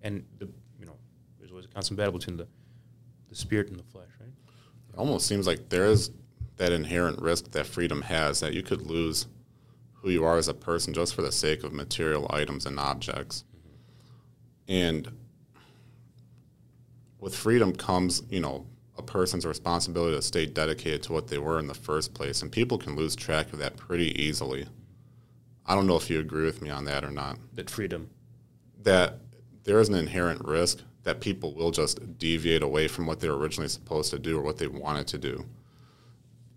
and 0.02 0.26
the 0.38 0.50
you 0.78 0.86
know, 0.86 0.98
there's 1.40 1.52
always 1.52 1.64
a 1.64 1.70
constant 1.70 1.98
battle 1.98 2.12
between 2.12 2.36
the 2.36 2.46
the 3.30 3.36
spirit 3.36 3.70
and 3.70 3.80
the 3.80 3.86
flesh. 3.86 4.10
Right? 4.20 4.34
It 4.90 4.98
almost 4.98 5.28
seems 5.28 5.48
like 5.48 5.70
there 5.70 5.86
is 5.86 6.12
that 6.58 6.74
inherent 6.74 7.22
risk 7.22 7.52
that 7.52 7.66
freedom 7.66 8.02
has 8.02 8.42
that 8.42 8.54
you 8.54 8.64
could 8.64 8.82
lose 8.82 9.28
who 9.94 10.10
you 10.10 10.26
are 10.26 10.38
as 10.38 10.50
a 10.50 10.54
person 10.54 10.94
just 10.94 11.16
for 11.16 11.22
the 11.22 11.32
sake 11.32 11.64
of 11.64 11.72
material 11.72 12.28
items 12.32 12.66
and 12.66 12.78
objects. 12.78 13.46
Mm-hmm. 13.56 14.74
And 14.74 15.18
with 17.18 17.34
freedom 17.34 17.74
comes, 17.74 18.24
you 18.30 18.42
know, 18.42 18.66
a 19.00 19.02
person's 19.02 19.46
responsibility 19.46 20.16
to 20.16 20.22
stay 20.22 20.46
dedicated 20.46 21.02
to 21.04 21.14
what 21.14 21.28
they 21.30 21.38
were 21.40 21.58
in 21.58 21.68
the 21.68 21.74
first 21.74 22.14
place. 22.14 22.42
And 22.42 22.52
people 22.52 22.78
can 22.78 22.96
lose 22.96 23.16
track 23.16 23.52
of 23.54 23.60
that 23.60 23.78
pretty 23.78 24.22
easily. 24.22 24.68
I 25.66 25.74
don't 25.74 25.88
know 25.88 25.96
if 25.96 26.10
you 26.10 26.20
agree 26.20 26.46
with 26.46 26.62
me 26.62 26.70
on 26.70 26.86
that 26.86 27.04
or 27.04 27.10
not. 27.12 27.38
That 27.56 27.70
freedom. 27.70 28.10
That 28.84 29.20
there 29.64 29.80
is 29.80 29.90
an 29.90 29.96
inherent 29.96 30.46
risk 30.46 30.82
that 31.04 31.22
people 31.22 31.54
will 31.54 31.72
just 31.72 32.18
deviate 32.20 32.62
away 32.62 32.88
from 32.88 33.06
what 33.06 33.20
they 33.20 33.30
were 33.30 33.38
originally 33.38 33.70
supposed 33.70 34.12
to 34.12 34.20
do 34.20 34.38
or 34.38 34.42
what 34.42 34.58
they 34.58 34.68
wanted 34.68 35.08
to 35.08 35.18
do. 35.18 35.46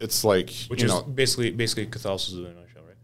It's 0.00 0.24
like 0.24 0.50
which 0.66 0.83
is 0.83 0.90
know, 0.90 1.02
basically 1.02 1.50
basically 1.52 1.87
Catholicism 1.87 2.44
in 2.46 2.52
a 2.52 2.55
nutshell, 2.61 2.83
right? 2.83 2.96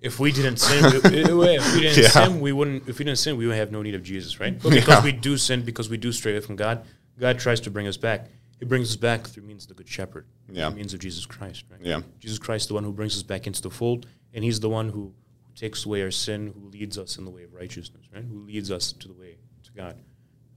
if 0.00 0.20
we 0.20 0.30
didn't 0.30 0.58
sin, 0.58 0.84
we, 0.84 0.96
if 0.98 1.04
we 1.04 1.80
didn't 1.80 1.96
Yeah. 2.02 2.08
sin, 2.08 2.40
we 2.40 2.52
wouldn't. 2.52 2.88
If 2.88 2.98
we 3.00 3.04
didn't 3.04 3.18
sin, 3.18 3.36
we 3.36 3.46
would 3.48 3.56
have 3.56 3.72
no 3.72 3.82
need 3.82 3.96
of 3.96 4.04
Jesus, 4.04 4.38
right? 4.38 4.56
But 4.62 4.70
because 4.80 4.98
Yeah. 4.98 5.04
we 5.04 5.12
do 5.12 5.36
sin, 5.36 5.62
because 5.62 5.88
we 5.90 5.96
do 5.96 6.12
stray 6.12 6.32
away 6.32 6.40
from 6.42 6.54
God, 6.54 6.84
God 7.18 7.40
tries 7.40 7.60
to 7.62 7.70
bring 7.72 7.88
us 7.88 7.96
back. 7.96 8.28
He 8.64 8.68
brings 8.68 8.88
us 8.88 8.96
back 8.96 9.26
through 9.26 9.42
means 9.42 9.64
of 9.64 9.68
the 9.68 9.74
Good 9.74 9.88
Shepherd, 9.90 10.24
Yeah. 10.50 10.70
through 10.70 10.78
means 10.78 10.94
of 10.94 11.00
Jesus 11.00 11.26
Christ, 11.26 11.64
right? 11.70 11.78
Yeah. 11.82 12.00
Jesus 12.18 12.38
Christ, 12.38 12.68
the 12.68 12.74
one 12.74 12.82
who 12.82 12.94
brings 12.94 13.14
us 13.14 13.22
back 13.22 13.46
into 13.46 13.60
the 13.60 13.68
fold, 13.68 14.06
and 14.32 14.42
He's 14.42 14.58
the 14.58 14.70
one 14.70 14.88
who, 14.88 15.12
who 15.42 15.54
takes 15.54 15.84
away 15.84 16.00
our 16.00 16.10
sin, 16.10 16.54
who 16.58 16.70
leads 16.70 16.96
us 16.96 17.18
in 17.18 17.26
the 17.26 17.30
way 17.30 17.42
of 17.42 17.52
righteousness, 17.52 18.06
right? 18.14 18.24
Who 18.24 18.38
leads 18.40 18.70
us 18.70 18.92
to 18.92 19.08
the 19.08 19.12
way 19.12 19.36
to 19.64 19.72
God. 19.72 19.96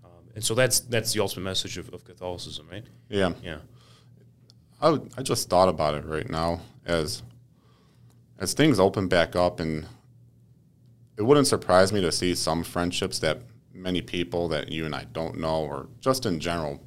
Um, 0.06 0.12
and 0.36 0.42
so 0.42 0.56
that's 0.56 0.80
that's 0.80 1.12
the 1.12 1.20
ultimate 1.20 1.44
message 1.44 1.78
of, 1.78 1.94
of 1.94 2.06
Catholicism, 2.06 2.66
right? 2.72 2.86
Yeah. 3.10 3.34
Yeah. 3.44 3.58
I, 4.80 4.92
would- 4.92 5.12
I 5.18 5.22
just 5.22 5.50
thought 5.50 5.68
about 5.68 5.96
it 5.96 6.06
right 6.06 6.30
now 6.30 6.62
as 6.86 7.24
as 8.40 8.54
things 8.54 8.80
open 8.80 9.10
back 9.10 9.36
up 9.36 9.60
and 9.60 9.86
it 11.18 11.24
wouldn't 11.24 11.48
surprise 11.48 11.92
me 11.92 12.00
to 12.00 12.12
see 12.14 12.36
some 12.36 12.64
friendships 12.64 13.20
that 13.20 13.42
many 13.74 14.02
people 14.02 14.48
that 14.48 14.72
you 14.72 14.86
and 14.86 14.96
I 14.96 15.04
don't 15.12 15.38
know 15.40 15.66
or 15.66 15.88
just 16.00 16.26
in 16.26 16.40
general 16.40 16.80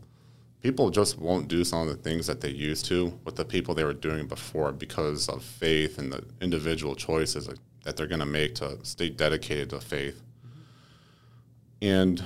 people 0.62 0.90
just 0.90 1.18
won't 1.18 1.48
do 1.48 1.64
some 1.64 1.82
of 1.82 1.88
the 1.88 2.02
things 2.02 2.26
that 2.26 2.40
they 2.40 2.50
used 2.50 2.84
to 2.86 3.18
with 3.24 3.36
the 3.36 3.44
people 3.44 3.74
they 3.74 3.84
were 3.84 3.94
doing 3.94 4.26
before 4.26 4.72
because 4.72 5.28
of 5.28 5.42
faith 5.42 5.98
and 5.98 6.12
the 6.12 6.24
individual 6.40 6.94
choices 6.94 7.46
that- 7.46 7.96
they're 7.96 8.06
going 8.06 8.20
to 8.20 8.26
make 8.26 8.54
to 8.54 8.78
stay 8.84 9.08
dedicated 9.08 9.70
to 9.70 9.80
faith 9.80 10.22
and 11.82 12.22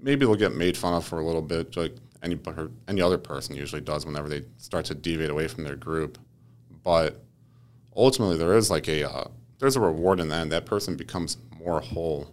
maybe 0.00 0.26
they'll 0.26 0.34
get 0.34 0.54
made 0.54 0.76
fun 0.76 0.94
of 0.94 1.04
for 1.04 1.18
a 1.18 1.24
little 1.24 1.42
bit, 1.42 1.76
like 1.76 1.94
any 2.22 2.38
any 2.88 3.00
other 3.00 3.18
person 3.18 3.56
usually 3.56 3.80
does 3.80 4.06
whenever 4.06 4.28
they 4.28 4.42
start 4.58 4.84
to 4.86 4.94
deviate 4.94 5.30
away 5.30 5.48
from 5.48 5.64
their 5.64 5.76
group. 5.76 6.18
But 6.82 7.22
ultimately, 7.96 8.36
there 8.36 8.56
is 8.56 8.70
like 8.70 8.88
a 8.88 9.08
uh, 9.08 9.28
there's 9.58 9.76
a 9.76 9.80
reward 9.80 10.20
in 10.20 10.28
that. 10.28 10.42
end. 10.42 10.52
That 10.52 10.66
person 10.66 10.96
becomes 10.96 11.38
more 11.58 11.80
whole 11.80 12.30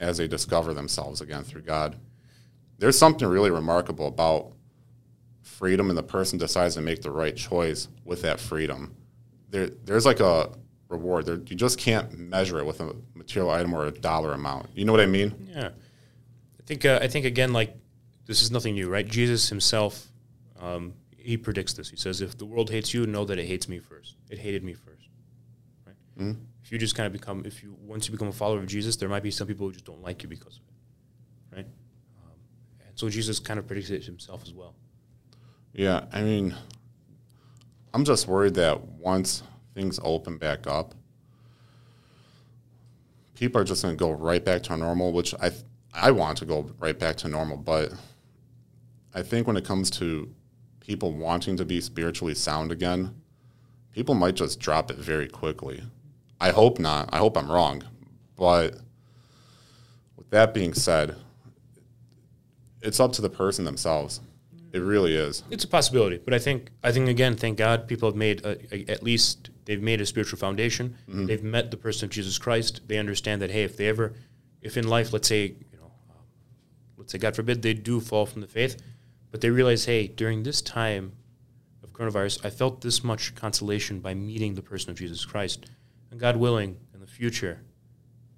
as 0.00 0.18
they 0.18 0.26
discover 0.26 0.74
themselves 0.74 1.20
again 1.20 1.44
through 1.44 1.62
God. 1.62 1.96
There's 2.78 2.98
something 2.98 3.26
really 3.26 3.50
remarkable 3.50 4.06
about 4.08 4.52
freedom, 5.42 5.88
and 5.88 5.96
the 5.98 6.02
person 6.02 6.38
decides 6.38 6.74
to 6.74 6.80
make 6.80 7.02
the 7.02 7.10
right 7.10 7.36
choice 7.36 7.88
with 8.04 8.22
that 8.22 8.40
freedom. 8.40 8.94
There, 9.50 9.68
there's 9.68 10.04
like 10.06 10.20
a 10.20 10.50
reward. 10.88 11.26
There, 11.26 11.36
you 11.36 11.56
just 11.56 11.78
can't 11.78 12.18
measure 12.18 12.58
it 12.58 12.66
with 12.66 12.80
a 12.80 12.94
material 13.14 13.50
item 13.50 13.72
or 13.74 13.86
a 13.86 13.90
dollar 13.90 14.32
amount. 14.32 14.70
You 14.74 14.84
know 14.84 14.92
what 14.92 15.00
I 15.00 15.06
mean? 15.06 15.48
Yeah, 15.54 15.68
I 15.68 16.62
think 16.66 16.84
uh, 16.84 16.98
I 17.00 17.08
think 17.08 17.24
again, 17.24 17.52
like 17.52 17.76
this 18.26 18.42
is 18.42 18.50
nothing 18.50 18.74
new, 18.74 18.88
right? 18.88 19.06
Jesus 19.06 19.48
himself, 19.48 20.06
um, 20.60 20.94
he 21.16 21.36
predicts 21.36 21.74
this. 21.74 21.88
He 21.88 21.96
says, 21.96 22.20
"If 22.20 22.36
the 22.36 22.44
world 22.46 22.70
hates 22.70 22.92
you, 22.92 23.06
know 23.06 23.24
that 23.26 23.38
it 23.38 23.46
hates 23.46 23.68
me 23.68 23.78
first. 23.78 24.16
It 24.30 24.38
hated 24.38 24.64
me 24.64 24.74
first. 24.74 25.08
Right? 25.86 25.96
Mhm. 26.18 26.36
If 26.64 26.72
you 26.72 26.78
just 26.78 26.94
kind 26.96 27.06
of 27.06 27.12
become, 27.12 27.44
if 27.46 27.62
you 27.62 27.76
once 27.80 28.06
you 28.08 28.12
become 28.12 28.28
a 28.28 28.32
follower 28.32 28.58
of 28.58 28.66
Jesus, 28.66 28.96
there 28.96 29.08
might 29.08 29.22
be 29.22 29.30
some 29.30 29.46
people 29.46 29.66
who 29.66 29.72
just 29.72 29.84
don't 29.84 30.02
like 30.02 30.22
you 30.22 30.28
because 30.28 30.56
of 30.56 30.62
it, 30.68 30.73
so 32.94 33.08
Jesus 33.08 33.38
kind 33.38 33.58
of 33.58 33.66
predicts 33.66 33.90
it 33.90 34.04
himself 34.04 34.42
as 34.44 34.52
well. 34.52 34.74
Yeah, 35.72 36.04
I 36.12 36.22
mean, 36.22 36.54
I'm 37.92 38.04
just 38.04 38.28
worried 38.28 38.54
that 38.54 38.80
once 38.82 39.42
things 39.74 39.98
open 40.02 40.38
back 40.38 40.66
up, 40.66 40.94
people 43.34 43.60
are 43.60 43.64
just 43.64 43.82
going 43.82 43.94
to 43.94 43.98
go 43.98 44.12
right 44.12 44.44
back 44.44 44.62
to 44.64 44.76
normal, 44.76 45.12
which 45.12 45.34
I 45.40 45.50
I 45.92 46.10
want 46.10 46.38
to 46.38 46.44
go 46.44 46.70
right 46.80 46.98
back 46.98 47.16
to 47.18 47.28
normal, 47.28 47.56
but 47.56 47.92
I 49.14 49.22
think 49.22 49.46
when 49.46 49.56
it 49.56 49.64
comes 49.64 49.90
to 49.90 50.34
people 50.80 51.12
wanting 51.12 51.56
to 51.56 51.64
be 51.64 51.80
spiritually 51.80 52.34
sound 52.34 52.72
again, 52.72 53.14
people 53.92 54.14
might 54.14 54.34
just 54.34 54.58
drop 54.58 54.90
it 54.90 54.96
very 54.96 55.28
quickly. 55.28 55.82
I 56.40 56.50
hope 56.50 56.80
not. 56.80 57.10
I 57.12 57.18
hope 57.18 57.36
I'm 57.36 57.50
wrong, 57.50 57.84
but 58.36 58.74
with 60.16 60.28
that 60.30 60.52
being 60.52 60.74
said, 60.74 61.14
it's 62.84 63.00
up 63.00 63.12
to 63.12 63.22
the 63.22 63.30
person 63.30 63.64
themselves. 63.64 64.20
It 64.72 64.80
really 64.80 65.14
is. 65.14 65.44
It's 65.50 65.62
a 65.62 65.68
possibility, 65.68 66.18
but 66.18 66.34
I 66.34 66.38
think 66.38 66.70
I 66.82 66.90
think 66.90 67.08
again, 67.08 67.36
thank 67.36 67.58
God, 67.58 67.86
people 67.86 68.08
have 68.08 68.16
made 68.16 68.44
a, 68.44 68.58
a, 68.74 68.84
at 68.90 69.04
least 69.04 69.50
they've 69.66 69.80
made 69.80 70.00
a 70.00 70.06
spiritual 70.06 70.38
foundation. 70.38 70.96
They've 71.06 71.44
met 71.44 71.70
the 71.70 71.76
person 71.76 72.06
of 72.06 72.10
Jesus 72.10 72.38
Christ. 72.38 72.80
They 72.88 72.98
understand 72.98 73.40
that 73.42 73.52
hey, 73.52 73.62
if 73.62 73.76
they 73.76 73.86
ever, 73.88 74.14
if 74.62 74.76
in 74.76 74.88
life, 74.88 75.12
let's 75.12 75.28
say 75.28 75.44
you 75.44 75.78
know, 75.78 75.92
um, 76.10 76.24
let's 76.96 77.12
say 77.12 77.18
God 77.18 77.36
forbid 77.36 77.62
they 77.62 77.72
do 77.72 78.00
fall 78.00 78.26
from 78.26 78.40
the 78.40 78.48
faith, 78.48 78.82
but 79.30 79.40
they 79.40 79.50
realize 79.50 79.84
hey, 79.84 80.08
during 80.08 80.42
this 80.42 80.60
time 80.60 81.12
of 81.84 81.92
coronavirus, 81.92 82.44
I 82.44 82.50
felt 82.50 82.80
this 82.80 83.04
much 83.04 83.36
consolation 83.36 84.00
by 84.00 84.14
meeting 84.14 84.56
the 84.56 84.62
person 84.62 84.90
of 84.90 84.98
Jesus 84.98 85.24
Christ, 85.24 85.66
and 86.10 86.18
God 86.18 86.36
willing, 86.36 86.78
in 86.92 87.00
the 87.00 87.06
future, 87.06 87.60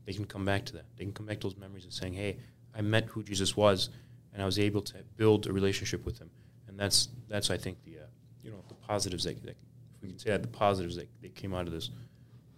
they 0.04 0.12
can 0.12 0.26
come 0.26 0.44
back 0.44 0.66
to 0.66 0.74
that. 0.74 0.84
They 0.96 1.04
can 1.04 1.14
come 1.14 1.24
back 1.24 1.40
to 1.40 1.48
those 1.48 1.56
memories 1.56 1.84
and 1.84 1.92
saying, 1.94 2.12
hey, 2.12 2.36
I 2.74 2.82
met 2.82 3.06
who 3.06 3.22
Jesus 3.22 3.56
was 3.56 3.88
and 4.36 4.42
I 4.42 4.46
was 4.46 4.58
able 4.58 4.82
to 4.82 4.96
build 5.16 5.46
a 5.46 5.52
relationship 5.52 6.04
with 6.04 6.18
them. 6.18 6.30
And 6.68 6.78
that's 6.78 7.08
that's 7.26 7.50
I 7.50 7.56
think 7.56 7.82
the 7.84 7.96
uh, 7.96 8.06
you 8.42 8.50
know 8.50 8.62
the 8.68 8.74
positives 8.74 9.24
that, 9.24 9.42
that 9.42 9.56
if 9.96 10.02
we 10.02 10.10
can 10.10 10.18
say 10.18 10.30
that 10.30 10.42
the 10.42 10.48
positives 10.48 10.94
that, 10.96 11.08
that 11.22 11.34
came 11.34 11.54
out 11.54 11.66
of 11.66 11.72
this. 11.72 11.90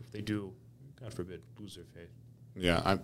If 0.01 0.11
they 0.11 0.21
do, 0.21 0.53
God 1.01 1.14
forbid, 1.14 1.43
lose 1.59 1.77
their 1.77 1.85
faith. 1.85 2.11
Yeah, 2.57 2.83
I 2.85 2.99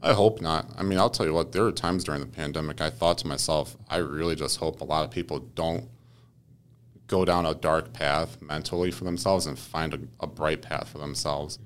I 0.00 0.12
hope 0.12 0.40
not. 0.40 0.70
I 0.78 0.84
mean, 0.84 0.98
I'll 0.98 1.10
tell 1.10 1.26
you 1.26 1.34
what, 1.34 1.50
there 1.50 1.64
were 1.64 1.72
times 1.72 2.04
during 2.04 2.20
the 2.20 2.26
pandemic 2.28 2.80
I 2.80 2.88
thought 2.88 3.18
to 3.18 3.26
myself, 3.26 3.76
I 3.88 3.96
really 3.96 4.36
just 4.36 4.58
hope 4.58 4.80
a 4.80 4.84
lot 4.84 5.04
of 5.04 5.10
people 5.10 5.40
don't 5.40 5.88
go 7.08 7.24
down 7.24 7.44
a 7.44 7.54
dark 7.54 7.92
path 7.92 8.40
mentally 8.40 8.92
for 8.92 9.02
themselves 9.02 9.46
and 9.46 9.58
find 9.58 9.92
a, 9.92 9.98
a 10.20 10.26
bright 10.28 10.62
path 10.62 10.88
for 10.88 10.98
themselves. 10.98 11.58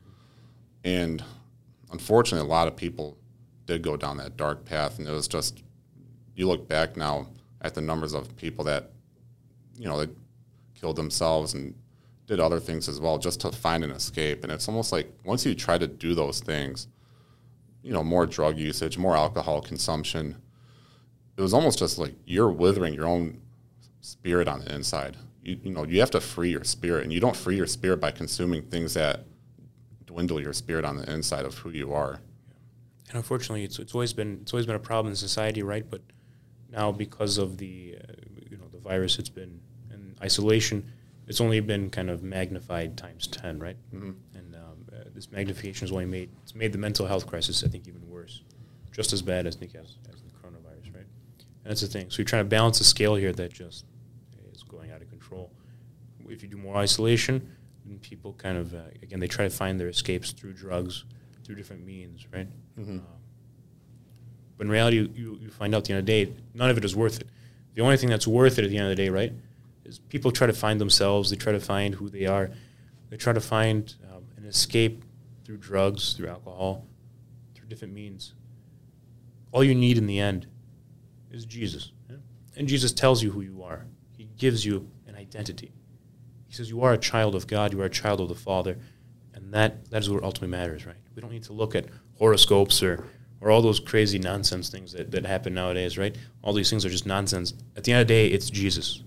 And 0.83 1.23
unfortunately, 1.93 2.49
a 2.49 2.51
lot 2.51 2.69
of 2.69 2.75
people 2.75 3.19
did 3.67 3.83
go 3.83 3.99
down 3.99 4.17
that 4.17 4.39
dark 4.39 4.65
path, 4.65 4.99
and 4.99 5.07
it 5.07 5.11
was 5.11 5.29
just 5.29 5.64
you 6.35 6.47
look 6.49 6.69
back 6.69 6.97
now 6.97 7.29
at 7.61 7.75
the 7.75 7.81
numbers 7.81 8.15
of 8.15 8.37
people 8.37 8.65
that 8.65 8.91
you 9.77 9.89
know 9.89 9.99
that 9.99 10.11
killed 10.75 10.97
themselves 10.97 11.55
and 11.55 11.75
did 12.27 12.41
other 12.41 12.61
things 12.61 12.89
as 12.89 13.01
well 13.01 13.19
just 13.19 13.41
to 13.41 13.53
find 13.53 13.85
an 13.85 13.91
escape. 13.91 14.45
And 14.45 14.53
it's 14.53 14.69
almost 14.69 14.93
like 14.93 15.13
once 15.25 15.45
you 15.45 15.55
try 15.55 15.77
to 15.79 15.87
do 15.87 16.15
those 16.15 16.41
things, 16.41 16.89
you 17.83 17.93
know, 17.93 18.03
more 18.03 18.25
drug 18.27 18.57
usage, 18.59 18.97
more 18.97 19.17
alcohol 19.17 19.61
consumption, 19.61 20.37
it 21.37 21.43
was 21.43 21.53
almost 21.53 21.79
just 21.79 21.99
like 21.99 22.15
you're 22.25 22.51
withering 22.51 22.95
your 22.95 23.07
own 23.07 23.41
spirit 24.01 24.49
on 24.49 24.61
the 24.61 24.75
inside. 24.75 25.17
You, 25.43 25.59
you 25.63 25.71
know, 25.71 25.85
you 25.85 26.01
have 26.01 26.11
to 26.13 26.21
free 26.21 26.51
your 26.51 26.65
spirit, 26.65 27.05
and 27.05 27.13
you 27.13 27.21
don't 27.21 27.37
free 27.37 27.57
your 27.57 27.67
spirit 27.67 28.01
by 28.01 28.11
consuming 28.11 28.63
things 28.63 28.95
that 28.95 29.25
dwindle 30.07 30.41
your 30.41 30.53
spirit 30.53 30.85
on 30.85 30.97
the 30.97 31.13
inside 31.13 31.45
of 31.45 31.59
who 31.59 31.71
you 31.71 31.93
are. 31.93 32.21
And 33.09 33.17
unfortunately, 33.17 33.65
it's, 33.65 33.79
it's 33.79 33.95
always 33.95 34.13
been 34.15 34.39
it's 34.43 34.55
always 34.55 34.67
been 34.67 34.77
a 34.77 34.81
problem 34.81 35.13
in 35.13 35.17
society, 35.17 35.63
right? 35.63 35.89
But 35.89 36.01
now 36.75 36.93
because 36.93 37.39
of 37.39 37.59
the 37.59 37.97
uh, 38.01 38.13
you 38.51 38.57
know 38.57 38.65
the 38.73 38.79
virus, 38.79 39.19
it's 39.19 39.29
been 39.29 39.61
in 39.91 40.15
isolation. 40.23 40.91
It's 41.27 41.41
only 41.41 41.61
been 41.61 41.89
kind 41.91 42.11
of 42.11 42.23
magnified 42.23 42.97
times 42.97 43.27
ten, 43.27 43.59
right? 43.59 43.77
Mm-hmm. 43.95 44.13
And 44.35 44.55
um, 44.55 44.87
uh, 44.93 45.05
this 45.15 45.31
magnification 45.31 45.87
has 45.87 45.93
only 45.93 46.07
made 46.07 46.31
it's 46.43 46.55
made 46.55 46.73
the 46.73 46.79
mental 46.79 47.07
health 47.07 47.27
crisis, 47.27 47.65
I 47.65 47.69
think, 47.69 47.89
even 47.89 48.09
worse, 48.09 48.43
just 48.93 49.13
as 49.13 49.23
bad 49.23 49.47
as 49.47 49.57
as, 49.57 49.97
as 50.13 50.23
the 50.23 50.31
coronavirus, 50.31 50.95
right? 50.95 51.07
And 51.63 51.71
that's 51.71 51.81
the 51.81 51.87
thing. 51.87 52.11
So 52.11 52.19
you're 52.19 52.27
trying 52.27 52.45
to 52.45 52.49
balance 52.49 52.81
a 52.81 52.85
scale 52.85 53.15
here 53.15 53.33
that 53.33 53.53
just 53.53 53.85
is 54.53 54.63
going 54.63 54.91
out 54.91 55.01
of 55.01 55.09
control. 55.09 55.51
If 56.29 56.43
you 56.43 56.49
do 56.49 56.57
more 56.57 56.77
isolation, 56.77 57.51
then 57.85 57.99
people 57.99 58.33
kind 58.35 58.59
of 58.59 58.75
uh, 58.75 58.79
again 59.03 59.21
they 59.21 59.29
try 59.29 59.45
to 59.45 59.51
find 59.51 59.79
their 59.79 59.89
escapes 59.89 60.33
through 60.33 60.55
drugs, 60.55 61.05
through 61.45 61.57
different 61.57 61.85
means, 61.85 62.27
right? 62.33 62.49
Mm-hmm. 62.79 62.99
Um, 62.99 63.24
but 64.57 64.67
in 64.67 64.71
reality, 64.71 64.97
you, 65.15 65.39
you, 65.41 65.51
find 65.51 65.75
out 65.75 65.79
at 65.79 65.85
the 65.85 65.93
end 65.93 66.01
of 66.01 66.07
the 66.07 66.25
day, 66.25 66.33
none 66.55 66.71
of 66.71 66.79
it 66.79 66.85
is 66.85 66.95
worth 66.95 67.21
it. 67.21 67.29
The 67.75 67.83
only 67.83 67.97
thing 67.97 68.09
that's 68.09 68.27
worth 68.27 68.59
it 68.59 68.65
at 68.65 68.71
the 68.71 68.79
end 68.79 68.91
of 68.91 68.97
the 68.97 69.03
day, 69.03 69.09
right, 69.09 69.33
is 69.85 69.99
people 69.99 70.31
try 70.31 70.47
to 70.47 70.53
find 70.53 70.81
themselves. 70.81 71.31
They 71.31 71.37
try 71.37 71.53
to 71.53 71.61
find 71.61 71.95
who 71.95 72.09
they 72.09 72.27
are. 72.27 72.51
They 73.11 73.17
try 73.17 73.33
to 73.33 73.41
find 73.41 73.93
um, 74.13 74.25
an 74.37 74.45
escape 74.45 75.05
through 75.45 75.59
drugs, 75.59 76.15
through 76.15 76.29
alcohol, 76.29 76.87
through 77.55 77.69
different 77.69 77.95
means. 77.95 78.35
All 79.53 79.65
you 79.65 79.75
need 79.75 79.99
in 79.99 80.07
the 80.07 80.21
end 80.21 80.47
is 81.31 81.45
Jesus. 81.45 81.93
yeah? 82.09 82.17
And 82.57 82.69
Jesus 82.69 82.93
tells 82.93 83.23
you 83.23 83.31
who 83.33 83.41
you 83.41 83.63
are. 83.63 83.87
He 84.17 84.29
gives 84.39 84.65
you 84.65 84.89
an 85.07 85.17
identity. 85.17 85.73
He 86.47 86.55
says 86.55 86.71
you 86.71 86.83
are 86.83 86.93
a 86.93 86.99
child 86.99 87.35
of 87.35 87.47
God. 87.47 87.73
You 87.73 87.81
are 87.83 87.87
a 87.87 87.91
child 87.91 88.21
of 88.21 88.29
the 88.29 88.35
Father, 88.35 88.79
and 89.33 89.53
that 89.53 89.91
that 89.91 90.03
is 90.03 90.11
what 90.11 90.23
ultimately 90.23 90.57
matters, 90.57 90.87
right? 90.87 90.97
We 91.15 91.23
don't 91.23 91.33
need 91.33 91.43
to 91.45 91.53
look 91.53 91.75
at 91.75 91.87
horoscopes 92.19 92.83
or 92.83 93.05
or 93.45 93.51
all 93.51 93.61
those 93.61 93.79
crazy 93.79 94.19
nonsense 94.19 94.71
things 94.71 94.93
that, 94.93 95.11
that 95.11 95.27
happen 95.27 95.53
nowadays, 95.53 95.99
right? 95.99 96.17
All 96.43 96.55
these 96.55 96.71
things 96.71 96.87
are 96.87 96.89
just 96.89 97.05
nonsense. 97.05 97.53
At 97.77 97.85
the 97.85 97.93
end 97.93 98.01
of 98.01 98.09
the 98.09 98.15
day, 98.15 98.27
it's 98.29 98.49
Jesus. 98.49 99.03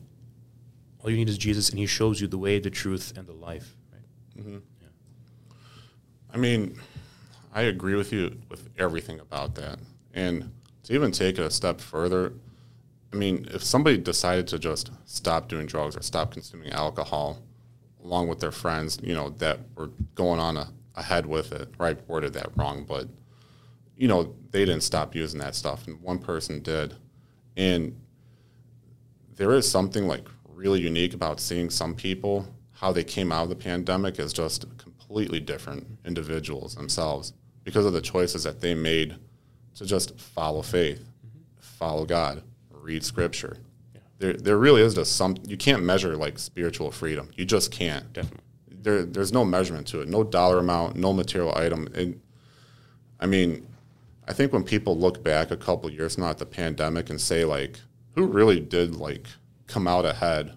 All 0.99 1.09
you 1.09 1.17
need 1.17 1.27
is 1.27 1.39
Jesus, 1.39 1.71
and 1.71 1.79
He 1.79 1.87
shows 1.87 2.21
you 2.21 2.27
the 2.27 2.37
way, 2.37 2.59
the 2.59 2.69
truth, 2.69 3.17
and 3.17 3.25
the 3.25 3.33
life. 3.33 3.75
Right? 3.91 4.45
Mm-hmm. 4.45 4.57
I 6.31 6.37
mean, 6.37 6.79
I 7.51 7.63
agree 7.63 7.95
with 7.95 8.13
you 8.13 8.37
with 8.47 8.69
everything 8.77 9.19
about 9.19 9.55
that. 9.55 9.79
And 10.13 10.51
to 10.83 10.93
even 10.93 11.11
take 11.11 11.39
it 11.39 11.41
a 11.43 11.49
step 11.49 11.81
further, 11.81 12.33
I 13.11 13.15
mean, 13.15 13.47
if 13.51 13.63
somebody 13.63 13.97
decided 13.97 14.47
to 14.49 14.59
just 14.59 14.91
stop 15.05 15.49
doing 15.49 15.65
drugs 15.65 15.97
or 15.97 16.03
stop 16.03 16.31
consuming 16.31 16.71
alcohol, 16.73 17.41
along 18.03 18.27
with 18.27 18.39
their 18.39 18.51
friends, 18.51 18.99
you 19.01 19.15
know, 19.15 19.31
that 19.31 19.61
were 19.75 19.89
going 20.13 20.39
on 20.39 20.57
a, 20.57 20.71
ahead 20.93 21.25
with 21.25 21.51
it. 21.53 21.69
Or 21.79 21.87
I 21.87 21.95
worded 22.07 22.33
that 22.33 22.55
wrong, 22.55 22.85
but 22.87 23.07
you 23.97 24.07
know, 24.07 24.35
they 24.51 24.63
didn't 24.65 24.83
stop 24.83 25.15
using 25.15 25.39
that 25.39 25.55
stuff, 25.55 25.87
and 25.87 25.99
one 26.01 26.19
person 26.19 26.61
did. 26.61 26.95
And 27.55 27.99
there 29.35 29.53
is 29.53 29.69
something 29.69 30.07
like 30.07 30.27
really 30.45 30.81
unique 30.81 31.13
about 31.13 31.39
seeing 31.39 31.69
some 31.69 31.95
people 31.95 32.47
how 32.71 32.91
they 32.91 33.03
came 33.03 33.31
out 33.31 33.43
of 33.43 33.49
the 33.49 33.55
pandemic 33.55 34.19
as 34.19 34.31
just 34.31 34.65
completely 34.77 35.39
different 35.39 35.85
individuals 36.05 36.75
themselves 36.75 37.33
because 37.63 37.85
of 37.85 37.93
the 37.93 38.01
choices 38.01 38.43
that 38.43 38.61
they 38.61 38.75
made 38.75 39.15
to 39.75 39.85
just 39.85 40.19
follow 40.19 40.61
faith, 40.61 40.99
mm-hmm. 40.99 41.39
follow 41.59 42.05
God, 42.05 42.43
read 42.71 43.03
Scripture. 43.03 43.57
Yeah. 43.93 44.01
There, 44.19 44.33
there 44.33 44.57
really 44.57 44.81
is 44.81 44.93
just 44.93 45.15
some. 45.15 45.37
You 45.47 45.57
can't 45.57 45.83
measure 45.83 46.15
like 46.15 46.37
spiritual 46.37 46.91
freedom. 46.91 47.29
You 47.35 47.45
just 47.45 47.71
can't. 47.71 48.11
Definitely. 48.13 48.43
There, 48.69 49.05
there's 49.05 49.33
no 49.33 49.43
measurement 49.43 49.87
to 49.87 50.01
it. 50.01 50.07
No 50.07 50.23
dollar 50.23 50.59
amount. 50.59 50.95
No 50.95 51.13
material 51.13 51.55
item. 51.57 51.87
And 51.95 52.21
I 53.19 53.25
mean, 53.25 53.67
I 54.27 54.33
think 54.33 54.51
when 54.51 54.63
people 54.63 54.97
look 54.97 55.23
back 55.23 55.51
a 55.51 55.57
couple 55.57 55.89
years 55.89 56.17
now 56.17 56.29
at 56.29 56.37
the 56.37 56.45
pandemic 56.45 57.09
and 57.09 57.19
say 57.19 57.45
like, 57.45 57.79
who 58.15 58.25
really 58.25 58.59
did 58.59 58.95
like 58.95 59.27
come 59.67 59.87
out 59.87 60.05
ahead, 60.05 60.53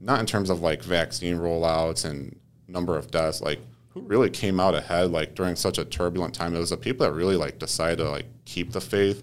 not 0.00 0.20
in 0.20 0.26
terms 0.26 0.50
of 0.50 0.60
like 0.60 0.82
vaccine 0.82 1.36
rollouts 1.36 2.04
and 2.04 2.38
number 2.66 2.96
of 2.96 3.10
deaths, 3.10 3.40
like 3.40 3.60
who 3.90 4.00
really 4.00 4.30
came 4.30 4.58
out 4.58 4.74
ahead 4.74 5.10
like 5.10 5.34
during 5.34 5.54
such 5.54 5.78
a 5.78 5.84
turbulent 5.84 6.34
time. 6.34 6.54
It 6.54 6.58
was 6.58 6.70
the 6.70 6.76
people 6.76 7.06
that 7.06 7.12
really 7.12 7.36
like 7.36 7.58
decided 7.58 7.98
to 7.98 8.10
like 8.10 8.26
keep 8.44 8.72
the 8.72 8.80
faith, 8.80 9.22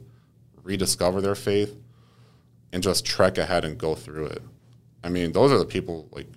rediscover 0.64 1.20
their 1.20 1.36
faith, 1.36 1.76
and 2.72 2.82
just 2.82 3.06
trek 3.06 3.38
ahead 3.38 3.66
and 3.66 3.78
go 3.78 3.96
through 3.96 4.28
it. 4.28 4.42
I 5.04 5.10
mean, 5.10 5.34
those 5.34 5.52
are 5.52 5.58
the 5.58 5.66
people 5.66 6.08
like 6.12 6.28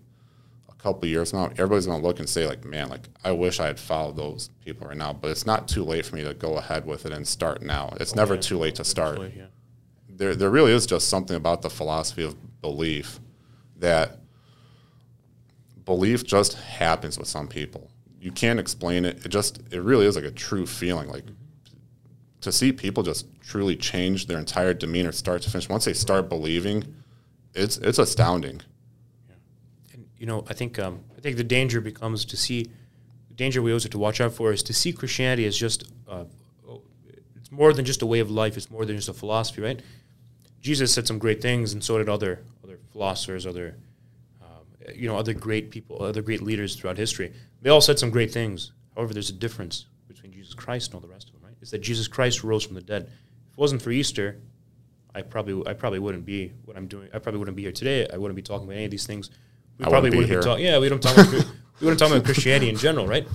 couple 0.84 1.08
years 1.08 1.32
now, 1.32 1.46
everybody's 1.46 1.86
going 1.86 1.98
to 1.98 2.06
look 2.06 2.18
and 2.18 2.28
say, 2.28 2.46
like, 2.46 2.62
man, 2.62 2.90
like, 2.90 3.08
I 3.24 3.32
wish 3.32 3.58
I 3.58 3.66
had 3.66 3.80
followed 3.80 4.16
those 4.16 4.50
people 4.62 4.86
right 4.86 4.96
now. 4.96 5.14
But 5.14 5.30
it's 5.30 5.46
not 5.46 5.66
too 5.66 5.82
late 5.82 6.04
for 6.04 6.14
me 6.14 6.24
to 6.24 6.34
go 6.34 6.58
ahead 6.58 6.84
with 6.84 7.06
it 7.06 7.12
and 7.12 7.26
start 7.26 7.62
now. 7.62 7.94
It's 8.00 8.12
oh, 8.12 8.16
never 8.16 8.36
too 8.36 8.58
late 8.58 8.74
to 8.74 8.84
start. 8.84 9.18
Yeah. 9.34 9.46
There, 10.10 10.36
there 10.36 10.50
really 10.50 10.72
is 10.72 10.84
just 10.84 11.08
something 11.08 11.36
about 11.36 11.62
the 11.62 11.70
philosophy 11.70 12.22
of 12.22 12.36
belief 12.60 13.18
that 13.78 14.18
belief 15.86 16.22
just 16.22 16.52
happens 16.52 17.18
with 17.18 17.28
some 17.28 17.48
people. 17.48 17.90
You 18.20 18.30
can't 18.30 18.60
explain 18.60 19.06
it. 19.06 19.24
It 19.24 19.30
just, 19.30 19.62
it 19.70 19.80
really 19.80 20.04
is 20.04 20.16
like 20.16 20.26
a 20.26 20.30
true 20.30 20.66
feeling. 20.66 21.08
Like, 21.08 21.24
mm-hmm. 21.24 21.32
to 22.42 22.52
see 22.52 22.72
people 22.72 23.02
just 23.02 23.26
truly 23.40 23.74
change 23.74 24.26
their 24.26 24.38
entire 24.38 24.74
demeanor, 24.74 25.12
start 25.12 25.40
to 25.42 25.50
finish, 25.50 25.66
once 25.66 25.86
they 25.86 25.94
start 25.94 26.28
believing, 26.28 26.94
it's, 27.54 27.78
it's 27.78 27.98
astounding 27.98 28.60
you 30.24 30.26
know, 30.26 30.42
I 30.48 30.54
think 30.54 30.78
um, 30.78 31.00
I 31.18 31.20
think 31.20 31.36
the 31.36 31.44
danger 31.44 31.82
becomes 31.82 32.24
to 32.24 32.36
see 32.38 32.70
the 33.28 33.34
danger 33.34 33.60
we 33.60 33.72
always 33.72 33.82
have 33.82 33.92
to 33.92 33.98
watch 33.98 34.22
out 34.22 34.32
for 34.32 34.54
is 34.54 34.62
to 34.62 34.72
see 34.72 34.90
Christianity 34.90 35.44
as 35.44 35.54
just 35.54 35.92
uh, 36.08 36.24
it's 37.36 37.52
more 37.52 37.74
than 37.74 37.84
just 37.84 38.00
a 38.00 38.06
way 38.06 38.20
of 38.20 38.30
life. 38.30 38.56
It's 38.56 38.70
more 38.70 38.86
than 38.86 38.96
just 38.96 39.10
a 39.10 39.12
philosophy, 39.12 39.60
right? 39.60 39.82
Jesus 40.62 40.94
said 40.94 41.06
some 41.06 41.18
great 41.18 41.42
things, 41.42 41.74
and 41.74 41.84
so 41.84 41.98
did 41.98 42.08
other 42.08 42.42
other 42.64 42.78
philosophers, 42.90 43.46
other 43.46 43.74
um, 44.40 44.64
you 44.94 45.06
know, 45.06 45.18
other 45.18 45.34
great 45.34 45.70
people, 45.70 46.02
other 46.02 46.22
great 46.22 46.40
leaders 46.40 46.74
throughout 46.74 46.96
history. 46.96 47.30
They 47.60 47.68
all 47.68 47.82
said 47.82 47.98
some 47.98 48.08
great 48.08 48.32
things. 48.32 48.72
However, 48.96 49.12
there's 49.12 49.28
a 49.28 49.34
difference 49.34 49.84
between 50.08 50.32
Jesus 50.32 50.54
Christ 50.54 50.86
and 50.86 50.94
all 50.94 51.02
the 51.02 51.12
rest 51.12 51.28
of 51.28 51.34
them, 51.34 51.42
right? 51.44 51.56
It's 51.60 51.70
that 51.72 51.82
Jesus 51.82 52.08
Christ 52.08 52.42
rose 52.42 52.64
from 52.64 52.76
the 52.76 52.80
dead. 52.80 53.02
If 53.02 53.52
it 53.52 53.58
wasn't 53.58 53.82
for 53.82 53.90
Easter, 53.90 54.40
I 55.14 55.20
probably 55.20 55.70
I 55.70 55.74
probably 55.74 55.98
wouldn't 55.98 56.24
be 56.24 56.50
what 56.64 56.78
I'm 56.78 56.86
doing. 56.86 57.10
I 57.12 57.18
probably 57.18 57.40
wouldn't 57.40 57.58
be 57.58 57.64
here 57.64 57.72
today. 57.72 58.08
I 58.10 58.16
wouldn't 58.16 58.36
be 58.36 58.40
talking 58.40 58.66
about 58.66 58.76
any 58.76 58.86
of 58.86 58.90
these 58.90 59.06
things 59.06 59.28
we 59.78 59.84
I 59.84 59.88
probably 59.88 60.10
wouldn't 60.10 60.28
be, 60.28 60.36
be 60.36 60.42
talking. 60.42 60.64
Yeah, 60.64 60.78
we 60.78 60.88
don't 60.88 61.02
talk. 61.02 61.16
About, 61.16 61.32
we 61.32 61.84
wouldn't 61.86 61.98
talk 61.98 62.10
about 62.10 62.24
Christianity 62.24 62.68
in 62.68 62.76
general, 62.76 63.06
right? 63.06 63.26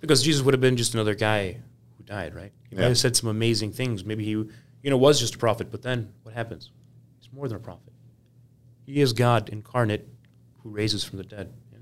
Because 0.00 0.22
Jesus 0.22 0.42
would 0.42 0.54
have 0.54 0.60
been 0.60 0.76
just 0.76 0.94
another 0.94 1.14
guy 1.14 1.58
who 1.96 2.04
died, 2.04 2.34
right? 2.34 2.52
He 2.68 2.76
yeah. 2.76 2.82
might 2.82 2.88
have 2.88 2.98
said 2.98 3.16
some 3.16 3.28
amazing 3.28 3.72
things. 3.72 4.04
Maybe 4.04 4.24
he, 4.24 4.30
you 4.30 4.50
know, 4.84 4.96
was 4.96 5.18
just 5.20 5.34
a 5.34 5.38
prophet. 5.38 5.70
But 5.70 5.82
then 5.82 6.12
what 6.22 6.34
happens? 6.34 6.70
He's 7.18 7.32
more 7.32 7.48
than 7.48 7.56
a 7.56 7.60
prophet. 7.60 7.92
He 8.86 9.00
is 9.00 9.12
God 9.12 9.48
incarnate, 9.48 10.08
who 10.62 10.70
raises 10.70 11.04
from 11.04 11.18
the 11.18 11.24
dead. 11.24 11.52
Yeah? 11.72 11.78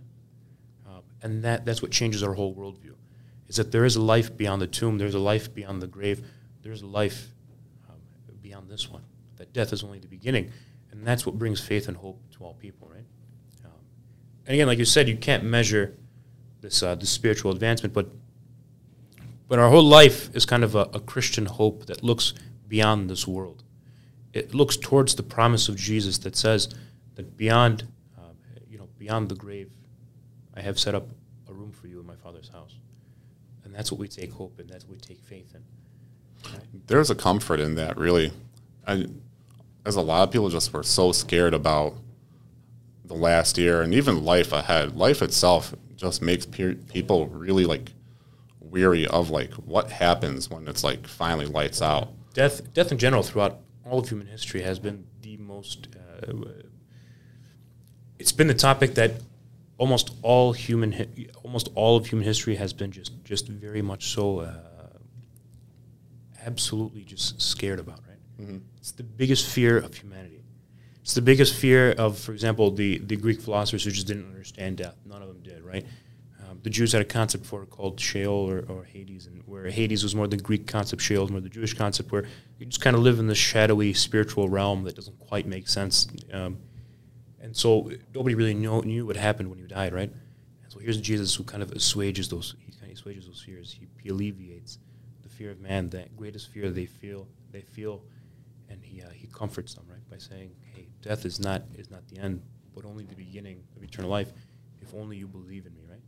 Uh, 0.90 1.01
and 1.23 1.44
that 1.44 1.64
that's 1.64 1.83
what 1.83 1.90
changes 1.90 2.23
our 2.23 2.35
whole 2.35 2.55
worldview. 2.55 2.94
Is 3.49 3.57
that 3.57 3.73
there 3.73 3.85
is 3.85 3.97
a 3.97 4.03
life 4.03 4.37
beyond 4.37 4.61
the 4.61 4.66
tomb. 4.66 4.99
There's 4.99 5.14
a 5.14 5.18
life 5.18 5.55
beyond 5.55 5.81
the 5.81 5.87
grave. 5.87 6.23
There's 6.62 6.83
a 6.83 6.87
life 6.87 7.29
um, 7.88 7.97
beyond 8.42 8.68
this 8.68 8.90
one. 8.90 9.03
That 9.37 9.53
death 9.53 9.73
is 9.73 9.85
only 9.85 10.01
the 10.01 10.09
beginning, 10.09 10.51
and 10.90 11.07
that's 11.07 11.25
what 11.25 11.38
brings 11.38 11.61
faith 11.61 11.88
and 11.88 11.97
hope 11.97 12.21
to 12.33 12.44
all 12.44 12.55
people, 12.55 12.90
right? 12.92 13.05
And 14.49 14.55
again, 14.55 14.67
like 14.67 14.79
you 14.79 14.87
said, 14.87 15.11
you 15.11 15.17
can't 15.17 15.45
measure 15.45 15.95
this 16.63 16.83
uh, 16.83 16.99
spiritual 17.01 17.53
advancement, 17.53 17.93
but 17.93 18.09
but 19.47 19.59
our 19.59 19.69
whole 19.69 19.85
life 19.85 20.35
is 20.35 20.47
kind 20.47 20.65
of 20.65 20.75
a, 20.75 20.89
a 20.95 21.01
Christian 21.01 21.47
hope 21.47 21.87
that 21.87 22.03
looks 22.03 22.33
beyond 22.67 23.11
this 23.11 23.27
world. 23.27 23.63
It 24.33 24.55
looks 24.55 24.77
towards 24.77 25.15
the 25.15 25.23
promise 25.23 25.69
of 25.69 25.77
Jesus 25.77 26.19
that 26.19 26.35
says 26.35 26.69
that 27.15 27.37
beyond, 27.37 27.85
uh, 28.19 28.23
you 28.69 28.79
know, 28.79 28.89
beyond 28.99 29.29
the 29.29 29.35
grave, 29.35 29.71
I 30.55 30.61
have 30.61 30.79
set 30.79 30.95
up 30.95 31.09
a 31.49 31.53
room 31.53 31.73
for 31.73 31.87
you 31.87 32.01
in 32.01 32.07
my 32.07 32.17
Father's 32.17 32.49
house, 32.49 32.75
and 33.65 33.75
that's 33.75 33.93
what 33.93 34.01
we 34.01 34.09
take 34.09 34.33
hope 34.33 34.59
in. 34.61 34.67
That's 34.67 34.85
what 34.85 34.95
we 34.95 35.01
take 35.01 35.21
faith 35.21 35.55
in. 35.55 35.63
There's 36.87 37.11
a 37.11 37.15
comfort 37.15 37.61
in 37.61 37.75
that, 37.75 37.99
really. 37.99 38.33
I, 38.87 39.09
as 39.85 39.97
a 39.97 40.03
lot 40.03 40.23
of 40.23 40.33
people 40.33 40.49
just 40.49 40.73
were 40.73 40.83
so 40.83 41.13
scared 41.13 41.53
about 41.53 41.95
the 43.09 43.14
last 43.14 43.59
year 43.59 43.83
and 43.83 43.92
even 43.94 44.25
life 44.25 44.53
ahead. 44.53 44.97
Life 44.97 45.23
itself 45.23 45.75
just 45.97 46.23
makes 46.23 46.47
pe- 46.47 46.75
people 46.75 47.27
really 47.27 47.64
like 47.64 47.92
weary 48.61 49.07
of 49.07 49.31
like 49.31 49.53
what 49.55 49.90
happens 49.90 50.49
when 50.51 50.68
it's 50.68 50.85
like 50.85 51.07
finally 51.07 51.47
lights 51.47 51.83
out. 51.83 52.11
Death, 52.35 52.73
death 52.75 52.92
in 52.92 52.99
general 52.99 53.23
throughout 53.23 53.61
all 53.85 53.99
of 53.99 54.09
human 54.09 54.27
history 54.27 54.62
has 54.62 54.79
been 54.79 55.07
the 55.23 55.37
most. 55.38 55.88
Uh, 55.97 56.33
it's 58.18 58.33
been 58.33 58.47
the 58.47 58.55
topic 58.55 58.94
that 58.94 59.12
almost 59.79 60.14
all 60.23 60.53
human, 60.53 60.92
hi- 60.92 61.29
almost 61.42 61.71
all 61.75 61.97
of 61.97 62.07
human 62.07 62.27
history 62.27 62.57
has 62.57 62.73
been 62.73 62.90
just, 62.90 63.25
just 63.25 63.49
very 63.49 63.81
much 63.81 64.09
so, 64.09 64.40
uh, 64.40 64.53
absolutely 66.44 67.05
just 67.05 67.40
scared 67.40 67.79
about. 67.79 68.01
Right? 68.07 68.47
Mm-hmm. 68.47 68.59
It's 68.77 68.92
the 68.92 69.05
biggest 69.05 69.49
fear 69.49 69.79
of 69.79 69.94
humanity 69.94 70.38
it's 71.09 71.14
the 71.14 71.23
biggest 71.23 71.55
fear 71.55 71.92
of, 71.92 72.18
for 72.18 72.33
example, 72.33 72.71
the, 72.71 72.99
the 72.99 73.16
Greek 73.16 73.40
philosophers 73.40 73.83
who 73.83 73.90
just 73.90 74.07
didn't 74.07 74.27
understand 74.27 74.77
death. 74.77 74.94
None 75.07 75.23
of 75.23 75.29
them 75.29 75.40
did, 75.40 75.62
right? 75.62 75.87
Um, 76.47 76.61
the 76.62 76.68
Jews 76.68 76.92
had 76.92 77.01
a 77.01 77.05
concept 77.07 77.47
for 77.47 77.62
it 77.62 77.71
called 77.71 77.99
Sheol 77.99 78.31
or, 78.31 78.66
or 78.68 78.85
Hades, 78.85 79.27
and 79.27 79.42
where 79.47 79.71
Hades 79.71 80.03
was 80.03 80.14
more 80.14 80.27
the 80.27 80.37
Greek 80.37 80.66
concept, 80.66 81.01
Sheol 81.01 81.23
was 81.23 81.31
more 81.31 81.40
the 81.40 81.49
Jewish 81.49 81.73
concept, 81.73 82.12
where 82.12 82.27
you 82.59 82.66
just 82.66 82.83
kind 82.83 82.94
of 82.94 83.01
live 83.01 83.18
in 83.18 83.27
this 83.27 83.38
shadowy 83.38 83.94
spiritual 83.94 84.51
realm 84.51 84.85
that 84.85 84.97
doesn't 84.97 85.18
quite 85.18 85.47
make 85.47 85.66
sense. 85.66 86.09
Um, 86.31 86.59
and 87.40 87.57
so 87.57 87.90
nobody 88.14 88.35
really 88.35 88.53
know, 88.53 88.81
knew 88.81 89.07
what 89.07 89.16
happened 89.16 89.49
when 89.49 89.59
you 89.59 89.66
died, 89.66 89.94
right? 89.94 90.11
And 90.11 90.71
so 90.71 90.79
here's 90.79 91.01
Jesus 91.01 91.35
who 91.35 91.42
kind 91.42 91.62
of 91.62 91.73
assuages 91.73 92.29
those, 92.29 92.55
he 92.66 92.73
kind 92.73 92.92
of 92.92 92.99
assuages 92.99 93.27
those 93.27 93.40
fears. 93.40 93.73
He, 93.73 93.87
he 94.03 94.11
alleviates 94.11 94.77
the 95.23 95.31
fear 95.31 95.53
of 95.53 95.59
man, 95.59 95.88
that 95.88 96.18
greatest 96.18 96.51
fear 96.51 96.68
they 96.68 96.85
feel, 96.85 97.27
they 97.51 97.62
feel, 97.62 98.03
and 98.69 98.83
he, 98.83 99.03
uh, 99.03 99.11
he 99.11 99.27
comforts 99.29 99.75
them, 99.75 99.85
right, 99.89 100.09
by 100.11 100.19
saying, 100.19 100.51
"Hey, 100.75 100.89
death 101.03 101.25
is 101.25 101.41
not 101.41 101.63
is 101.77 101.91
not 101.91 102.07
the 102.09 102.19
end, 102.19 102.43
but 102.75 102.85
only 102.85 103.05
the 103.05 103.15
beginning 103.15 103.63
of 103.77 103.83
eternal 103.83 104.11
life. 104.11 104.33
If 104.81 104.95
only 104.95 105.17
you 105.17 105.27
believe 105.27 105.67
in 105.67 105.75
me, 105.75 105.83
right? 105.89 106.01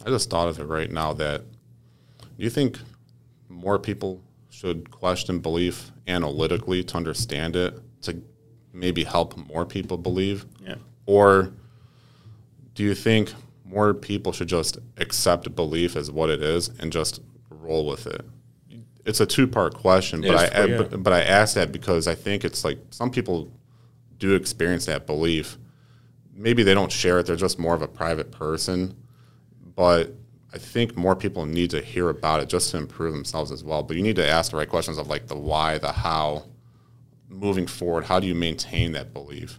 Yeah. 0.00 0.06
I 0.06 0.10
just 0.10 0.30
thought 0.30 0.48
of 0.48 0.58
it 0.58 0.64
right 0.64 0.90
now 0.90 1.12
that 1.14 1.42
do 2.36 2.42
you 2.42 2.50
think 2.50 2.78
more 3.48 3.78
people 3.78 4.22
should 4.50 4.90
question 4.90 5.38
belief 5.40 5.92
analytically 6.06 6.82
to 6.84 6.96
understand 6.96 7.56
it 7.56 7.78
to 8.02 8.22
maybe 8.72 9.04
help 9.04 9.36
more 9.48 9.64
people 9.64 9.96
believe? 9.96 10.46
Yeah. 10.64 10.76
Or 11.06 11.52
do 12.74 12.82
you 12.82 12.94
think 12.94 13.32
more 13.64 13.94
people 13.94 14.32
should 14.32 14.48
just 14.48 14.78
accept 14.96 15.54
belief 15.54 15.96
as 15.96 16.10
what 16.10 16.30
it 16.30 16.42
is 16.42 16.70
and 16.80 16.92
just 16.92 17.20
roll 17.50 17.86
with 17.86 18.06
it? 18.06 18.24
It's 19.04 19.20
a 19.20 19.26
two 19.26 19.46
part 19.46 19.74
question, 19.74 20.20
but 20.22 20.36
I, 20.36 20.62
I 20.62 20.78
but, 20.78 21.02
but 21.02 21.12
I 21.12 21.22
asked 21.22 21.54
that 21.56 21.72
because 21.72 22.06
I 22.08 22.14
think 22.14 22.44
it's 22.44 22.64
like 22.64 22.78
some 22.90 23.10
people 23.10 23.52
do 24.18 24.34
experience 24.34 24.86
that 24.86 25.06
belief. 25.06 25.58
Maybe 26.34 26.62
they 26.62 26.74
don't 26.74 26.90
share 26.90 27.18
it; 27.18 27.26
they're 27.26 27.36
just 27.36 27.58
more 27.58 27.74
of 27.74 27.82
a 27.82 27.88
private 27.88 28.32
person. 28.32 28.96
But 29.76 30.14
I 30.52 30.58
think 30.58 30.96
more 30.96 31.14
people 31.16 31.46
need 31.46 31.70
to 31.70 31.80
hear 31.80 32.08
about 32.08 32.40
it 32.40 32.48
just 32.48 32.70
to 32.70 32.78
improve 32.78 33.12
themselves 33.12 33.52
as 33.52 33.62
well. 33.62 33.82
But 33.82 33.96
you 33.96 34.02
need 34.02 34.16
to 34.16 34.26
ask 34.26 34.52
the 34.52 34.56
right 34.56 34.68
questions 34.68 34.98
of 34.98 35.08
like 35.08 35.26
the 35.26 35.36
why, 35.36 35.78
the 35.78 35.92
how, 35.92 36.44
moving 37.28 37.66
forward. 37.66 38.04
How 38.04 38.20
do 38.20 38.26
you 38.26 38.34
maintain 38.34 38.92
that 38.92 39.12
belief? 39.12 39.58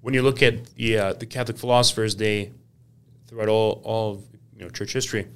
When 0.00 0.14
you 0.14 0.22
look 0.22 0.42
at 0.42 0.74
the 0.76 0.98
uh, 0.98 1.12
the 1.12 1.26
Catholic 1.26 1.58
philosophers, 1.58 2.16
they 2.16 2.52
throughout 3.26 3.48
all 3.48 3.82
all 3.84 4.12
of 4.12 4.22
you 4.56 4.64
know 4.64 4.70
church 4.70 4.94
history 4.94 5.26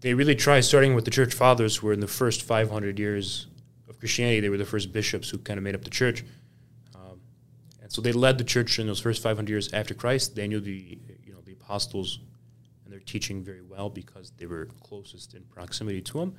they 0.00 0.14
really 0.14 0.34
try 0.34 0.60
starting 0.60 0.94
with 0.94 1.04
the 1.04 1.10
church 1.10 1.34
fathers 1.34 1.76
who 1.76 1.86
were 1.86 1.92
in 1.92 2.00
the 2.00 2.06
first 2.06 2.42
500 2.42 2.98
years 2.98 3.46
of 3.88 3.98
Christianity. 3.98 4.40
They 4.40 4.48
were 4.48 4.58
the 4.58 4.64
first 4.64 4.92
bishops 4.92 5.30
who 5.30 5.38
kind 5.38 5.58
of 5.58 5.64
made 5.64 5.74
up 5.74 5.84
the 5.84 5.90
church. 5.90 6.24
Um, 6.94 7.20
And 7.82 7.90
so 7.90 8.00
they 8.00 8.12
led 8.12 8.38
the 8.38 8.44
church 8.44 8.78
in 8.78 8.86
those 8.86 9.00
first 9.00 9.22
500 9.22 9.48
years 9.48 9.72
after 9.72 9.94
Christ. 9.94 10.34
They 10.34 10.48
knew 10.48 10.60
the 10.60 10.98
you 11.24 11.32
know 11.32 11.40
the 11.44 11.52
apostles 11.52 12.20
and 12.84 12.92
their 12.92 13.00
teaching 13.00 13.42
very 13.42 13.62
well 13.62 13.90
because 13.90 14.32
they 14.38 14.46
were 14.46 14.68
closest 14.82 15.34
in 15.34 15.42
proximity 15.44 16.00
to 16.02 16.18
them. 16.20 16.36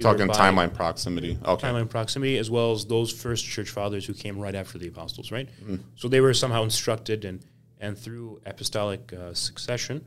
Talking 0.00 0.28
timeline 0.28 0.74
proximity. 0.74 1.38
Okay. 1.44 1.68
timeline 1.68 1.88
proximity, 1.88 2.38
as 2.38 2.50
well 2.50 2.72
as 2.72 2.84
those 2.84 3.12
first 3.12 3.44
church 3.44 3.70
fathers 3.70 4.04
who 4.06 4.14
came 4.14 4.38
right 4.38 4.54
after 4.54 4.78
the 4.78 4.88
apostles, 4.88 5.30
right? 5.30 5.48
Mm-hmm. 5.62 5.76
So 5.94 6.08
they 6.08 6.20
were 6.20 6.34
somehow 6.34 6.64
instructed, 6.64 7.24
and 7.24 7.40
and 7.80 7.96
through 7.96 8.40
apostolic 8.44 9.12
uh, 9.12 9.34
succession, 9.34 10.04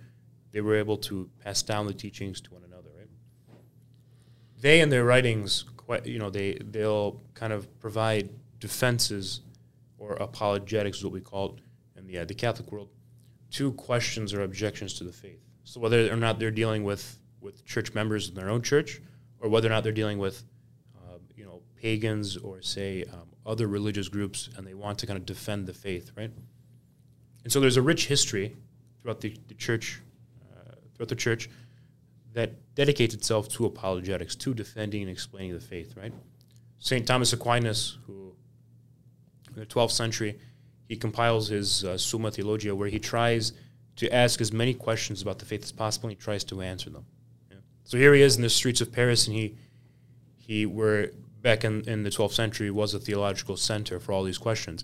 they 0.51 0.61
were 0.61 0.75
able 0.75 0.97
to 0.97 1.29
pass 1.43 1.61
down 1.61 1.87
the 1.87 1.93
teachings 1.93 2.41
to 2.41 2.53
one 2.53 2.63
another, 2.63 2.89
right? 2.97 3.07
They 4.59 4.81
and 4.81 4.91
their 4.91 5.05
writings, 5.05 5.65
quite, 5.77 6.05
you 6.05 6.19
know, 6.19 6.29
they 6.29 6.53
they'll 6.71 7.21
kind 7.33 7.53
of 7.53 7.79
provide 7.79 8.29
defenses 8.59 9.41
or 9.97 10.13
apologetics, 10.13 10.99
is 10.99 11.03
what 11.03 11.13
we 11.13 11.21
call 11.21 11.55
it 11.55 11.61
in 11.99 12.07
the 12.07 12.19
uh, 12.19 12.25
the 12.25 12.33
Catholic 12.33 12.71
world, 12.71 12.89
to 13.51 13.71
questions 13.73 14.33
or 14.33 14.41
objections 14.41 14.93
to 14.95 15.03
the 15.03 15.13
faith. 15.13 15.41
So 15.63 15.79
whether 15.79 16.11
or 16.11 16.15
not 16.15 16.39
they're 16.39 16.51
dealing 16.51 16.83
with 16.83 17.19
with 17.41 17.65
church 17.65 17.93
members 17.93 18.29
in 18.29 18.35
their 18.35 18.49
own 18.49 18.61
church, 18.61 19.01
or 19.39 19.49
whether 19.49 19.67
or 19.67 19.71
not 19.71 19.83
they're 19.83 19.91
dealing 19.91 20.17
with 20.17 20.43
uh, 20.97 21.17
you 21.35 21.45
know 21.45 21.61
pagans 21.75 22.37
or 22.37 22.61
say 22.61 23.05
um, 23.13 23.29
other 23.45 23.67
religious 23.67 24.09
groups, 24.09 24.49
and 24.57 24.65
they 24.65 24.73
want 24.73 24.99
to 24.99 25.07
kind 25.07 25.17
of 25.17 25.25
defend 25.25 25.67
the 25.67 25.73
faith, 25.73 26.11
right? 26.17 26.31
And 27.43 27.51
so 27.51 27.59
there's 27.59 27.77
a 27.77 27.81
rich 27.81 28.07
history 28.07 28.55
throughout 29.01 29.21
the, 29.21 29.33
the 29.47 29.53
church, 29.53 30.01
throughout 30.99 31.07
the 31.07 31.15
church, 31.15 31.49
that 32.33 32.75
dedicates 32.75 33.13
itself 33.13 33.47
to 33.47 33.65
apologetics, 33.65 34.35
to 34.35 34.53
defending 34.53 35.01
and 35.01 35.09
explaining 35.09 35.53
the 35.53 35.59
faith, 35.61 35.95
right? 35.95 36.13
Saint 36.77 37.07
Thomas 37.07 37.31
Aquinas, 37.31 37.97
who 38.05 38.33
in 39.47 39.61
the 39.61 39.65
12th 39.65 39.91
century, 39.91 40.37
he 40.89 40.97
compiles 40.97 41.47
his 41.47 41.85
uh, 41.85 41.97
Summa 41.97 42.31
Theologia, 42.31 42.75
where 42.75 42.89
he 42.89 42.99
tries 42.99 43.53
to 43.95 44.13
ask 44.13 44.41
as 44.41 44.51
many 44.51 44.73
questions 44.73 45.21
about 45.21 45.39
the 45.39 45.45
faith 45.45 45.63
as 45.63 45.71
possible, 45.71 46.09
and 46.09 46.17
he 46.17 46.21
tries 46.21 46.43
to 46.45 46.61
answer 46.61 46.89
them. 46.89 47.05
Yeah. 47.49 47.57
So 47.85 47.97
here 47.97 48.13
he 48.13 48.21
is 48.21 48.35
in 48.35 48.41
the 48.41 48.49
streets 48.49 48.81
of 48.81 48.91
Paris, 48.91 49.25
and 49.25 49.35
he 49.35 49.55
he 50.35 50.65
where 50.65 51.11
back 51.41 51.63
in, 51.63 51.87
in 51.87 52.03
the 52.03 52.09
12th 52.09 52.33
century 52.33 52.71
was 52.71 52.93
a 52.93 52.99
theological 52.99 53.55
center 53.55 53.99
for 53.99 54.11
all 54.11 54.23
these 54.23 54.37
questions. 54.37 54.83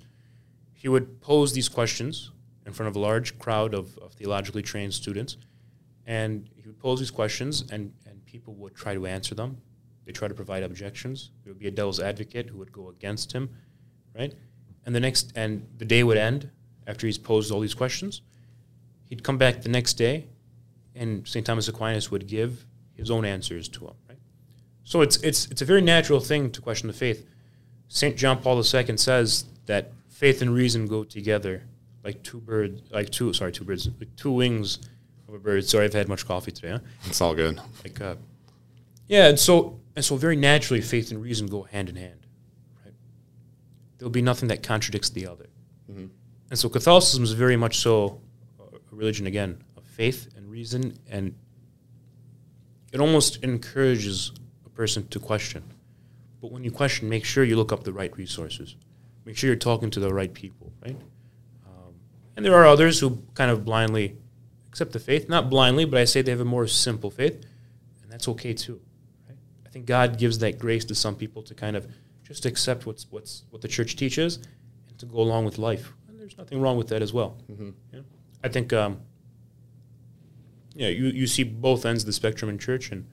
He 0.74 0.88
would 0.88 1.20
pose 1.20 1.52
these 1.54 1.68
questions 1.68 2.32
in 2.66 2.72
front 2.72 2.88
of 2.88 2.96
a 2.96 3.00
large 3.00 3.38
crowd 3.38 3.74
of, 3.74 3.98
of 3.98 4.14
theologically 4.14 4.62
trained 4.62 4.94
students, 4.94 5.38
and 6.06 6.50
he 6.56 6.68
would 6.68 6.80
pose 6.80 7.00
these 7.00 7.12
questions, 7.12 7.64
and, 7.72 7.92
and 8.06 8.24
people 8.26 8.54
would 8.56 8.76
try 8.76 8.94
to 8.94 9.08
answer 9.08 9.36
them. 9.36 9.58
They 10.06 10.12
try 10.12 10.28
to 10.28 10.34
provide 10.34 10.64
objections. 10.64 11.32
There 11.44 11.52
would 11.52 11.60
be 11.60 11.68
a 11.68 11.72
devil's 11.72 12.00
advocate 12.00 12.50
who 12.50 12.58
would 12.60 12.72
go 12.72 12.90
against 12.90 13.32
him, 13.32 13.50
right? 14.16 14.34
And 14.86 14.94
the 14.94 15.00
next 15.00 15.34
and 15.36 15.66
the 15.78 15.86
day 15.86 16.04
would 16.04 16.18
end 16.18 16.52
after 16.86 17.08
he's 17.08 17.18
posed 17.18 17.52
all 17.52 17.60
these 17.60 17.74
questions. 17.74 18.22
He'd 19.10 19.24
come 19.24 19.38
back 19.38 19.62
the 19.62 19.70
next 19.70 19.96
day, 19.96 20.28
and 20.94 21.28
St. 21.28 21.46
Thomas 21.46 21.68
Aquinas 21.68 22.12
would 22.12 22.28
give 22.28 22.66
his 22.94 23.10
own 23.10 23.26
answers 23.26 23.68
to 23.70 23.86
him, 23.86 23.94
right? 24.08 24.20
So 24.84 25.02
it's 25.02 25.18
it's 25.18 25.48
it's 25.48 25.64
a 25.64 25.66
very 25.66 25.82
natural 25.82 26.20
thing 26.20 26.52
to 26.52 26.62
question 26.62 26.88
the 26.88 26.94
faith. 26.94 27.26
St. 27.88 28.16
John 28.16 28.42
Paul 28.42 28.58
II 28.58 28.98
says 28.98 29.46
that 29.66 29.92
faith 30.08 30.42
and 30.42 30.54
reason 30.54 30.86
go 30.86 31.04
together 31.04 31.64
like 32.04 32.22
two 32.22 32.40
birds, 32.40 32.84
like 32.92 33.10
two 33.10 33.34
sorry, 33.34 33.52
two 33.52 33.64
birds, 33.64 33.90
like 34.00 34.16
two 34.16 34.32
wings 34.32 34.80
of 35.28 35.34
a 35.34 35.40
bird. 35.40 35.66
Sorry, 35.66 35.86
I've 35.86 35.94
had 35.94 36.08
much 36.08 36.26
coffee 36.26 36.52
today. 36.52 36.72
Huh? 36.72 36.80
It's 37.06 37.22
all 37.22 37.36
good. 37.36 37.60
Like, 37.84 38.00
uh, 38.02 38.16
yeah, 39.08 39.28
and 39.28 39.40
so 39.40 39.80
and 39.96 40.04
so 40.04 40.16
very 40.16 40.36
naturally, 40.36 40.82
faith 40.82 41.12
and 41.12 41.22
reason 41.22 41.48
go 41.48 41.64
hand 41.64 41.90
in 41.90 41.96
hand. 41.96 42.28
Right? 42.84 42.94
There'll 43.98 44.10
be 44.12 44.22
nothing 44.22 44.50
that 44.50 44.64
contradicts 44.64 45.10
the 45.10 45.28
other. 45.28 45.48
And 46.50 46.60
so 46.60 46.70
Catholicism 46.70 47.24
is 47.24 47.34
very 47.34 47.58
much 47.58 47.80
so 47.80 48.22
a 48.60 48.96
religion 48.96 49.28
again 49.28 49.64
of 49.76 49.84
faith 49.84 50.30
and 50.38 50.50
reason, 50.50 50.98
and 51.10 51.36
it 52.94 53.00
almost 53.00 53.44
encourages 53.44 54.32
a 54.66 54.70
person 54.70 55.08
to 55.08 55.20
question. 55.20 55.64
But 56.42 56.52
when 56.52 56.64
you 56.64 56.72
question, 56.72 57.10
make 57.10 57.26
sure 57.26 57.44
you 57.44 57.56
look 57.56 57.72
up 57.72 57.84
the 57.84 57.94
right 57.94 58.16
resources. 58.16 58.76
Make 59.26 59.38
sure 59.38 59.48
you're 59.48 59.58
talking 59.58 59.90
to 59.92 60.00
the 60.00 60.14
right 60.14 60.34
people, 60.34 60.72
right? 60.84 60.96
Um, 61.66 61.96
and 62.36 62.46
there 62.46 62.56
are 62.56 62.66
others 62.66 63.00
who 63.00 63.22
kind 63.34 63.50
of 63.50 63.66
blindly 63.66 64.16
accept 64.76 64.92
the 64.92 65.00
faith, 65.00 65.30
not 65.30 65.50
blindly, 65.50 65.86
but 65.86 65.98
I 65.98 66.04
say 66.04 66.22
they 66.22 66.32
have 66.32 66.42
a 66.42 66.46
more 66.46 66.68
simple 66.68 67.10
faith, 67.10 67.46
and 68.04 68.12
that's 68.12 68.28
okay 68.28 68.54
too. 68.54 68.82
Right? 69.26 69.38
I 69.66 69.70
think 69.70 69.86
God 69.86 70.18
gives 70.18 70.40
that 70.40 70.60
grace 70.60 70.84
to 70.86 70.96
some 70.96 71.16
people 71.16 71.42
to 71.44 71.54
kind 71.54 71.78
of 71.78 71.88
just 72.24 72.46
accept 72.46 72.86
what's 72.86 73.10
what's 73.10 73.46
what 73.52 73.62
the 73.62 73.70
church 73.70 73.96
teaches 73.96 74.36
and 74.90 75.00
to 75.00 75.06
go 75.06 75.20
along 75.20 75.46
with 75.46 75.58
life. 75.58 75.94
And 76.10 76.20
there's 76.20 76.38
nothing 76.38 76.60
wrong 76.60 76.76
with 76.76 76.90
that 76.90 77.02
as 77.02 77.14
well. 77.14 77.38
Yeah? 77.94 78.02
I 78.44 78.50
think, 78.50 78.74
um, 78.74 79.00
yeah, 80.74 80.90
you, 80.90 81.06
you 81.06 81.26
see 81.26 81.44
both 81.44 81.86
ends 81.86 82.04
of 82.04 82.08
the 82.08 82.14
spectrum 82.14 82.50
in 82.50 82.60
church, 82.60 82.92
and 82.92 83.08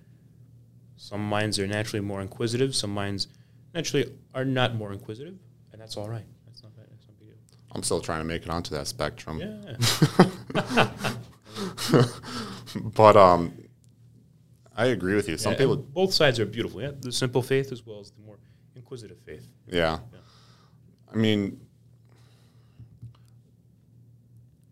some 0.96 1.24
minds 1.24 1.60
are 1.60 1.66
naturally 1.68 2.04
more 2.04 2.20
inquisitive, 2.20 2.74
some 2.74 2.92
minds 2.92 3.28
naturally 3.72 4.12
are 4.34 4.44
not 4.44 4.74
more 4.74 4.92
inquisitive, 4.92 5.38
and 5.70 5.80
that's 5.80 5.96
all 5.96 6.08
right. 6.08 6.26
That's 6.44 6.64
not 6.64 6.74
bad. 6.74 6.86
That's 6.90 7.06
not 7.06 7.20
big. 7.20 7.36
I'm 7.70 7.84
still 7.84 8.00
trying 8.00 8.18
to 8.18 8.24
make 8.24 8.42
it 8.42 8.50
onto 8.50 8.74
that 8.74 8.88
spectrum. 8.88 9.38
Yeah. 9.38 11.06
But 12.94 13.16
um, 13.16 13.52
I 14.74 14.86
agree 14.86 15.14
with 15.14 15.28
you. 15.28 15.36
Some 15.36 15.52
Yeah, 15.52 15.58
people, 15.58 15.76
both 15.76 16.14
sides 16.14 16.40
are 16.40 16.46
beautiful. 16.46 16.80
Yeah, 16.80 16.92
the 16.98 17.12
simple 17.12 17.42
faith 17.42 17.70
as 17.72 17.84
well 17.84 18.00
as 18.00 18.10
the 18.12 18.22
more 18.22 18.38
inquisitive 18.74 19.18
faith. 19.20 19.46
yeah. 19.68 19.98
Yeah. 20.12 20.18
I 21.12 21.16
mean, 21.16 21.60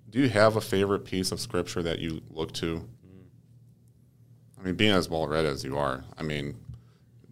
do 0.09 0.19
you 0.21 0.29
have 0.29 0.57
a 0.57 0.61
favorite 0.61 1.05
piece 1.05 1.33
of 1.33 1.41
scripture 1.41 1.83
that 1.83 1.99
you 1.99 2.23
look 2.31 2.53
to? 2.55 2.89
I 4.59 4.63
mean, 4.63 4.75
being 4.75 4.93
as 4.93 5.09
well 5.09 5.27
read 5.27 5.45
as 5.47 5.65
you 5.65 5.77
are, 5.79 6.05
I 6.19 6.23
mean, 6.23 6.57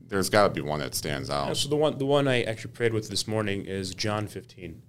there's 0.09 0.31
got 0.31 0.49
to 0.49 0.55
be 0.55 0.61
one 0.61 0.81
that 0.81 0.95
stands 0.95 1.29
Yeah, 1.29 1.43
out. 1.49 1.57
so 1.57 1.69
the 1.69 1.77
one 1.77 1.99
the 1.99 2.07
one 2.07 2.27
I 2.29 2.43
actually 2.43 2.73
prayed 2.73 2.93
with 2.95 3.09
this 3.11 3.27
morning 3.29 3.65
is 3.67 3.95
John 3.95 4.27
15. 4.29 4.81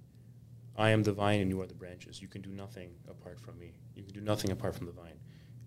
I 0.76 0.90
am 0.90 1.02
the 1.02 1.12
vine 1.12 1.40
and 1.40 1.50
you 1.50 1.60
are 1.60 1.66
the 1.66 1.74
branches. 1.74 2.22
You 2.22 2.28
can 2.28 2.42
do 2.42 2.50
nothing 2.50 2.90
apart 3.08 3.40
from 3.40 3.58
me. 3.58 3.72
You 3.94 4.02
can 4.02 4.12
do 4.12 4.20
nothing 4.20 4.50
apart 4.50 4.74
from 4.74 4.86
the 4.86 4.92
vine. 4.92 5.18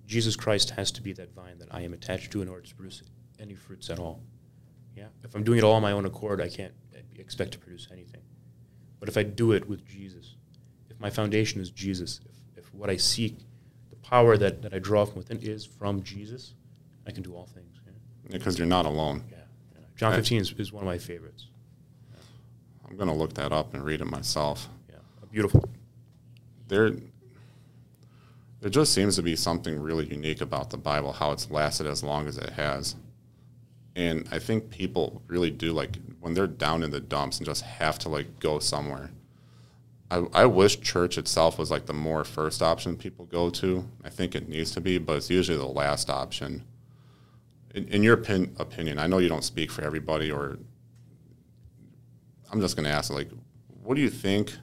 Jesus 0.08 0.36
Christ 0.36 0.72
has 0.72 0.92
to 0.92 1.02
be 1.02 1.14
that 1.14 1.34
vine 1.34 1.58
that 1.60 1.68
I 1.72 1.82
am 1.82 1.94
attached 1.94 2.32
to 2.32 2.42
in 2.42 2.48
order 2.48 2.66
to 2.66 2.76
produce 2.76 3.04
any 3.40 3.56
fruits 3.56 3.90
at 3.90 4.00
all. 4.00 4.22
Yeah. 4.96 5.08
If 5.24 5.36
I'm 5.36 5.44
doing 5.44 5.60
it 5.60 5.64
all 5.64 5.74
on 5.74 5.82
my 5.82 5.92
own 5.92 6.06
accord, 6.06 6.42
I 6.42 6.50
can't 6.50 6.74
expect 7.16 7.52
to 7.54 7.60
produce 7.60 7.88
anything. 7.92 8.22
But 9.00 9.10
if 9.10 9.18
I 9.18 9.24
do 9.24 9.52
it 9.52 9.68
with 9.68 9.86
Jesus, 9.86 10.36
if 10.90 11.00
my 11.00 11.10
foundation 11.10 11.62
is 11.62 11.70
Jesus, 11.70 12.22
if, 12.26 12.66
if 12.66 12.74
what 12.74 12.90
I 12.90 12.98
seek, 12.98 13.38
the 13.90 13.96
power 13.98 14.38
that, 14.38 14.62
that 14.62 14.74
I 14.74 14.80
draw 14.80 15.06
from 15.06 15.18
within 15.18 15.40
is 15.40 15.66
from 15.66 16.04
Jesus, 16.04 16.54
I 17.08 17.12
can 17.12 17.24
do 17.24 17.36
all 17.36 17.46
things. 17.46 17.82
Yeah. 17.86 18.38
Because 18.38 18.58
you're 18.58 18.68
not 18.68 18.86
alone. 18.86 19.24
yeah. 19.30 19.38
yeah. 19.74 19.86
John 19.96 20.12
Right. 20.12 20.18
15 20.18 20.42
is, 20.42 20.54
is 20.54 20.72
one 20.72 20.84
of 20.84 20.88
my 20.88 20.98
favorites. 20.98 21.48
I'm 22.88 22.96
going 22.96 23.10
to 23.10 23.16
look 23.16 23.34
that 23.34 23.52
up 23.52 23.74
and 23.74 23.84
read 23.84 24.02
it 24.02 24.06
myself. 24.06 24.70
Beautiful. 25.34 25.68
There, 26.68 26.92
there 28.62 28.70
just 28.70 28.94
seems 28.94 29.16
to 29.16 29.24
be 29.24 29.36
something 29.36 29.80
really 29.80 30.06
unique 30.06 30.42
about 30.42 30.70
the 30.70 30.78
Bible, 30.78 31.12
how 31.12 31.32
it's 31.32 31.50
lasted 31.50 31.88
as 31.88 32.04
long 32.04 32.28
as 32.28 32.38
it 32.38 32.52
has. 32.52 32.96
And 33.96 34.30
I 34.32 34.38
think 34.38 34.70
people 34.70 35.24
really 35.26 35.50
do 35.50 35.74
like 35.74 35.98
when 36.20 36.36
they're 36.36 36.46
down 36.46 36.84
in 36.84 36.92
the 36.92 37.00
dumps 37.00 37.40
and 37.40 37.48
just 37.48 37.64
have 37.64 37.98
to 38.00 38.10
like 38.10 38.40
go 38.40 38.60
somewhere. 38.60 39.10
I, 40.12 40.24
I 40.34 40.46
wish 40.46 40.82
church 40.82 41.18
itself 41.18 41.58
was 41.58 41.72
like 41.72 41.88
the 41.88 41.94
more 41.94 42.24
first 42.24 42.62
option 42.62 42.96
people 42.96 43.26
go 43.26 43.50
to. 43.50 43.90
I 44.04 44.12
think 44.12 44.36
it 44.36 44.48
needs 44.48 44.70
to 44.74 44.82
be, 44.82 45.00
but 45.00 45.16
it's 45.18 45.32
usually 45.32 45.58
the 45.58 45.66
last 45.66 46.12
option. 46.12 46.64
In, 47.74 47.88
in 47.88 48.04
your 48.04 48.20
opin, 48.20 48.56
opinion, 48.60 49.00
I 49.00 49.08
know 49.08 49.18
you 49.18 49.30
don't 49.30 49.44
speak 49.44 49.72
for 49.72 49.84
everybody, 49.84 50.32
or 50.32 50.60
I'm 52.52 52.62
just 52.62 52.76
going 52.76 52.86
to 52.86 52.92
ask, 52.92 53.12
like, 53.12 53.32
what 53.82 53.96
do 53.96 54.02
you 54.02 54.12
think 54.12 54.54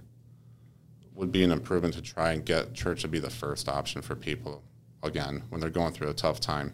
would 1.20 1.30
be 1.30 1.44
an 1.44 1.52
improvement 1.52 1.94
to 1.94 2.02
try 2.02 2.32
and 2.32 2.44
get 2.44 2.74
church 2.74 3.02
to 3.02 3.08
be 3.08 3.18
the 3.18 3.30
first 3.30 3.68
option 3.68 4.02
for 4.02 4.16
people 4.16 4.62
again 5.02 5.44
when 5.50 5.60
they're 5.60 5.70
going 5.70 5.92
through 5.92 6.08
a 6.08 6.14
tough 6.14 6.40
time? 6.40 6.72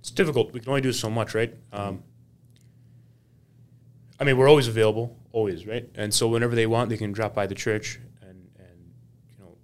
It's 0.00 0.10
difficult. 0.10 0.52
We 0.52 0.60
can 0.60 0.68
only 0.68 0.82
do 0.82 0.92
so 0.92 1.10
much, 1.10 1.34
right? 1.34 1.54
Um, 1.72 2.04
I 4.20 4.24
mean, 4.24 4.36
we're 4.36 4.48
always 4.48 4.68
available, 4.68 5.16
always, 5.32 5.66
right? 5.66 5.88
And 5.94 6.14
so 6.14 6.28
whenever 6.28 6.54
they 6.54 6.66
want, 6.66 6.90
they 6.90 6.96
can 6.96 7.12
drop 7.12 7.34
by 7.34 7.46
the 7.46 7.54
church 7.54 7.98
and, 8.22 8.48
and 8.58 8.92
you 9.28 9.44
know, 9.44 9.56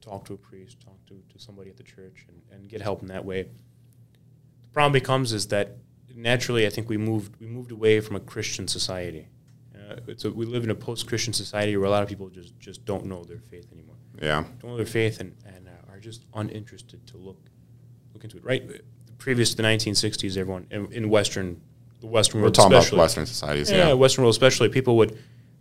talk 0.00 0.24
to 0.26 0.34
a 0.34 0.36
priest, 0.36 0.80
talk 0.80 0.96
to, 1.06 1.14
to 1.14 1.38
somebody 1.38 1.70
at 1.70 1.76
the 1.76 1.82
church, 1.82 2.26
and, 2.28 2.42
and 2.50 2.68
get 2.68 2.80
help 2.80 3.02
in 3.02 3.08
that 3.08 3.24
way. 3.24 3.42
The 3.42 4.68
problem 4.72 4.92
becomes 4.92 5.32
is 5.32 5.46
that 5.48 5.76
naturally, 6.14 6.66
I 6.66 6.70
think 6.70 6.88
we 6.88 6.96
moved 6.96 7.40
we 7.40 7.46
moved 7.46 7.70
away 7.70 8.00
from 8.00 8.16
a 8.16 8.20
Christian 8.20 8.66
society. 8.66 9.28
Uh, 9.90 10.00
it's 10.06 10.24
a, 10.24 10.30
we 10.30 10.46
live 10.46 10.64
in 10.64 10.70
a 10.70 10.74
post-Christian 10.74 11.32
society 11.32 11.76
where 11.76 11.86
a 11.86 11.90
lot 11.90 12.02
of 12.02 12.08
people 12.08 12.28
just 12.28 12.58
just 12.58 12.84
don't 12.84 13.06
know 13.06 13.24
their 13.24 13.38
faith 13.40 13.66
anymore. 13.72 13.96
Yeah. 14.20 14.44
don't 14.60 14.70
know 14.72 14.76
their 14.76 14.86
faith 14.86 15.20
and, 15.20 15.34
and 15.46 15.68
uh, 15.68 15.92
are 15.92 15.98
just 15.98 16.24
uninterested 16.34 17.06
to 17.08 17.16
look 17.16 17.38
look 18.14 18.24
into 18.24 18.36
it. 18.36 18.44
Right, 18.44 18.82
previous 19.18 19.50
to 19.50 19.56
the 19.56 19.62
1960s, 19.62 20.36
everyone 20.36 20.66
in, 20.70 20.92
in 20.92 21.08
Western 21.10 21.60
the 22.00 22.06
Western 22.06 22.40
We're 22.40 22.46
world, 22.46 22.54
talking 22.54 22.72
about 22.76 22.92
Western 22.92 23.26
societies. 23.26 23.70
yeah, 23.70 23.88
Yeah. 23.88 23.92
Western 23.94 24.24
world 24.24 24.34
especially, 24.34 24.68
people 24.70 24.96
would 24.96 25.18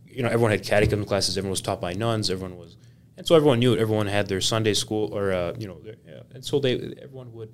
you 0.08 0.24
know, 0.24 0.30
everyone 0.30 0.52
had 0.52 0.64
catechism 0.64 1.06
classes. 1.06 1.38
Everyone 1.38 1.52
was 1.52 1.62
taught 1.62 1.80
by 1.80 1.94
nuns. 1.94 2.30
Everyone 2.30 2.58
was, 2.58 2.76
and 3.16 3.26
so 3.28 3.36
everyone 3.36 3.60
knew 3.60 3.74
it. 3.74 3.80
Everyone 3.80 4.08
had 4.08 4.28
their 4.28 4.42
Sunday 4.42 4.74
school, 4.74 5.14
or 5.14 5.32
uh, 5.32 5.54
you 5.58 5.68
know, 5.68 5.80
their, 5.80 5.96
yeah, 6.06 6.22
and 6.34 6.44
so 6.44 6.60
they 6.60 6.74
everyone 7.02 7.32
would 7.34 7.54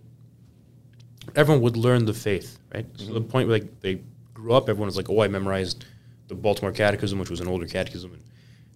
everyone 1.35 1.61
would 1.61 1.77
learn 1.77 2.05
the 2.05 2.13
faith, 2.13 2.57
right? 2.73 2.91
Mm-hmm. 2.91 3.07
So 3.07 3.13
the 3.13 3.21
point 3.21 3.47
where 3.47 3.59
like 3.59 3.81
they 3.81 4.01
grew 4.33 4.53
up, 4.53 4.69
everyone 4.69 4.87
was 4.87 4.97
like, 4.97 5.09
"Oh, 5.09 5.21
I 5.21 5.27
memorized 5.27 5.85
the 6.27 6.35
Baltimore 6.35 6.71
Catechism, 6.71 7.19
which 7.19 7.29
was 7.29 7.39
an 7.39 7.47
older 7.47 7.67
catechism, 7.67 8.13
and 8.13 8.23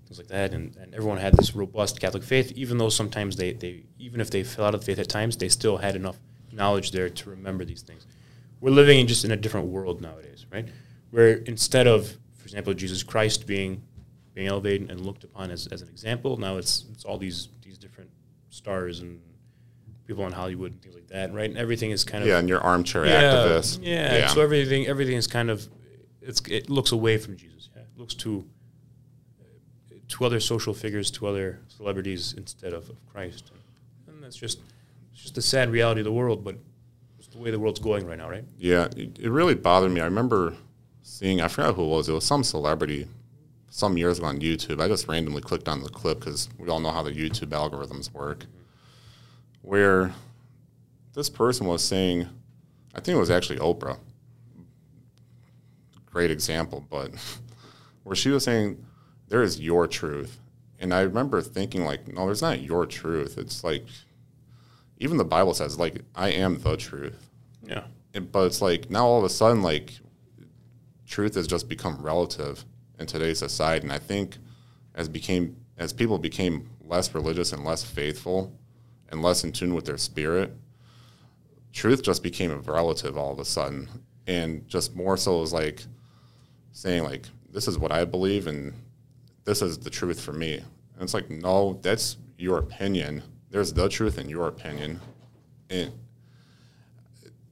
things 0.06 0.18
like 0.18 0.28
that." 0.28 0.54
And, 0.54 0.76
and 0.78 0.94
everyone 0.94 1.18
had 1.18 1.36
this 1.36 1.56
robust 1.56 2.00
Catholic 2.00 2.24
faith, 2.24 2.52
even 2.54 2.78
though 2.78 2.90
sometimes 2.90 3.36
they, 3.36 3.54
they 3.54 3.84
even 3.98 4.22
if 4.22 4.30
they 4.30 4.44
fell 4.44 4.66
out 4.66 4.76
of 4.76 4.82
the 4.82 4.86
faith 4.86 5.00
at 5.00 5.10
times, 5.10 5.38
they 5.38 5.50
still 5.50 5.78
had 5.78 5.96
enough 5.96 6.18
knowledge 6.52 6.92
there 6.92 7.10
to 7.10 7.30
remember 7.30 7.66
these 7.66 7.82
things. 7.82 8.06
We're 8.62 8.72
living 8.72 9.00
in 9.00 9.08
just 9.08 9.24
in 9.24 9.32
a 9.32 9.38
different 9.38 9.68
world 9.68 10.02
nowadays, 10.02 10.46
right? 10.52 10.68
Where 11.12 11.34
instead 11.34 11.88
of, 11.88 12.18
for 12.36 12.44
example, 12.44 12.74
Jesus 12.74 13.04
Christ 13.04 13.48
being 13.48 13.82
being 14.34 14.48
elevated 14.48 14.90
and 14.92 15.02
looked 15.02 15.24
upon 15.24 15.52
as, 15.52 15.68
as 15.68 15.82
an 15.82 15.90
example, 15.90 16.38
now 16.38 16.58
it's 16.58 16.86
it's 16.92 17.06
all 17.06 17.18
these 17.18 17.50
these 17.62 17.78
different 17.78 18.10
stars 18.50 19.00
and 19.00 19.22
people 20.06 20.26
in 20.26 20.32
Hollywood 20.32 20.72
and 20.72 20.82
things 20.82 20.96
like 20.96 21.08
that, 21.08 21.34
right? 21.34 21.50
And 21.50 21.58
everything 21.58 21.92
is 21.92 22.04
kind 22.04 22.24
of 22.24 22.28
yeah, 22.28 22.40
and 22.40 22.50
your 22.50 22.62
armchair 22.62 23.06
yeah, 23.06 23.22
activist. 23.22 23.80
Yeah, 23.82 24.18
yeah. 24.18 24.28
So 24.28 24.42
everything 24.42 24.88
everything 24.88 25.16
is 25.16 25.28
kind 25.28 25.50
of 25.50 25.68
it 26.22 26.70
looks 26.70 26.92
away 26.92 27.18
from 27.18 27.38
Jesus. 27.38 27.70
Yeah, 27.76 27.84
it 27.84 27.98
looks 27.98 28.14
to 28.16 28.46
to 30.10 30.26
other 30.26 30.40
social 30.40 30.74
figures, 30.74 31.12
to 31.12 31.28
other 31.28 31.60
celebrities 31.68 32.34
instead 32.36 32.74
of, 32.74 32.90
of 32.90 32.96
Christ, 33.12 33.52
and, 33.52 34.16
and 34.16 34.24
that's 34.24 34.36
just 34.36 34.60
it's 35.12 35.22
just 35.22 35.36
the 35.36 35.42
sad 35.42 35.70
reality 35.70 36.02
of 36.02 36.06
the 36.06 36.12
world. 36.12 36.44
But 36.44 36.56
it's 37.18 37.28
the 37.28 37.38
way 37.38 37.52
the 37.52 37.60
world's 37.60 37.80
going 37.80 38.06
right 38.08 38.18
now, 38.18 38.30
right? 38.30 38.46
Yeah, 38.58 38.88
it, 38.98 39.20
it 39.20 39.30
really 39.30 39.56
bothered 39.56 39.92
me. 39.92 40.02
I 40.02 40.06
remember 40.06 40.56
seeing 41.04 41.42
I 41.42 41.48
forgot 41.48 41.76
who 41.76 41.84
it 41.84 41.90
was. 41.90 42.10
It 42.10 42.14
was 42.14 42.26
some 42.26 42.44
celebrity 42.44 43.08
some 43.70 43.98
years 43.98 44.18
ago 44.18 44.28
on 44.28 44.40
YouTube. 44.40 44.82
I 44.82 44.88
just 44.88 45.08
randomly 45.08 45.42
clicked 45.42 45.68
on 45.68 45.84
the 45.84 45.90
clip 45.90 46.20
because 46.20 46.50
we 46.58 46.70
all 46.70 46.80
know 46.80 46.92
how 46.92 47.04
the 47.04 47.12
YouTube 47.12 47.50
algorithms 47.50 48.12
work. 48.12 48.40
Mm-hmm 48.40 48.60
where 49.62 50.14
this 51.14 51.30
person 51.30 51.68
was 51.68 51.84
saying, 51.84 52.28
I 52.96 53.02
think 53.02 53.16
it 53.16 53.20
was 53.20 53.32
actually 53.32 53.60
Oprah. 53.60 53.98
Great 56.12 56.32
example, 56.32 56.86
but 56.90 57.12
where 58.04 58.16
she 58.16 58.30
was 58.30 58.44
saying, 58.44 58.84
there 59.28 59.44
is 59.44 59.60
your 59.60 59.88
truth. 59.88 60.40
And 60.80 60.94
I 60.94 61.02
remember 61.02 61.42
thinking, 61.42 61.84
like, 61.84 62.08
no, 62.08 62.26
there's 62.26 62.42
not 62.42 62.62
your 62.62 62.86
truth. 62.86 63.38
It's 63.38 63.64
like, 63.64 63.86
even 64.98 65.18
the 65.18 65.26
Bible 65.26 65.54
says, 65.54 65.78
like, 65.78 66.02
I 66.16 66.30
am 66.30 66.60
the 66.60 66.78
truth. 66.78 67.30
Yeah. 67.64 67.84
It, 68.14 68.32
but 68.32 68.46
it's 68.46 68.62
like, 68.62 68.90
now 68.90 69.06
all 69.06 69.20
of 69.20 69.26
a 69.26 69.30
sudden, 69.30 69.62
like, 69.62 70.00
truth 71.06 71.36
has 71.36 71.48
just 71.48 71.70
become 71.70 72.02
relative 72.02 72.66
in 72.98 73.06
today's 73.06 73.40
society. 73.40 73.84
And 73.84 73.94
I 73.94 74.00
think 74.00 74.38
as 74.96 75.10
became, 75.10 75.58
as 75.78 75.94
people 75.94 76.18
became 76.18 76.70
less 76.82 77.14
religious 77.14 77.54
and 77.54 77.64
less 77.64 77.84
faithful, 77.84 78.54
and 79.12 79.22
less 79.22 79.44
in 79.44 79.52
tune 79.52 79.74
with 79.74 79.86
their 79.86 79.98
spirit, 79.98 80.56
truth 81.74 82.04
just 82.04 82.24
became 82.24 82.52
a 82.52 82.58
relative 82.58 83.18
all 83.18 83.32
of 83.32 83.40
a 83.40 83.46
sudden. 83.46 83.88
And 84.28 84.68
just 84.68 84.96
more 84.96 85.18
so 85.18 85.40
was 85.40 85.54
like 85.54 85.86
saying 86.80 87.04
like, 87.04 87.26
this 87.52 87.68
is 87.68 87.78
what 87.78 87.92
I 87.92 88.06
believe 88.06 88.48
and 88.48 88.74
this 89.44 89.62
is 89.62 89.80
the 89.80 89.90
truth 89.90 90.22
for 90.22 90.32
me. 90.32 90.56
And 90.56 91.02
it's 91.02 91.14
like, 91.14 91.30
no, 91.30 91.78
that's 91.82 92.16
your 92.38 92.60
opinion. 92.60 93.22
There's 93.50 93.74
the 93.74 93.90
truth 93.90 94.18
in 94.18 94.30
your 94.30 94.48
opinion. 94.48 95.02
And 95.70 95.92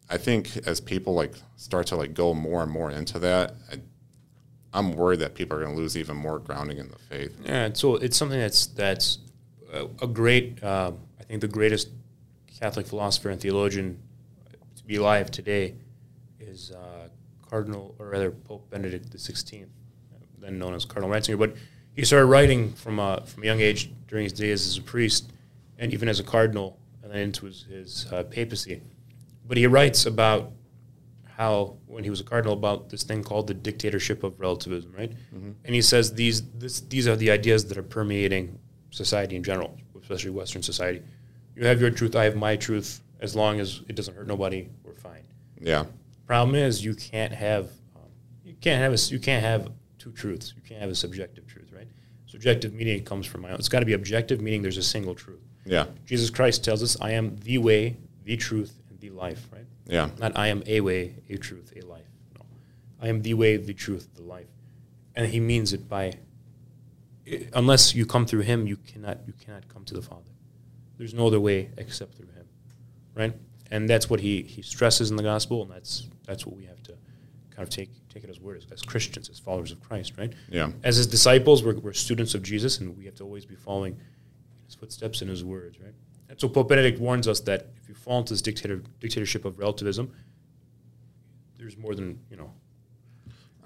I 0.10 0.18
think 0.18 0.56
as 0.66 0.80
people 0.80 1.14
like 1.14 1.34
start 1.58 1.88
to 1.88 1.98
like 1.98 2.14
go 2.14 2.34
more 2.34 2.64
and 2.64 2.72
more 2.72 2.90
into 2.90 3.20
that, 3.20 3.56
I, 3.70 4.80
am 4.80 4.94
worried 4.94 5.20
that 5.20 5.36
people 5.36 5.58
are 5.58 5.62
going 5.62 5.76
to 5.76 5.82
lose 5.82 5.98
even 5.98 6.16
more 6.16 6.40
grounding 6.40 6.78
in 6.78 6.88
the 6.88 6.98
faith. 6.98 7.36
Yeah, 7.44 7.72
so 7.74 7.96
it's 7.96 8.16
something 8.16 8.40
that's 8.40 8.68
that's 8.68 9.20
a, 9.74 10.08
great 10.08 10.64
I 10.64 10.94
think 11.28 11.42
the 11.42 11.50
greatest 11.50 11.90
Catholic 12.60 12.88
philosopher 12.88 13.30
and 13.30 13.42
theologian 13.42 14.00
to 14.78 14.84
be 14.86 14.96
alive 14.96 15.32
today 15.32 15.76
is 16.40 16.72
uh, 16.72 16.97
Cardinal, 17.50 17.96
or 18.00 18.10
rather 18.10 18.32
Pope 18.32 18.70
Benedict 18.70 19.10
XVI, 19.10 19.68
then 20.40 20.60
known 20.60 20.74
as 20.74 20.86
Cardinal 20.86 21.14
Ratzinger. 21.14 21.38
But 21.38 21.56
he 21.94 22.06
started 22.06 22.28
writing 22.28 22.74
from 22.74 23.00
a, 23.00 23.24
from 23.26 23.44
a 23.44 23.46
young 23.46 23.60
age 23.60 23.92
during 24.08 24.24
his 24.24 24.34
days 24.34 24.68
as 24.68 24.78
a 24.78 24.82
priest, 24.82 25.32
and 25.78 25.94
even 25.94 26.10
as 26.10 26.20
a 26.20 26.24
cardinal, 26.24 26.80
and 27.04 27.12
then 27.12 27.20
into 27.20 27.46
his, 27.46 27.64
his 27.64 28.08
uh, 28.12 28.24
papacy. 28.24 28.82
But 29.48 29.58
he 29.58 29.68
writes 29.68 30.06
about 30.06 30.52
how, 31.38 31.78
when 31.86 32.04
he 32.04 32.10
was 32.10 32.20
a 32.20 32.24
cardinal, 32.24 32.54
about 32.54 32.90
this 32.90 33.04
thing 33.04 33.24
called 33.24 33.48
the 33.48 33.54
dictatorship 33.54 34.24
of 34.24 34.40
relativism, 34.40 34.92
right? 34.92 35.12
Mm-hmm. 35.12 35.52
And 35.66 35.76
he 35.76 35.82
says 35.82 36.14
these 36.14 36.42
this, 36.52 36.82
these 36.82 37.08
are 37.08 37.16
the 37.16 37.32
ideas 37.32 37.66
that 37.66 37.78
are 37.78 37.84
permeating 37.84 38.60
society 38.90 39.36
in 39.36 39.44
general, 39.44 39.78
especially 40.02 40.32
Western 40.32 40.64
society 40.64 41.04
you 41.58 41.66
have 41.66 41.82
your 41.82 41.90
truth, 41.90 42.16
I 42.16 42.24
have 42.26 42.36
my 42.36 42.56
truth. 42.56 43.02
As 43.20 43.36
long 43.36 43.60
as 43.60 43.82
it 43.90 43.96
doesn't 43.96 44.14
hurt 44.14 44.28
nobody, 44.28 44.70
we're 44.84 44.94
fine. 44.94 45.24
Yeah. 45.60 45.86
Problem 46.28 46.56
is, 46.56 46.84
you 46.84 46.94
can't 46.94 47.34
have 47.34 47.70
um, 47.96 48.12
you 48.44 48.54
can't 48.60 48.82
have 48.82 48.94
a, 48.94 48.98
you 49.14 49.18
can't 49.18 49.44
have 49.44 49.72
two 49.98 50.12
truths. 50.12 50.54
You 50.58 50.62
can't 50.62 50.82
have 50.82 50.90
a 50.90 50.96
subjective 50.96 51.48
truth, 51.48 51.72
right? 51.74 51.88
Subjective 52.26 52.74
meaning 52.74 53.02
comes 53.06 53.26
from 53.26 53.42
my 53.42 53.52
own. 53.52 53.56
It's 53.56 53.70
got 53.70 53.80
to 53.80 53.86
be 53.86 53.94
objective, 53.94 54.42
meaning 54.42 54.62
there's 54.62 54.78
a 54.78 54.84
single 54.84 55.16
truth. 55.16 55.40
Yeah. 55.66 55.86
Jesus 56.06 56.30
Christ 56.30 56.66
tells 56.66 56.84
us, 56.84 56.98
"I 57.00 57.12
am 57.12 57.38
the 57.38 57.60
way, 57.60 57.96
the 58.26 58.36
truth, 58.36 58.78
and 58.90 59.00
the 59.00 59.10
life." 59.12 59.48
Right? 59.54 59.66
Yeah. 59.86 60.10
Not 60.20 60.38
I 60.38 60.48
am 60.48 60.64
a 60.68 60.82
way, 60.82 61.16
a 61.30 61.38
truth, 61.38 61.72
a 61.78 61.86
life. 61.86 62.10
No, 62.38 62.46
I 63.02 63.08
am 63.08 63.22
the 63.22 63.34
way, 63.34 63.56
the 63.56 63.74
truth, 63.74 64.10
the 64.16 64.24
life, 64.24 64.50
and 65.16 65.28
He 65.28 65.40
means 65.40 65.72
it 65.72 65.88
by. 65.88 66.14
Unless 67.54 67.96
you 67.96 68.06
come 68.06 68.26
through 68.26 68.42
Him, 68.42 68.68
you 68.68 68.76
cannot 68.76 69.20
you 69.26 69.34
cannot 69.34 69.70
come 69.70 69.86
to 69.86 69.94
the 69.94 70.02
Father. 70.02 70.32
There's 70.98 71.14
no 71.14 71.28
other 71.28 71.40
way 71.40 71.70
except 71.78 72.16
through 72.16 72.32
Him, 72.32 72.48
right? 73.16 73.34
And 73.72 73.90
that's 73.90 74.10
what 74.10 74.20
he, 74.22 74.44
he 74.44 74.62
stresses 74.62 75.12
in 75.12 75.18
the 75.18 75.24
gospel, 75.24 75.62
and 75.62 75.72
that's 75.72 76.08
that's 76.28 76.46
what 76.46 76.56
we 76.56 76.66
have 76.66 76.84
to 76.84 76.92
kind 77.50 77.68
of 77.68 77.70
take 77.70 77.90
take 78.10 78.24
it 78.24 78.30
as 78.30 78.40
word 78.40 78.58
as, 78.58 78.72
as 78.72 78.82
Christians, 78.84 79.30
as 79.30 79.40
followers 79.40 79.72
of 79.72 79.82
Christ, 79.82 80.14
right? 80.18 80.32
Yeah. 80.50 80.70
As 80.84 80.98
His 80.98 81.08
disciples, 81.08 81.64
we're, 81.64 81.80
we're 81.80 81.94
students 81.94 82.36
of 82.36 82.44
Jesus, 82.44 82.80
and 82.80 82.96
we 82.96 83.06
have 83.06 83.16
to 83.16 83.24
always 83.24 83.46
be 83.46 83.56
following 83.56 83.98
His 84.66 84.76
footsteps 84.76 85.22
and 85.22 85.30
His 85.30 85.44
words, 85.44 85.80
right? 85.80 85.94
And 86.30 86.40
so 86.40 86.48
Pope 86.48 86.70
Benedict 86.70 87.00
warns 87.00 87.28
us 87.28 87.40
that 87.42 87.68
if 87.82 87.90
you 87.90 87.96
fall 87.96 88.20
into 88.20 88.34
this 88.34 88.42
dictator, 88.44 88.84
dictatorship 89.00 89.46
of 89.46 89.58
relativism, 89.58 90.12
there's 91.58 91.78
more 91.78 91.96
than 91.96 92.20
you 92.30 92.38
know 92.38 92.52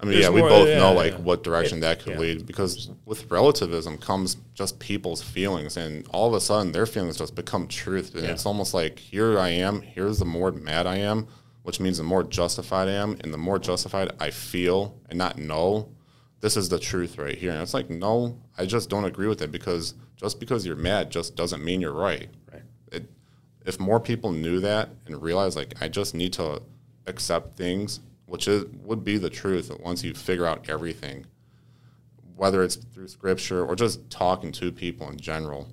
I 0.02 0.04
mean, 0.04 0.20
yeah, 0.20 0.30
we 0.30 0.40
both 0.40 0.68
yeah, 0.68 0.78
know 0.78 0.92
like 0.92 1.12
yeah. 1.12 1.18
what 1.18 1.44
direction 1.44 1.78
that 1.80 2.02
could 2.02 2.18
lead 2.18 2.44
because 2.44 2.90
with 3.04 3.30
relativism 3.30 3.98
comes 3.98 4.36
just 4.52 4.80
people's 4.80 5.22
feelings, 5.22 5.76
and 5.76 6.06
all 6.08 6.26
of 6.26 6.34
a 6.34 6.40
sudden 6.40 6.72
their 6.72 6.86
feelings 6.86 7.16
just 7.16 7.36
become 7.36 7.68
truth, 7.68 8.14
and 8.16 8.26
it's 8.26 8.44
almost 8.44 8.74
like 8.74 8.98
here 8.98 9.38
I 9.38 9.50
am, 9.50 9.80
here's 9.80 10.18
the 10.18 10.24
more 10.24 10.50
mad 10.50 10.88
I 10.88 10.96
am, 10.96 11.28
which 11.62 11.80
means 11.80 11.98
the 11.98 12.04
more 12.04 12.22
justified 12.22 12.88
I 12.88 12.92
am, 12.92 13.16
and 13.20 13.32
the 13.32 13.38
more 13.38 13.58
justified 13.58 14.12
I 14.20 14.30
feel 14.30 14.98
and 15.08 15.18
not 15.18 15.38
know, 15.38 15.88
this 16.40 16.56
is 16.56 16.68
the 16.68 16.78
truth 16.78 17.18
right 17.18 17.36
here. 17.36 17.52
And 17.52 17.60
it's 17.60 17.74
like, 17.74 17.88
no, 17.88 18.38
I 18.58 18.66
just 18.66 18.90
don't 18.90 19.04
agree 19.04 19.28
with 19.28 19.42
it 19.42 19.52
because 19.52 19.94
just 20.16 20.40
because 20.40 20.66
you're 20.66 20.76
mad 20.76 21.10
just 21.10 21.36
doesn't 21.36 21.64
mean 21.64 21.80
you're 21.80 21.92
right. 21.92 22.28
Right. 22.52 22.62
It, 22.90 23.10
if 23.64 23.78
more 23.78 24.00
people 24.00 24.32
knew 24.32 24.60
that 24.60 24.90
and 25.06 25.22
realized 25.22 25.56
like 25.56 25.74
I 25.80 25.88
just 25.88 26.14
need 26.14 26.32
to 26.34 26.62
accept 27.06 27.56
things 27.56 28.00
which 28.32 28.48
is, 28.48 28.64
would 28.82 29.04
be 29.04 29.18
the 29.18 29.28
truth 29.28 29.68
that 29.68 29.78
once 29.80 30.02
you 30.02 30.14
figure 30.14 30.46
out 30.46 30.66
everything, 30.66 31.26
whether 32.34 32.62
it's 32.62 32.76
through 32.76 33.06
scripture 33.06 33.62
or 33.62 33.76
just 33.76 34.08
talking 34.08 34.50
to 34.50 34.72
people 34.72 35.06
in 35.10 35.18
general. 35.18 35.68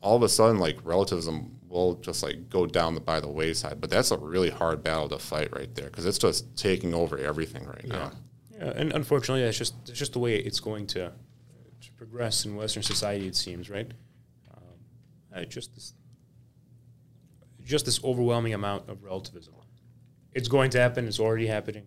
All 0.00 0.16
of 0.16 0.22
a 0.22 0.30
sudden, 0.30 0.58
like 0.58 0.78
relativism 0.82 1.57
will 1.68 1.94
just 1.96 2.22
like 2.22 2.48
go 2.48 2.66
down 2.66 2.94
the, 2.94 3.00
by 3.00 3.20
the 3.20 3.28
wayside. 3.28 3.80
But 3.80 3.90
that's 3.90 4.10
a 4.10 4.18
really 4.18 4.50
hard 4.50 4.82
battle 4.82 5.08
to 5.10 5.18
fight 5.18 5.54
right 5.54 5.72
there 5.74 5.86
because 5.86 6.06
it's 6.06 6.18
just 6.18 6.56
taking 6.56 6.94
over 6.94 7.18
everything 7.18 7.66
right 7.66 7.84
yeah. 7.84 7.92
now. 7.92 8.12
Yeah, 8.58 8.72
and 8.74 8.92
unfortunately, 8.92 9.44
that's 9.44 9.58
just 9.58 9.74
it's 9.88 9.98
just 9.98 10.12
the 10.12 10.18
way 10.18 10.36
it's 10.36 10.60
going 10.60 10.86
to, 10.88 11.12
to 11.80 11.92
progress 11.96 12.44
in 12.44 12.56
Western 12.56 12.82
society. 12.82 13.26
It 13.26 13.36
seems 13.36 13.70
right. 13.70 13.90
Um, 14.52 15.44
just 15.48 15.74
this, 15.74 15.94
just 17.62 17.84
this 17.84 18.02
overwhelming 18.02 18.54
amount 18.54 18.88
of 18.88 19.04
relativism 19.04 19.54
it's 20.38 20.48
going 20.48 20.70
to 20.70 20.78
happen. 20.80 21.06
It's 21.08 21.20
already 21.20 21.46
happening. 21.46 21.84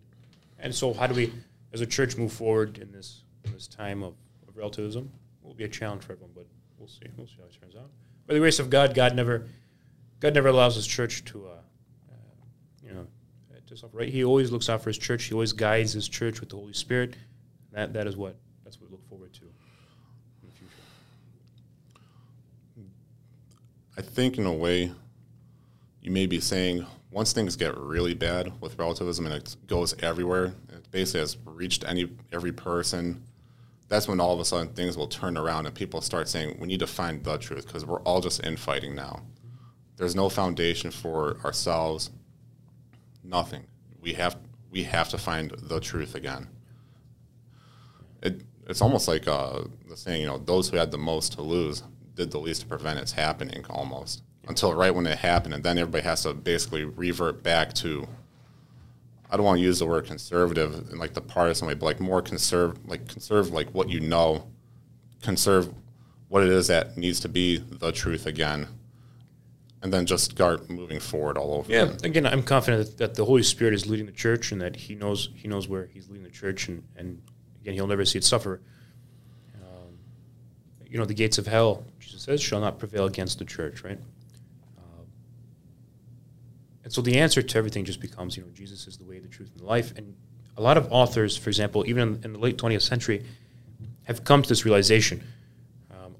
And 0.59 0.75
so, 0.75 0.93
how 0.93 1.07
do 1.07 1.15
we, 1.15 1.33
as 1.73 1.81
a 1.81 1.85
church, 1.85 2.17
move 2.17 2.33
forward 2.33 2.77
in 2.77 2.91
this 2.91 3.23
in 3.45 3.53
this 3.53 3.67
time 3.67 4.03
of, 4.03 4.13
of 4.47 4.57
relativism? 4.57 5.09
It 5.41 5.47
will 5.47 5.53
be 5.53 5.63
a 5.63 5.69
challenge 5.69 6.03
for 6.03 6.13
everyone, 6.13 6.33
but 6.35 6.47
we'll 6.77 6.87
see. 6.87 7.07
We'll 7.17 7.27
see 7.27 7.37
how 7.39 7.45
it 7.45 7.57
turns 7.59 7.75
out. 7.75 7.89
By 8.27 8.33
the 8.33 8.39
grace 8.39 8.59
of 8.59 8.69
God, 8.69 8.93
God 8.93 9.15
never, 9.15 9.47
God 10.21 10.35
never 10.35 10.47
allows 10.47 10.75
His 10.75 10.87
church 10.87 11.25
to, 11.25 11.47
uh, 11.47 11.49
uh, 11.49 12.15
you 12.83 12.93
know, 12.93 13.07
to 13.67 13.75
suffer. 13.75 13.97
Right? 13.97 14.09
He 14.09 14.23
always 14.23 14.51
looks 14.51 14.69
out 14.69 14.81
for 14.81 14.89
His 14.89 14.97
church. 14.97 15.25
He 15.25 15.33
always 15.33 15.51
guides 15.51 15.91
His 15.91 16.07
church 16.07 16.39
with 16.39 16.49
the 16.49 16.55
Holy 16.55 16.73
Spirit. 16.73 17.17
That 17.73 17.91
that 17.93 18.07
is 18.07 18.15
what 18.15 18.37
that's 18.63 18.79
what 18.79 18.89
we 18.89 18.93
look 18.93 19.07
forward 19.09 19.33
to 19.33 19.41
in 19.41 20.49
the 20.49 20.51
future. 20.53 20.73
I 23.97 24.01
think, 24.01 24.37
in 24.37 24.45
a 24.45 24.53
way, 24.53 24.91
you 26.01 26.11
may 26.11 26.27
be 26.27 26.39
saying 26.39 26.85
once 27.11 27.33
things 27.33 27.55
get 27.55 27.75
really 27.77 28.13
bad 28.13 28.53
with 28.61 28.77
relativism 28.77 29.25
and 29.25 29.35
it 29.35 29.55
goes 29.67 29.93
everywhere, 30.01 30.53
it 30.69 30.89
basically 30.91 31.21
has 31.21 31.37
reached 31.45 31.83
any 31.85 32.09
every 32.31 32.51
person. 32.51 33.23
That's 33.89 34.07
when 34.07 34.21
all 34.21 34.33
of 34.33 34.39
a 34.39 34.45
sudden 34.45 34.69
things 34.69 34.95
will 34.95 35.07
turn 35.07 35.35
around 35.35 35.65
and 35.65 35.75
people 35.75 35.99
start 35.99 36.29
saying 36.29 36.57
we 36.59 36.67
need 36.67 36.79
to 36.79 36.87
find 36.87 37.23
the 37.23 37.37
truth 37.37 37.65
because 37.67 37.85
we're 37.85 38.01
all 38.01 38.21
just 38.21 38.45
infighting 38.45 38.95
now. 38.95 39.23
There's 40.01 40.15
no 40.15 40.29
foundation 40.29 40.89
for 40.89 41.37
ourselves. 41.45 42.09
Nothing. 43.23 43.67
We 44.01 44.13
have 44.13 44.35
we 44.71 44.81
have 44.85 45.09
to 45.09 45.19
find 45.19 45.51
the 45.51 45.79
truth 45.79 46.15
again. 46.15 46.47
It, 48.23 48.41
it's 48.67 48.81
almost 48.81 49.07
like 49.07 49.27
uh, 49.27 49.61
the 49.87 49.95
saying, 49.95 50.21
you 50.21 50.25
know, 50.25 50.39
those 50.39 50.67
who 50.69 50.77
had 50.77 50.89
the 50.89 50.97
most 50.97 51.33
to 51.33 51.43
lose 51.43 51.83
did 52.15 52.31
the 52.31 52.39
least 52.39 52.61
to 52.61 52.67
prevent 52.67 52.97
its 52.97 53.11
happening, 53.11 53.63
almost 53.69 54.23
until 54.47 54.73
right 54.73 54.89
when 54.89 55.05
it 55.05 55.19
happened, 55.19 55.53
and 55.53 55.63
then 55.63 55.77
everybody 55.77 56.03
has 56.03 56.23
to 56.23 56.33
basically 56.33 56.83
revert 56.83 57.43
back 57.43 57.71
to. 57.73 58.07
I 59.29 59.37
don't 59.37 59.45
want 59.45 59.59
to 59.59 59.63
use 59.63 59.77
the 59.77 59.85
word 59.85 60.07
conservative 60.07 60.91
in 60.91 60.97
like 60.97 61.13
the 61.13 61.21
partisan 61.21 61.67
way, 61.67 61.75
but 61.75 61.85
like 61.85 61.99
more 61.99 62.23
conserve, 62.23 62.75
like 62.89 63.07
conserve 63.07 63.51
like 63.51 63.69
what 63.69 63.87
you 63.87 63.99
know, 63.99 64.47
conserve 65.21 65.71
what 66.27 66.41
it 66.41 66.49
is 66.49 66.69
that 66.69 66.97
needs 66.97 67.19
to 67.19 67.29
be 67.29 67.57
the 67.57 67.91
truth 67.91 68.25
again, 68.25 68.67
and 69.81 69.91
then 69.91 70.05
just 70.05 70.31
start 70.31 70.69
moving 70.69 70.99
forward 70.99 71.37
all 71.37 71.55
over. 71.55 71.71
Yeah, 71.71 71.91
again, 72.03 72.25
I'm 72.25 72.43
confident 72.43 72.97
that 72.97 73.15
the 73.15 73.25
Holy 73.25 73.43
Spirit 73.43 73.73
is 73.73 73.87
leading 73.87 74.05
the 74.05 74.11
church, 74.11 74.51
and 74.51 74.61
that 74.61 74.75
He 74.75 74.95
knows 74.95 75.29
He 75.35 75.47
knows 75.47 75.67
where 75.67 75.85
He's 75.85 76.09
leading 76.09 76.23
the 76.23 76.29
church, 76.29 76.67
and, 76.67 76.83
and 76.95 77.21
again, 77.61 77.73
He'll 77.73 77.87
never 77.87 78.05
see 78.05 78.17
it 78.17 78.23
suffer. 78.23 78.61
Um, 79.55 79.97
you 80.87 80.97
know, 80.97 81.05
the 81.05 81.13
gates 81.13 81.37
of 81.37 81.47
hell, 81.47 81.85
Jesus 81.99 82.23
says, 82.23 82.41
shall 82.41 82.61
not 82.61 82.79
prevail 82.79 83.05
against 83.05 83.39
the 83.39 83.45
church, 83.45 83.83
right? 83.83 83.99
And 86.83 86.93
so 86.93 87.01
the 87.01 87.19
answer 87.19 87.41
to 87.41 87.57
everything 87.57 87.85
just 87.85 88.01
becomes, 88.01 88.35
you 88.35 88.43
know, 88.43 88.49
Jesus 88.53 88.85
is 88.85 88.97
the 88.97 89.05
way, 89.05 89.17
the 89.19 89.29
truth, 89.29 89.49
and 89.51 89.61
the 89.61 89.65
life. 89.65 89.93
And 89.97 90.13
a 90.57 90.61
lot 90.61 90.75
of 90.75 90.91
authors, 90.91 91.37
for 91.37 91.49
example, 91.49 91.85
even 91.87 92.15
in, 92.15 92.25
in 92.25 92.33
the 92.33 92.39
late 92.39 92.57
20th 92.57 92.81
century, 92.81 93.23
have 94.03 94.25
come 94.25 94.41
to 94.41 94.49
this 94.49 94.65
realization. 94.65 95.23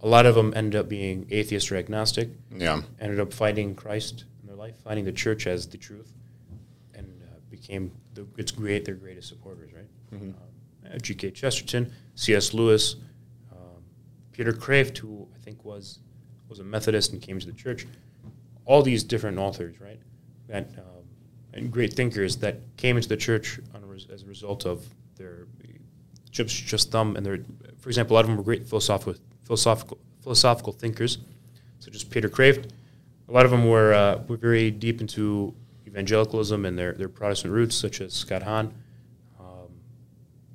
Um, 0.02 0.08
a 0.08 0.12
lot 0.12 0.26
of 0.26 0.36
them 0.36 0.54
ended 0.56 0.80
up 0.80 0.90
being 0.90 1.28
atheist 1.30 1.72
or 1.72 1.78
agnostic. 1.78 2.30
Yeah. 2.56 2.82
Ended 3.00 3.20
up 3.20 3.34
finding 3.34 3.76
Christ 3.76 4.26
in 4.42 4.48
their 4.48 4.56
life, 4.56 4.76
finding 4.84 5.06
the 5.06 5.12
church 5.12 5.48
as 5.48 5.68
the 5.68 5.78
truth, 5.78 6.12
and 6.94 7.08
uh, 7.24 7.36
became 7.50 7.92
the, 8.14 8.26
its 8.38 8.52
great 8.52 8.86
their 8.86 8.96
greatest 8.96 9.30
supporters. 9.30 9.72
Right. 9.74 9.86
Mm-hmm. 10.14 10.32
Uh, 10.94 10.98
G.K. 10.98 11.32
Chesterton, 11.32 11.94
C.S. 12.16 12.54
Lewis, 12.54 12.96
um, 13.52 13.84
Peter 14.34 14.52
Kreeft, 14.52 14.98
who 14.98 15.28
I 15.36 15.40
think 15.40 15.64
was 15.64 16.00
was 16.50 16.60
a 16.60 16.64
Methodist 16.64 17.14
and 17.14 17.22
came 17.22 17.40
to 17.40 17.46
the 17.46 17.54
church. 17.54 17.88
All 18.66 18.82
these 18.84 19.04
different 19.04 19.38
authors, 19.38 19.80
right? 19.80 20.00
that 20.52 20.68
um, 20.78 21.06
and 21.54 21.72
great 21.72 21.94
thinkers 21.94 22.38
that 22.38 22.60
came 22.78 22.98
into 22.98 23.10
the 23.10 23.18
church 23.18 23.60
res- 23.84 24.08
as 24.12 24.24
a 24.24 24.26
result 24.26 24.66
of 24.66 24.86
their 25.16 25.48
just 26.30 26.66
just 26.66 26.92
thumb 26.92 27.16
and 27.16 27.26
their 27.26 27.40
for 27.80 27.90
example 27.90 28.14
a 28.14 28.16
lot 28.16 28.22
of 28.22 28.28
them 28.28 28.38
were 28.38 28.44
great 28.44 28.68
philosophical 28.68 29.16
philosophical 29.52 29.98
philosophical 30.22 30.72
thinkers 30.72 31.18
such 31.80 31.94
as 31.94 32.06
Peter 32.06 32.30
Kreeft 32.30 32.72
a 33.28 33.32
lot 33.34 33.44
of 33.44 33.52
them 33.52 33.68
were 33.68 33.94
uh, 33.94 34.22
were 34.30 34.38
very 34.38 34.72
deep 34.72 35.02
into 35.02 35.54
evangelicalism 35.86 36.66
and 36.66 36.80
their, 36.80 36.94
their 36.94 37.10
Protestant 37.10 37.54
roots 37.54 37.76
such 37.76 38.00
as 38.00 38.14
Scott 38.14 38.44
Hahn 38.44 38.74
um, 39.42 39.68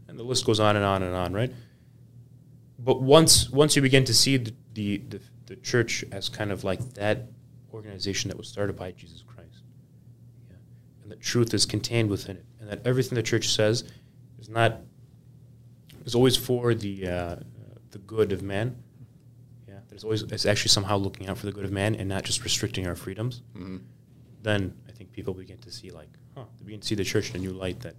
and 0.08 0.18
the 0.18 0.22
list 0.22 0.46
goes 0.46 0.60
on 0.60 0.76
and 0.76 0.84
on 0.84 1.02
and 1.02 1.14
on 1.14 1.34
right 1.34 1.52
but 2.78 3.02
once 3.02 3.50
once 3.50 3.76
you 3.76 3.82
begin 3.82 4.04
to 4.04 4.14
see 4.14 4.38
the, 4.38 4.54
the, 4.72 4.96
the, 5.10 5.20
the 5.44 5.56
church 5.56 6.02
as 6.10 6.30
kind 6.30 6.50
of 6.50 6.64
like 6.64 6.80
that 6.94 7.26
organization 7.74 8.28
that 8.28 8.38
was 8.38 8.48
started 8.48 8.76
by 8.76 8.92
Jesus 8.92 9.22
Christ 9.22 9.62
and 11.02 11.12
that 11.12 11.20
truth 11.20 11.52
is 11.52 11.66
contained 11.66 12.08
within 12.08 12.38
it, 12.38 12.46
and 12.60 12.70
that 12.70 12.80
everything 12.86 13.16
the 13.16 13.22
church 13.22 13.48
says 13.48 13.84
is 14.38 14.48
not 14.48 14.80
is 16.06 16.14
always 16.14 16.34
for 16.34 16.72
the 16.72 17.06
uh, 17.06 17.36
the 17.96 18.02
good 18.02 18.32
of 18.32 18.42
man. 18.42 18.76
There's 19.96 20.04
always 20.04 20.22
it's 20.24 20.44
actually 20.44 20.68
somehow 20.68 20.98
looking 20.98 21.26
out 21.26 21.38
for 21.38 21.46
the 21.46 21.52
good 21.52 21.64
of 21.64 21.72
man 21.72 21.94
and 21.94 22.06
not 22.06 22.22
just 22.22 22.44
restricting 22.44 22.86
our 22.86 22.94
freedoms. 22.94 23.40
Mm-hmm. 23.56 23.78
Then 24.42 24.74
I 24.86 24.92
think 24.92 25.10
people 25.10 25.32
begin 25.32 25.56
to 25.56 25.72
see 25.72 25.90
like, 25.90 26.10
huh, 26.36 26.44
they 26.58 26.66
begin 26.66 26.80
to 26.80 26.86
see 26.86 26.94
the 26.94 27.02
church 27.02 27.30
in 27.30 27.36
a 27.36 27.38
new 27.38 27.52
light 27.52 27.80
that 27.80 27.94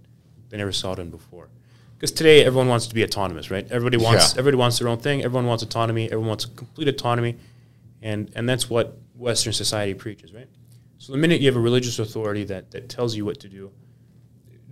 they 0.48 0.58
never 0.58 0.70
saw 0.70 0.92
it 0.92 1.00
in 1.00 1.10
before. 1.10 1.48
Because 1.96 2.12
today 2.12 2.44
everyone 2.44 2.68
wants 2.68 2.86
to 2.86 2.94
be 2.94 3.02
autonomous, 3.02 3.50
right? 3.50 3.66
Everybody 3.68 3.96
wants 3.96 4.34
yeah. 4.34 4.38
everybody 4.38 4.56
wants 4.58 4.78
their 4.78 4.86
own 4.86 4.98
thing. 4.98 5.24
Everyone 5.24 5.46
wants 5.46 5.64
autonomy. 5.64 6.04
Everyone 6.04 6.28
wants 6.28 6.44
complete 6.44 6.86
autonomy, 6.86 7.36
and 8.00 8.30
and 8.36 8.48
that's 8.48 8.70
what 8.70 8.96
Western 9.16 9.52
society 9.52 9.94
preaches, 9.94 10.32
right? 10.32 10.46
So 10.98 11.10
the 11.10 11.18
minute 11.18 11.40
you 11.40 11.48
have 11.48 11.56
a 11.56 11.60
religious 11.60 11.98
authority 11.98 12.44
that, 12.44 12.70
that 12.70 12.88
tells 12.88 13.16
you 13.16 13.24
what 13.24 13.40
to 13.40 13.48
do, 13.48 13.72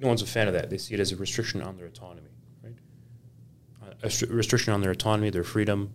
no 0.00 0.06
one's 0.06 0.22
a 0.22 0.26
fan 0.26 0.46
of 0.46 0.54
that. 0.54 0.70
They 0.70 0.78
see 0.78 0.94
it 0.94 1.00
as 1.00 1.10
a 1.10 1.16
restriction 1.16 1.60
on 1.60 1.76
their 1.76 1.86
autonomy, 1.86 2.30
right? 2.62 2.74
A 4.04 4.26
restriction 4.32 4.72
on 4.72 4.80
their 4.80 4.92
autonomy, 4.92 5.30
their 5.30 5.42
freedom, 5.42 5.92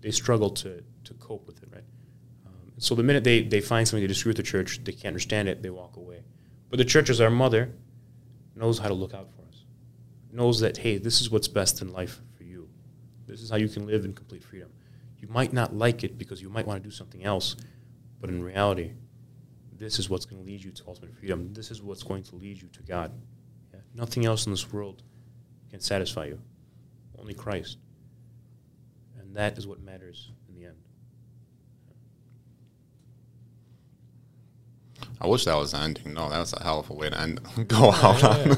they, 0.00 0.10
struggle 0.10 0.50
to, 0.50 0.82
to 1.04 1.14
cope 1.14 1.46
with 1.46 1.62
it, 1.62 1.68
right? 1.72 1.84
Um, 2.46 2.72
so 2.78 2.94
the 2.94 3.02
minute 3.02 3.24
they, 3.24 3.42
they 3.42 3.60
find 3.60 3.86
something 3.86 4.02
to 4.02 4.08
disagree 4.08 4.30
with 4.30 4.38
the 4.38 4.42
church, 4.42 4.82
they 4.84 4.92
can't 4.92 5.06
understand 5.06 5.48
it, 5.48 5.62
they 5.62 5.70
walk 5.70 5.96
away. 5.96 6.22
But 6.68 6.78
the 6.78 6.84
church, 6.84 7.10
as 7.10 7.20
our 7.20 7.30
mother, 7.30 7.72
knows 8.54 8.78
how 8.78 8.88
to 8.88 8.94
look 8.94 9.14
out 9.14 9.28
for 9.30 9.42
us, 9.48 9.64
knows 10.32 10.60
that, 10.60 10.76
hey, 10.76 10.98
this 10.98 11.20
is 11.20 11.30
what's 11.30 11.48
best 11.48 11.82
in 11.82 11.92
life 11.92 12.20
for 12.36 12.44
you. 12.44 12.68
This 13.26 13.40
is 13.40 13.50
how 13.50 13.56
you 13.56 13.68
can 13.68 13.86
live 13.86 14.04
in 14.04 14.12
complete 14.12 14.44
freedom. 14.44 14.70
You 15.18 15.28
might 15.28 15.52
not 15.52 15.74
like 15.74 16.04
it 16.04 16.16
because 16.16 16.40
you 16.40 16.48
might 16.48 16.66
want 16.66 16.82
to 16.82 16.88
do 16.88 16.94
something 16.94 17.24
else 17.24 17.56
but 18.20 18.30
in 18.30 18.42
reality, 18.42 18.92
this 19.78 19.98
is 19.98 20.10
what's 20.10 20.26
going 20.26 20.42
to 20.42 20.46
lead 20.46 20.62
you 20.62 20.70
to 20.70 20.82
ultimate 20.86 21.14
freedom. 21.14 21.52
This 21.54 21.70
is 21.70 21.82
what's 21.82 22.02
going 22.02 22.22
to 22.24 22.36
lead 22.36 22.60
you 22.60 22.68
to 22.68 22.82
God. 22.82 23.12
Yeah? 23.72 23.80
Nothing 23.94 24.26
else 24.26 24.46
in 24.46 24.52
this 24.52 24.70
world 24.72 25.02
can 25.70 25.80
satisfy 25.80 26.26
you, 26.26 26.40
only 27.18 27.34
Christ. 27.34 27.78
And 29.30 29.36
that 29.36 29.56
is 29.56 29.64
what 29.64 29.80
matters 29.80 30.28
in 30.48 30.60
the 30.60 30.66
end. 30.66 30.74
I 35.20 35.28
wish 35.28 35.44
that 35.44 35.54
was 35.54 35.70
the 35.70 35.78
ending. 35.78 36.14
No, 36.14 36.28
that 36.28 36.40
was 36.40 36.52
a 36.52 36.60
hell 36.60 36.80
of 36.80 36.90
a 36.90 36.94
way 36.94 37.10
to 37.10 37.20
end. 37.20 37.38
Go 37.68 37.92
out 37.92 38.20
yeah, 38.20 38.44
yeah. 38.44 38.54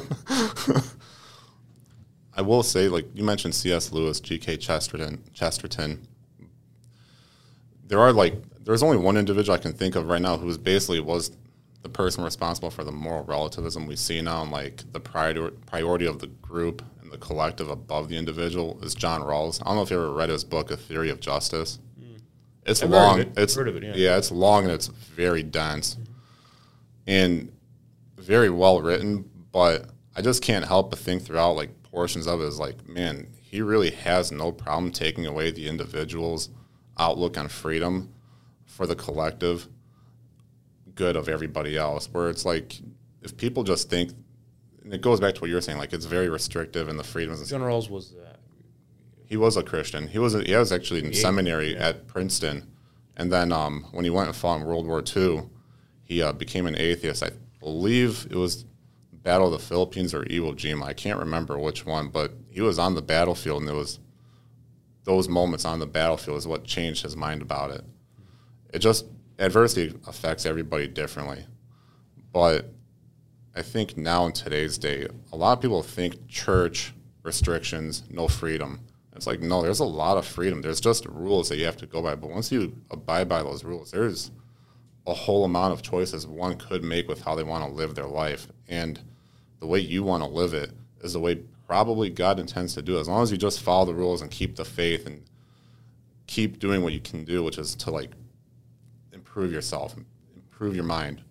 on. 0.75 0.83
I 2.35 2.41
will 2.41 2.63
say, 2.63 2.89
like 2.89 3.05
you 3.15 3.23
mentioned, 3.23 3.55
C.S. 3.55 3.93
Lewis, 3.93 4.19
G.K. 4.19 4.57
Chesterton. 4.57 5.23
Chesterton. 5.35 6.09
There 7.87 8.01
are 8.01 8.11
like 8.11 8.37
there's 8.65 8.83
only 8.83 8.97
one 8.97 9.19
individual 9.19 9.55
I 9.55 9.61
can 9.61 9.75
think 9.75 9.95
of 9.95 10.09
right 10.09 10.23
now 10.23 10.39
who 10.39 10.57
basically 10.57 11.01
was 11.01 11.37
the 11.83 11.91
person 11.91 12.25
responsible 12.25 12.71
for 12.71 12.83
the 12.83 12.93
moral 12.93 13.25
relativism 13.25 13.87
we 13.87 13.97
see 13.97 14.23
now, 14.23 14.41
and 14.41 14.51
like 14.51 14.91
the 14.93 15.01
priority 15.01 15.55
priority 15.67 16.07
of 16.07 16.21
the 16.21 16.29
group 16.29 16.83
the 17.13 17.19
collective 17.19 17.69
above 17.69 18.09
the 18.09 18.17
individual 18.17 18.79
is 18.83 18.95
John 18.95 19.21
Rawls. 19.21 19.61
I 19.63 19.67
don't 19.67 19.77
know 19.77 19.83
if 19.83 19.91
you 19.91 19.97
ever 19.97 20.13
read 20.13 20.31
his 20.31 20.45
book, 20.45 20.71
A 20.71 20.77
Theory 20.77 21.11
of 21.11 21.21
Justice. 21.21 21.79
Mm. 22.01 22.21
It's 22.67 22.83
I've 22.83 22.91
long. 22.91 23.21
It. 23.21 23.33
It's 23.37 23.57
it, 23.57 23.83
yeah. 23.83 23.93
yeah. 23.95 24.17
it's 24.17 24.33
long 24.33 24.65
and 24.65 24.73
it's 24.73 24.89
very 24.89 25.43
dense, 25.43 25.95
mm-hmm. 25.95 26.13
and 27.07 27.53
very 28.17 28.51
well 28.51 28.81
written. 28.81 29.29
But 29.53 29.91
I 30.17 30.23
just 30.23 30.43
can't 30.43 30.65
help 30.65 30.91
but 30.91 30.99
think 30.99 31.23
throughout 31.23 31.53
like 31.53 31.83
portions 31.83 32.27
of 32.27 32.41
it 32.41 32.45
is 32.45 32.59
like, 32.59 32.89
man, 32.89 33.29
he 33.43 33.61
really 33.61 33.91
has 33.91 34.33
no 34.33 34.51
problem 34.51 34.91
taking 34.91 35.27
away 35.27 35.51
the 35.51 35.69
individual's 35.69 36.49
outlook 36.99 37.37
on 37.37 37.49
freedom 37.49 38.13
for 38.65 38.87
the 38.87 38.97
collective 38.97 39.69
good 40.95 41.17
of 41.17 41.29
everybody 41.29 41.77
else. 41.77 42.09
Where 42.11 42.31
it's 42.31 42.47
like 42.47 42.81
if 43.21 43.37
people 43.37 43.65
just 43.65 43.91
think, 43.91 44.13
and 44.85 44.93
it 44.93 45.01
goes 45.01 45.21
back 45.21 45.35
to 45.35 45.41
what 45.41 45.49
you 45.49 45.55
were 45.55 45.61
saying, 45.61 45.79
like 45.79 45.93
it's 45.93 46.07
very 46.07 46.29
restrictive 46.29 46.89
and 46.89 46.99
the 46.99 47.05
freedoms. 47.05 47.49
John 47.49 47.61
Rawls 47.61 47.91
was. 47.91 48.15
Uh, 48.15 48.37
he 49.27 49.37
was 49.37 49.57
a 49.57 49.63
Christian. 49.63 50.09
He 50.09 50.19
was. 50.19 50.35
A, 50.35 50.43
he 50.43 50.55
was 50.55 50.73
actually 50.73 51.05
in 51.05 51.15
seminary 51.15 51.75
yeah. 51.75 51.89
at 51.89 52.07
Princeton, 52.07 52.71
and 53.17 53.33
then 53.33 53.53
um, 53.53 53.87
when 53.93 54.05
he 54.05 54.11
went 54.11 54.29
and 54.29 54.37
fought 54.37 54.61
in 54.61 54.67
World 54.67 54.87
War 54.87 55.03
II, 55.05 55.45
he 56.03 56.23
uh, 56.23 56.33
became 56.33 56.67
an 56.67 56.77
atheist. 56.77 57.23
I 57.23 57.31
believe 57.61 58.27
it 58.31 58.37
was 58.37 58.65
Battle 59.13 59.47
of 59.47 59.53
the 59.53 59.67
Philippines 59.67 60.13
or 60.13 60.25
Iwo 60.25 60.55
Jima. 60.55 60.85
I 60.85 60.93
can't 60.93 61.19
remember 61.19 61.59
which 61.59 61.87
one, 61.87 62.09
but 62.09 62.33
he 62.51 62.61
was 62.61 62.79
on 62.79 62.95
the 62.95 63.03
battlefield, 63.03 63.63
and 63.63 63.71
it 63.71 63.75
was 63.75 64.01
those 65.05 65.29
moments 65.29 65.65
on 65.65 65.79
the 65.79 65.87
battlefield 65.87 66.37
is 66.37 66.47
what 66.47 66.65
changed 66.65 67.03
his 67.03 67.17
mind 67.17 67.43
about 67.43 67.73
it 67.73 67.85
it 68.73 68.79
just 68.79 69.07
adversity 69.39 69.95
affects 70.07 70.47
everybody 70.47 70.89
differently. 70.89 71.45
But 72.33 72.73
I 73.55 73.63
think 73.63 73.97
now 73.97 74.27
in 74.27 74.33
today's 74.33 74.79
day, 74.79 75.07
a 75.33 75.37
lot 75.37 75.53
of 75.53 75.61
people 75.61 75.83
think 75.83 76.27
church 76.29 76.95
restrictions, 77.23 78.05
no 78.11 78.27
freedom. 78.29 78.81
It's 79.15 79.27
like 79.27 79.41
no, 79.41 79.63
there's 79.63 79.81
a 79.81 79.85
lot 79.85 80.17
of 80.17 80.27
freedom. 80.27 80.63
There's 80.63 80.81
just 80.81 81.05
rules 81.07 81.49
that 81.49 81.59
you 81.59 81.67
have 81.67 81.77
to 81.79 81.87
go 81.87 82.03
by. 82.03 82.15
But 82.15 82.31
once 82.31 82.51
you 82.51 82.75
abide 82.91 83.29
by 83.29 83.43
those 83.43 83.63
rules, 83.63 83.91
there's 83.91 84.31
a 85.07 85.13
whole 85.13 85.45
amount 85.45 85.73
of 85.75 85.83
choices 85.83 86.27
one 86.27 86.57
could 86.57 86.83
make 86.83 87.09
with 87.09 87.23
how 87.23 87.35
they 87.35 87.43
want 87.43 87.65
to 87.65 87.71
live 87.71 87.95
their 87.95 88.07
life. 88.07 88.49
And 88.69 88.99
the 89.61 89.67
way 89.67 89.81
you 89.81 90.03
want 90.03 90.23
to 90.23 90.29
live 90.29 90.55
it 90.55 90.71
is 91.03 91.13
the 91.13 91.21
way 91.21 91.41
probably 91.67 92.09
God 92.09 92.41
intends 92.41 92.75
to 92.75 92.83
do 92.83 92.97
it. 92.97 93.01
As 93.01 93.09
long 93.09 93.23
as 93.23 93.31
you 93.31 93.37
just 93.37 93.61
follow 93.61 93.85
the 93.85 93.95
rules 93.95 94.23
and 94.23 94.31
keep 94.31 94.57
the 94.57 94.65
faith 94.65 95.07
and 95.07 95.23
keep 96.27 96.59
doing 96.59 96.83
what 96.83 96.93
you 96.93 97.01
can 97.01 97.25
do, 97.25 97.45
which 97.45 97.59
is 97.59 97.75
to 97.77 97.91
like 97.91 98.13
improve 99.13 99.53
yourself, 99.53 99.95
improve 100.35 100.75
your 100.75 100.85
mind. 100.85 101.23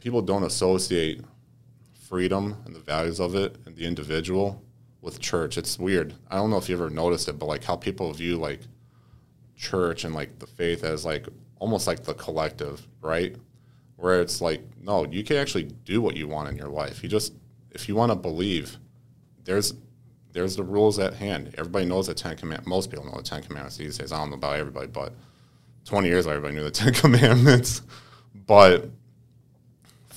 People 0.00 0.22
don't 0.22 0.44
associate 0.44 1.22
freedom 2.08 2.56
and 2.64 2.74
the 2.74 2.80
values 2.80 3.20
of 3.20 3.34
it 3.34 3.56
and 3.66 3.76
the 3.76 3.84
individual 3.84 4.62
with 5.00 5.20
church. 5.20 5.58
It's 5.58 5.78
weird. 5.78 6.14
I 6.30 6.36
don't 6.36 6.50
know 6.50 6.56
if 6.56 6.68
you 6.68 6.74
ever 6.74 6.90
noticed 6.90 7.28
it, 7.28 7.38
but 7.38 7.46
like 7.46 7.64
how 7.64 7.76
people 7.76 8.12
view 8.12 8.36
like 8.36 8.60
church 9.56 10.04
and 10.04 10.14
like 10.14 10.38
the 10.38 10.46
faith 10.46 10.84
as 10.84 11.04
like 11.04 11.26
almost 11.58 11.86
like 11.86 12.04
the 12.04 12.14
collective, 12.14 12.86
right? 13.00 13.36
Where 13.96 14.20
it's 14.20 14.40
like, 14.40 14.62
no, 14.80 15.04
you 15.04 15.24
can 15.24 15.36
actually 15.36 15.64
do 15.84 16.00
what 16.00 16.16
you 16.16 16.28
want 16.28 16.48
in 16.48 16.56
your 16.56 16.68
life. 16.68 17.02
You 17.02 17.08
just 17.08 17.34
if 17.72 17.88
you 17.88 17.94
want 17.94 18.10
to 18.10 18.16
believe, 18.16 18.78
there's 19.44 19.74
there's 20.32 20.56
the 20.56 20.62
rules 20.62 20.98
at 20.98 21.14
hand. 21.14 21.54
Everybody 21.58 21.86
knows 21.86 22.06
the 22.06 22.14
Ten 22.14 22.36
Commandments. 22.36 22.68
Most 22.68 22.90
people 22.90 23.06
know 23.06 23.16
the 23.16 23.22
Ten 23.22 23.42
Commandments 23.42 23.76
these 23.76 23.98
days. 23.98 24.12
I 24.12 24.18
don't 24.18 24.30
know 24.30 24.36
about 24.36 24.56
everybody, 24.56 24.86
but 24.86 25.12
20 25.84 26.06
years 26.06 26.26
ago, 26.26 26.36
everybody 26.36 26.54
knew 26.54 26.64
the 26.64 26.70
Ten 26.82 26.92
Commandments. 26.92 27.82
But 28.46 28.90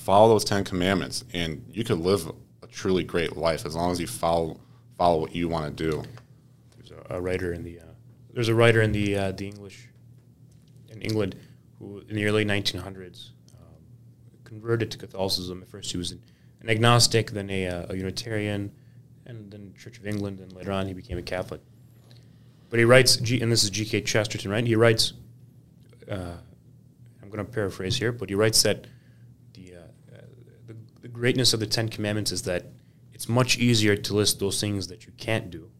follow 0.02 0.28
those 0.28 0.44
Ten 0.44 0.64
Commandments, 0.64 1.24
and 1.32 1.64
you 1.70 1.84
could 1.84 1.98
live 1.98 2.30
a 2.62 2.66
truly 2.66 3.04
great 3.04 3.36
life 3.36 3.64
as 3.64 3.74
long 3.74 3.92
as 3.92 4.00
you 4.00 4.06
follow 4.06 4.58
follow 4.98 5.20
what 5.20 5.34
you 5.34 5.48
want 5.48 5.76
to 5.76 5.90
do. 5.90 6.02
There's 6.76 6.90
a, 6.90 7.16
a 7.16 7.20
writer 7.20 7.52
in 7.52 7.62
the 7.62 7.80
uh, 7.80 7.84
there's 8.32 8.48
a 8.48 8.54
writer 8.54 8.82
in 8.82 8.92
the 8.92 9.16
uh, 9.16 9.32
the 9.32 9.46
English 9.46 9.88
in 10.90 11.00
England 11.02 11.36
who 11.78 12.02
in 12.08 12.16
the 12.16 12.26
early 12.26 12.44
1900s 12.44 13.30
um, 13.54 13.66
converted 14.44 14.90
to 14.90 14.98
Catholicism. 14.98 15.62
At 15.62 15.68
first, 15.68 15.92
he 15.92 15.98
was 15.98 16.12
an, 16.12 16.22
an 16.60 16.70
agnostic, 16.70 17.30
then 17.30 17.50
a, 17.50 17.66
uh, 17.66 17.86
a 17.90 17.96
Unitarian, 17.96 18.72
and 19.26 19.50
then 19.50 19.74
Church 19.78 19.98
of 19.98 20.06
England, 20.06 20.40
and 20.40 20.52
later 20.52 20.72
on 20.72 20.86
he 20.86 20.94
became 20.94 21.18
a 21.18 21.22
Catholic. 21.22 21.60
But 22.70 22.78
he 22.78 22.84
writes, 22.84 23.16
and 23.16 23.52
this 23.52 23.64
is 23.64 23.70
G.K. 23.70 24.00
Chesterton, 24.00 24.50
right? 24.50 24.66
He 24.66 24.76
writes, 24.76 25.12
uh, 26.10 26.36
I'm 27.22 27.28
going 27.28 27.44
to 27.44 27.52
paraphrase 27.52 27.96
here, 27.96 28.12
but 28.12 28.30
he 28.30 28.34
writes 28.34 28.62
that 28.62 28.86
the, 29.52 29.74
uh, 29.74 29.78
uh, 30.14 30.20
the, 30.66 30.76
the 31.01 31.01
greatness 31.12 31.52
of 31.52 31.60
the 31.60 31.66
Ten 31.66 31.88
Commandments 31.88 32.32
is 32.32 32.42
that 32.42 32.66
it's 33.12 33.28
much 33.28 33.58
easier 33.58 33.96
to 33.96 34.14
list 34.14 34.40
those 34.40 34.60
things 34.60 34.88
that 34.88 35.06
you 35.06 35.12
can't 35.16 35.50
do 35.50 35.70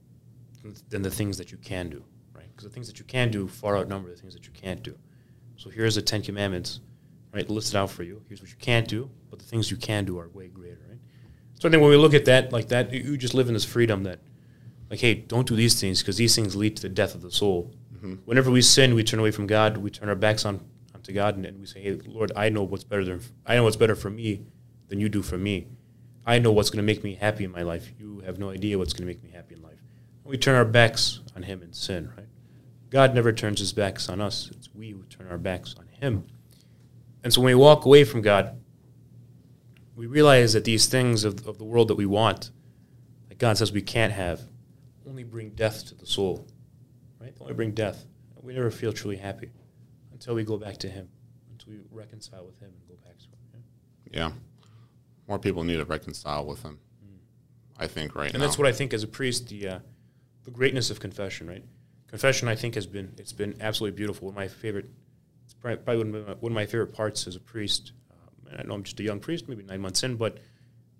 than 0.88 1.02
the 1.02 1.10
things 1.10 1.38
that 1.38 1.50
you 1.50 1.58
can 1.58 1.90
do, 1.90 2.04
right? 2.34 2.48
Because 2.50 2.64
the 2.64 2.70
things 2.70 2.86
that 2.86 2.98
you 2.98 3.04
can 3.04 3.30
do 3.30 3.48
far 3.48 3.76
outnumber 3.76 4.10
the 4.10 4.16
things 4.16 4.34
that 4.34 4.46
you 4.46 4.52
can't 4.52 4.82
do. 4.82 4.96
So 5.56 5.70
here's 5.70 5.94
the 5.96 6.02
Ten 6.02 6.22
Commandments, 6.22 6.80
right, 7.32 7.48
listed 7.48 7.76
out 7.76 7.90
for 7.90 8.02
you. 8.02 8.22
Here's 8.28 8.40
what 8.40 8.50
you 8.50 8.56
can't 8.60 8.86
do, 8.86 9.10
but 9.30 9.38
the 9.38 9.44
things 9.44 9.70
you 9.70 9.76
can 9.76 10.04
do 10.04 10.18
are 10.18 10.28
way 10.28 10.48
greater, 10.48 10.80
right? 10.88 10.98
So 11.54 11.68
I 11.68 11.70
think 11.70 11.80
when 11.80 11.90
we 11.90 11.96
look 11.96 12.14
at 12.14 12.24
that 12.26 12.52
like 12.52 12.68
that, 12.68 12.92
you 12.92 13.16
just 13.16 13.34
live 13.34 13.48
in 13.48 13.54
this 13.54 13.64
freedom 13.64 14.02
that, 14.04 14.20
like, 14.90 15.00
hey, 15.00 15.14
don't 15.14 15.46
do 15.46 15.56
these 15.56 15.80
things 15.80 16.00
because 16.00 16.16
these 16.16 16.34
things 16.34 16.54
lead 16.54 16.76
to 16.76 16.82
the 16.82 16.88
death 16.88 17.14
of 17.14 17.22
the 17.22 17.30
soul. 17.30 17.74
Mm-hmm. 17.94 18.14
Whenever 18.24 18.50
we 18.50 18.62
sin, 18.62 18.94
we 18.94 19.04
turn 19.04 19.20
away 19.20 19.30
from 19.30 19.46
God. 19.46 19.76
We 19.78 19.90
turn 19.90 20.08
our 20.08 20.14
backs 20.14 20.44
on 20.44 20.60
onto 20.94 21.12
God, 21.12 21.36
and, 21.36 21.46
and 21.46 21.60
we 21.60 21.66
say, 21.66 21.80
hey, 21.80 22.00
Lord, 22.06 22.32
I 22.36 22.48
know 22.48 22.62
what's 22.62 22.84
better 22.84 23.04
than 23.04 23.20
I 23.46 23.56
know 23.56 23.64
what's 23.64 23.76
better 23.76 23.94
for 23.94 24.10
me 24.10 24.44
than 24.92 25.00
you 25.00 25.08
do 25.08 25.22
for 25.22 25.38
me. 25.38 25.68
I 26.26 26.38
know 26.38 26.52
what's 26.52 26.68
going 26.68 26.76
to 26.76 26.82
make 26.82 27.02
me 27.02 27.14
happy 27.14 27.44
in 27.44 27.50
my 27.50 27.62
life. 27.62 27.90
You 27.98 28.20
have 28.26 28.38
no 28.38 28.50
idea 28.50 28.76
what's 28.76 28.92
going 28.92 29.08
to 29.08 29.10
make 29.10 29.24
me 29.24 29.30
happy 29.30 29.54
in 29.54 29.62
life. 29.62 29.78
We 30.22 30.36
turn 30.36 30.54
our 30.54 30.66
backs 30.66 31.20
on 31.34 31.44
Him 31.44 31.62
in 31.62 31.72
sin, 31.72 32.12
right? 32.14 32.26
God 32.90 33.14
never 33.14 33.32
turns 33.32 33.60
His 33.60 33.72
backs 33.72 34.10
on 34.10 34.20
us. 34.20 34.50
It's 34.52 34.68
we 34.74 34.90
who 34.90 35.02
turn 35.04 35.28
our 35.28 35.38
backs 35.38 35.74
on 35.78 35.86
Him. 35.86 36.26
And 37.24 37.32
so 37.32 37.40
when 37.40 37.46
we 37.46 37.54
walk 37.54 37.86
away 37.86 38.04
from 38.04 38.20
God, 38.20 38.60
we 39.96 40.04
realize 40.04 40.52
that 40.52 40.64
these 40.64 40.84
things 40.84 41.24
of, 41.24 41.46
of 41.46 41.56
the 41.56 41.64
world 41.64 41.88
that 41.88 41.94
we 41.94 42.04
want, 42.04 42.50
that 43.30 43.38
God 43.38 43.56
says 43.56 43.72
we 43.72 43.80
can't 43.80 44.12
have, 44.12 44.42
only 45.08 45.24
bring 45.24 45.50
death 45.50 45.86
to 45.86 45.94
the 45.94 46.04
soul. 46.04 46.46
Right? 47.18 47.34
They 47.34 47.40
only 47.40 47.54
bring 47.54 47.72
death. 47.72 48.04
We 48.42 48.52
never 48.52 48.70
feel 48.70 48.92
truly 48.92 49.16
happy 49.16 49.52
until 50.12 50.34
we 50.34 50.44
go 50.44 50.58
back 50.58 50.76
to 50.78 50.88
Him, 50.90 51.08
until 51.50 51.72
we 51.72 51.80
reconcile 51.90 52.44
with 52.44 52.60
Him 52.60 52.72
and 52.74 52.88
go 52.88 52.94
back 53.02 53.18
to 53.18 53.24
Him. 53.24 53.64
Yeah. 54.10 54.28
yeah. 54.28 54.32
More 55.32 55.38
people 55.38 55.64
need 55.64 55.78
to 55.78 55.84
reconcile 55.84 56.44
with 56.44 56.62
Him, 56.62 56.78
mm. 57.04 57.16
I 57.78 57.86
think, 57.86 58.14
right 58.14 58.30
and 58.30 58.38
now. 58.38 58.46
that's 58.46 58.58
what 58.58 58.66
I 58.66 58.72
think 58.72 58.92
as 58.92 59.02
a 59.02 59.08
priest, 59.08 59.48
the, 59.48 59.66
uh, 59.66 59.78
the 60.44 60.50
greatness 60.50 60.90
of 60.90 61.00
confession, 61.00 61.48
right? 61.48 61.64
Confession, 62.06 62.48
I 62.48 62.54
think, 62.54 62.74
has 62.74 62.86
been, 62.86 63.14
it's 63.18 63.32
been 63.32 63.56
absolutely 63.60 63.96
beautiful. 63.96 64.26
One 64.26 64.34
of 64.34 64.36
my 64.36 64.48
favorite, 64.48 64.90
it's 65.44 65.54
probably 65.54 65.96
one 65.96 66.14
of 66.14 66.26
my, 66.26 66.34
one 66.34 66.52
of 66.52 66.54
my 66.54 66.66
favorite 66.66 66.92
parts 66.92 67.26
as 67.26 67.36
a 67.36 67.40
priest 67.40 67.92
I 68.58 68.62
know 68.64 68.74
I'm 68.74 68.82
just 68.82 69.00
a 69.00 69.02
young 69.02 69.20
priest, 69.20 69.48
maybe 69.48 69.62
nine 69.62 69.80
months 69.80 70.02
in, 70.02 70.16
but 70.16 70.38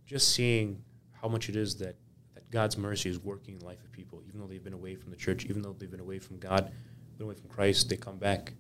just 0.07 0.35
seeing 0.35 0.83
how 1.21 1.29
much 1.29 1.49
it 1.49 1.57
is 1.57 1.77
that, 1.77 1.97
that 2.35 2.51
God's 2.51 2.79
mercy 2.79 3.09
is 3.09 3.19
working 3.19 3.55
in 3.55 3.61
the 3.61 3.67
life 3.67 3.83
of 3.85 3.93
people, 3.93 4.23
even 4.27 4.41
though 4.41 4.47
they've 4.47 4.63
been 4.63 4.73
away 4.73 4.95
from 4.95 5.11
the 5.11 5.17
church, 5.17 5.45
even 5.47 5.63
though 5.63 5.75
they've 5.79 5.91
been 5.91 6.01
away 6.01 6.19
from 6.19 6.39
God, 6.39 6.73
been 7.19 7.27
away 7.27 7.35
from 7.35 7.49
Christ, 7.49 7.89
they 7.89 7.97
come 7.97 8.17
back 8.17 8.53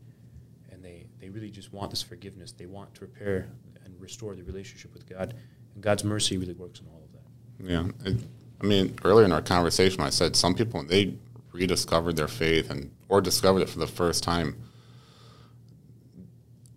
and 0.70 0.84
they, 0.84 1.06
they 1.20 1.28
really 1.28 1.50
just 1.50 1.72
want 1.72 1.90
this 1.90 2.02
forgiveness. 2.02 2.52
They 2.52 2.66
want 2.66 2.94
to 2.94 3.02
repair 3.02 3.48
and 3.84 4.00
restore 4.00 4.34
the 4.34 4.42
relationship 4.42 4.92
with 4.92 5.08
God. 5.08 5.34
And 5.74 5.82
God's 5.82 6.04
mercy 6.04 6.38
really 6.38 6.54
works 6.54 6.80
in 6.80 6.86
all 6.86 7.02
of 7.02 7.12
that. 7.12 7.70
Yeah. 7.70 8.10
It, 8.10 8.18
I 8.60 8.66
mean, 8.66 8.96
earlier 9.04 9.24
in 9.24 9.32
our 9.32 9.42
conversation, 9.42 10.00
I 10.00 10.10
said 10.10 10.36
some 10.36 10.54
people, 10.54 10.80
when 10.80 10.86
they 10.86 11.16
rediscovered 11.52 12.16
their 12.16 12.28
faith 12.28 12.70
and 12.70 12.90
or 13.08 13.20
discovered 13.20 13.60
it 13.60 13.68
for 13.68 13.78
the 13.78 13.86
first 13.86 14.22
time 14.22 14.56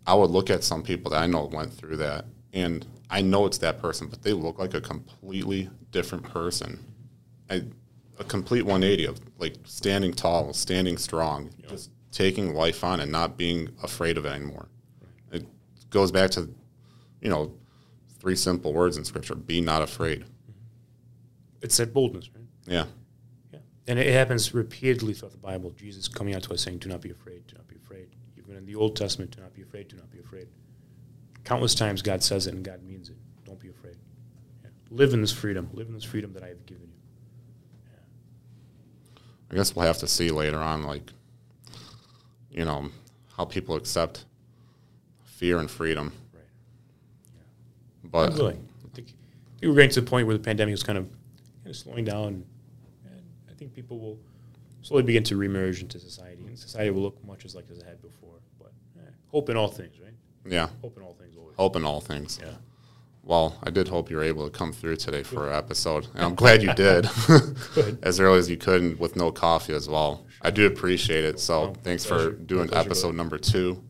I 0.07 0.13
would 0.13 0.29
look 0.29 0.49
at 0.49 0.63
some 0.63 0.83
people 0.83 1.11
that 1.11 1.21
I 1.21 1.25
know 1.25 1.45
went 1.45 1.73
through 1.73 1.97
that, 1.97 2.25
and 2.53 2.85
I 3.09 3.21
know 3.21 3.45
it's 3.45 3.57
that 3.59 3.81
person, 3.81 4.07
but 4.07 4.21
they 4.21 4.33
look 4.33 4.59
like 4.59 4.73
a 4.73 4.81
completely 4.81 5.69
different 5.91 6.25
person. 6.25 6.79
I, 7.49 7.63
a 8.19 8.23
complete 8.23 8.63
180 8.63 9.05
of 9.05 9.19
like 9.39 9.55
standing 9.65 10.13
tall, 10.13 10.53
standing 10.53 10.97
strong, 10.97 11.49
yeah. 11.59 11.69
just 11.69 11.91
taking 12.11 12.53
life 12.53 12.83
on 12.83 12.99
and 12.99 13.11
not 13.11 13.37
being 13.37 13.69
afraid 13.83 14.17
of 14.17 14.25
it 14.25 14.29
anymore. 14.29 14.67
Right. 15.31 15.41
It 15.41 15.89
goes 15.89 16.11
back 16.11 16.31
to, 16.31 16.49
you 17.21 17.29
know, 17.29 17.53
three 18.25 18.35
simple 18.35 18.73
words 18.73 18.97
in 18.97 19.05
Scripture: 19.05 19.35
"Be 19.35 19.61
not 19.61 19.83
afraid." 19.83 20.25
It's 21.61 21.77
that 21.77 21.93
boldness, 21.93 22.27
right? 22.33 22.43
Yeah. 22.65 22.85
Yeah, 23.53 23.59
and 23.87 23.99
it 23.99 24.11
happens 24.11 24.51
repeatedly 24.51 25.13
throughout 25.13 25.31
the 25.31 25.37
Bible. 25.37 25.69
Jesus 25.69 26.07
coming 26.07 26.33
out 26.33 26.41
to 26.43 26.53
us 26.55 26.63
saying, 26.63 26.79
"Do 26.79 26.89
not 26.89 27.01
be 27.01 27.11
afraid. 27.11 27.45
Do 27.45 27.55
not 27.55 27.67
be 27.67 27.75
afraid." 27.75 28.07
Even 28.35 28.55
in 28.55 28.65
the 28.65 28.73
Old 28.73 28.95
Testament, 28.95 29.29
do 29.29 29.41
not 29.41 29.53
be 29.53 29.61
afraid, 29.61 29.89
do 29.89 29.95
not 29.95 30.09
be 30.09 30.17
afraid. 30.17 30.47
Countless 31.43 31.75
times 31.75 32.01
God 32.01 32.23
says 32.23 32.47
it 32.47 32.55
and 32.55 32.65
God 32.65 32.81
means 32.81 33.09
it. 33.09 33.17
Don't 33.43 33.59
be 33.59 33.69
afraid. 33.69 33.97
Yeah. 34.63 34.71
Live 34.89 35.13
in 35.13 35.21
this 35.21 35.31
freedom. 35.31 35.69
Live 35.73 35.87
in 35.87 35.93
this 35.93 36.03
freedom 36.03 36.33
that 36.33 36.41
I 36.41 36.47
have 36.47 36.65
given 36.65 36.87
you. 36.87 36.97
Yeah. 37.91 39.21
I 39.51 39.55
guess 39.55 39.75
we'll 39.75 39.85
have 39.85 39.99
to 39.99 40.07
see 40.07 40.31
later 40.31 40.57
on, 40.57 40.81
like, 40.81 41.11
you 42.49 42.65
know, 42.65 42.89
how 43.37 43.45
people 43.45 43.75
accept 43.75 44.25
fear 45.23 45.59
and 45.59 45.69
freedom. 45.69 46.11
But 48.15 48.33
really, 48.33 48.53
I 48.53 48.95
think, 48.95 49.09
I 49.09 49.59
think 49.59 49.69
we're 49.69 49.75
getting 49.75 49.89
to 49.91 50.01
the 50.01 50.09
point 50.09 50.27
where 50.27 50.37
the 50.37 50.43
pandemic 50.43 50.73
is 50.73 50.83
kind 50.83 50.97
of, 50.97 51.09
kind 51.09 51.69
of 51.69 51.75
slowing 51.75 52.05
down, 52.05 52.43
and 53.05 53.23
I 53.49 53.53
think 53.53 53.73
people 53.73 53.99
will 53.99 54.19
slowly 54.81 55.03
begin 55.03 55.23
to 55.23 55.35
remerge 55.35 55.81
into 55.81 55.99
society, 55.99 56.45
and 56.45 56.57
society 56.57 56.91
will 56.91 57.01
look 57.01 57.25
much 57.25 57.45
as 57.45 57.55
like 57.55 57.65
as 57.71 57.79
it 57.79 57.85
had 57.85 58.01
before. 58.01 58.39
But 58.59 58.71
eh, 58.97 59.09
hope 59.31 59.49
in 59.49 59.57
all 59.57 59.67
things, 59.67 59.99
right? 59.99 60.13
Yeah. 60.45 60.69
Hope 60.81 60.97
in 60.97 61.03
all 61.03 61.13
things 61.13 61.35
always. 61.37 61.55
Hope 61.57 61.75
in 61.75 61.85
all 61.85 62.01
things. 62.01 62.39
Yeah. 62.41 62.51
Well, 63.23 63.57
I 63.63 63.71
did 63.71 63.87
hope 63.87 64.11
you 64.11 64.17
were 64.17 64.23
able 64.23 64.45
to 64.45 64.55
come 64.55 64.71
through 64.71 64.97
today 64.97 65.23
for 65.23 65.47
our 65.47 65.53
episode, 65.53 66.07
and 66.13 66.23
I'm 66.23 66.35
glad 66.35 66.61
you 66.61 66.71
did, 66.75 67.09
as 68.03 68.19
early 68.19 68.37
as 68.37 68.49
you 68.49 68.57
could, 68.57 68.81
and 68.81 68.99
with 68.99 69.15
no 69.15 69.31
coffee 69.31 69.73
as 69.73 69.89
well. 69.89 70.25
I 70.43 70.51
do 70.51 70.67
appreciate 70.67 71.25
it. 71.25 71.39
So 71.39 71.61
well, 71.61 71.73
thanks 71.83 72.05
pleasure. 72.05 72.31
for 72.31 72.37
doing 72.37 72.67
pleasure, 72.67 72.85
episode 72.85 73.15
number 73.15 73.39
two. 73.39 73.83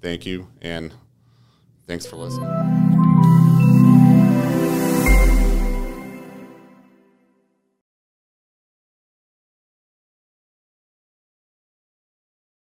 Thank 0.00 0.24
you, 0.24 0.48
and 0.62 0.94
thanks 1.86 2.06
for 2.06 2.16
listening. 2.16 2.95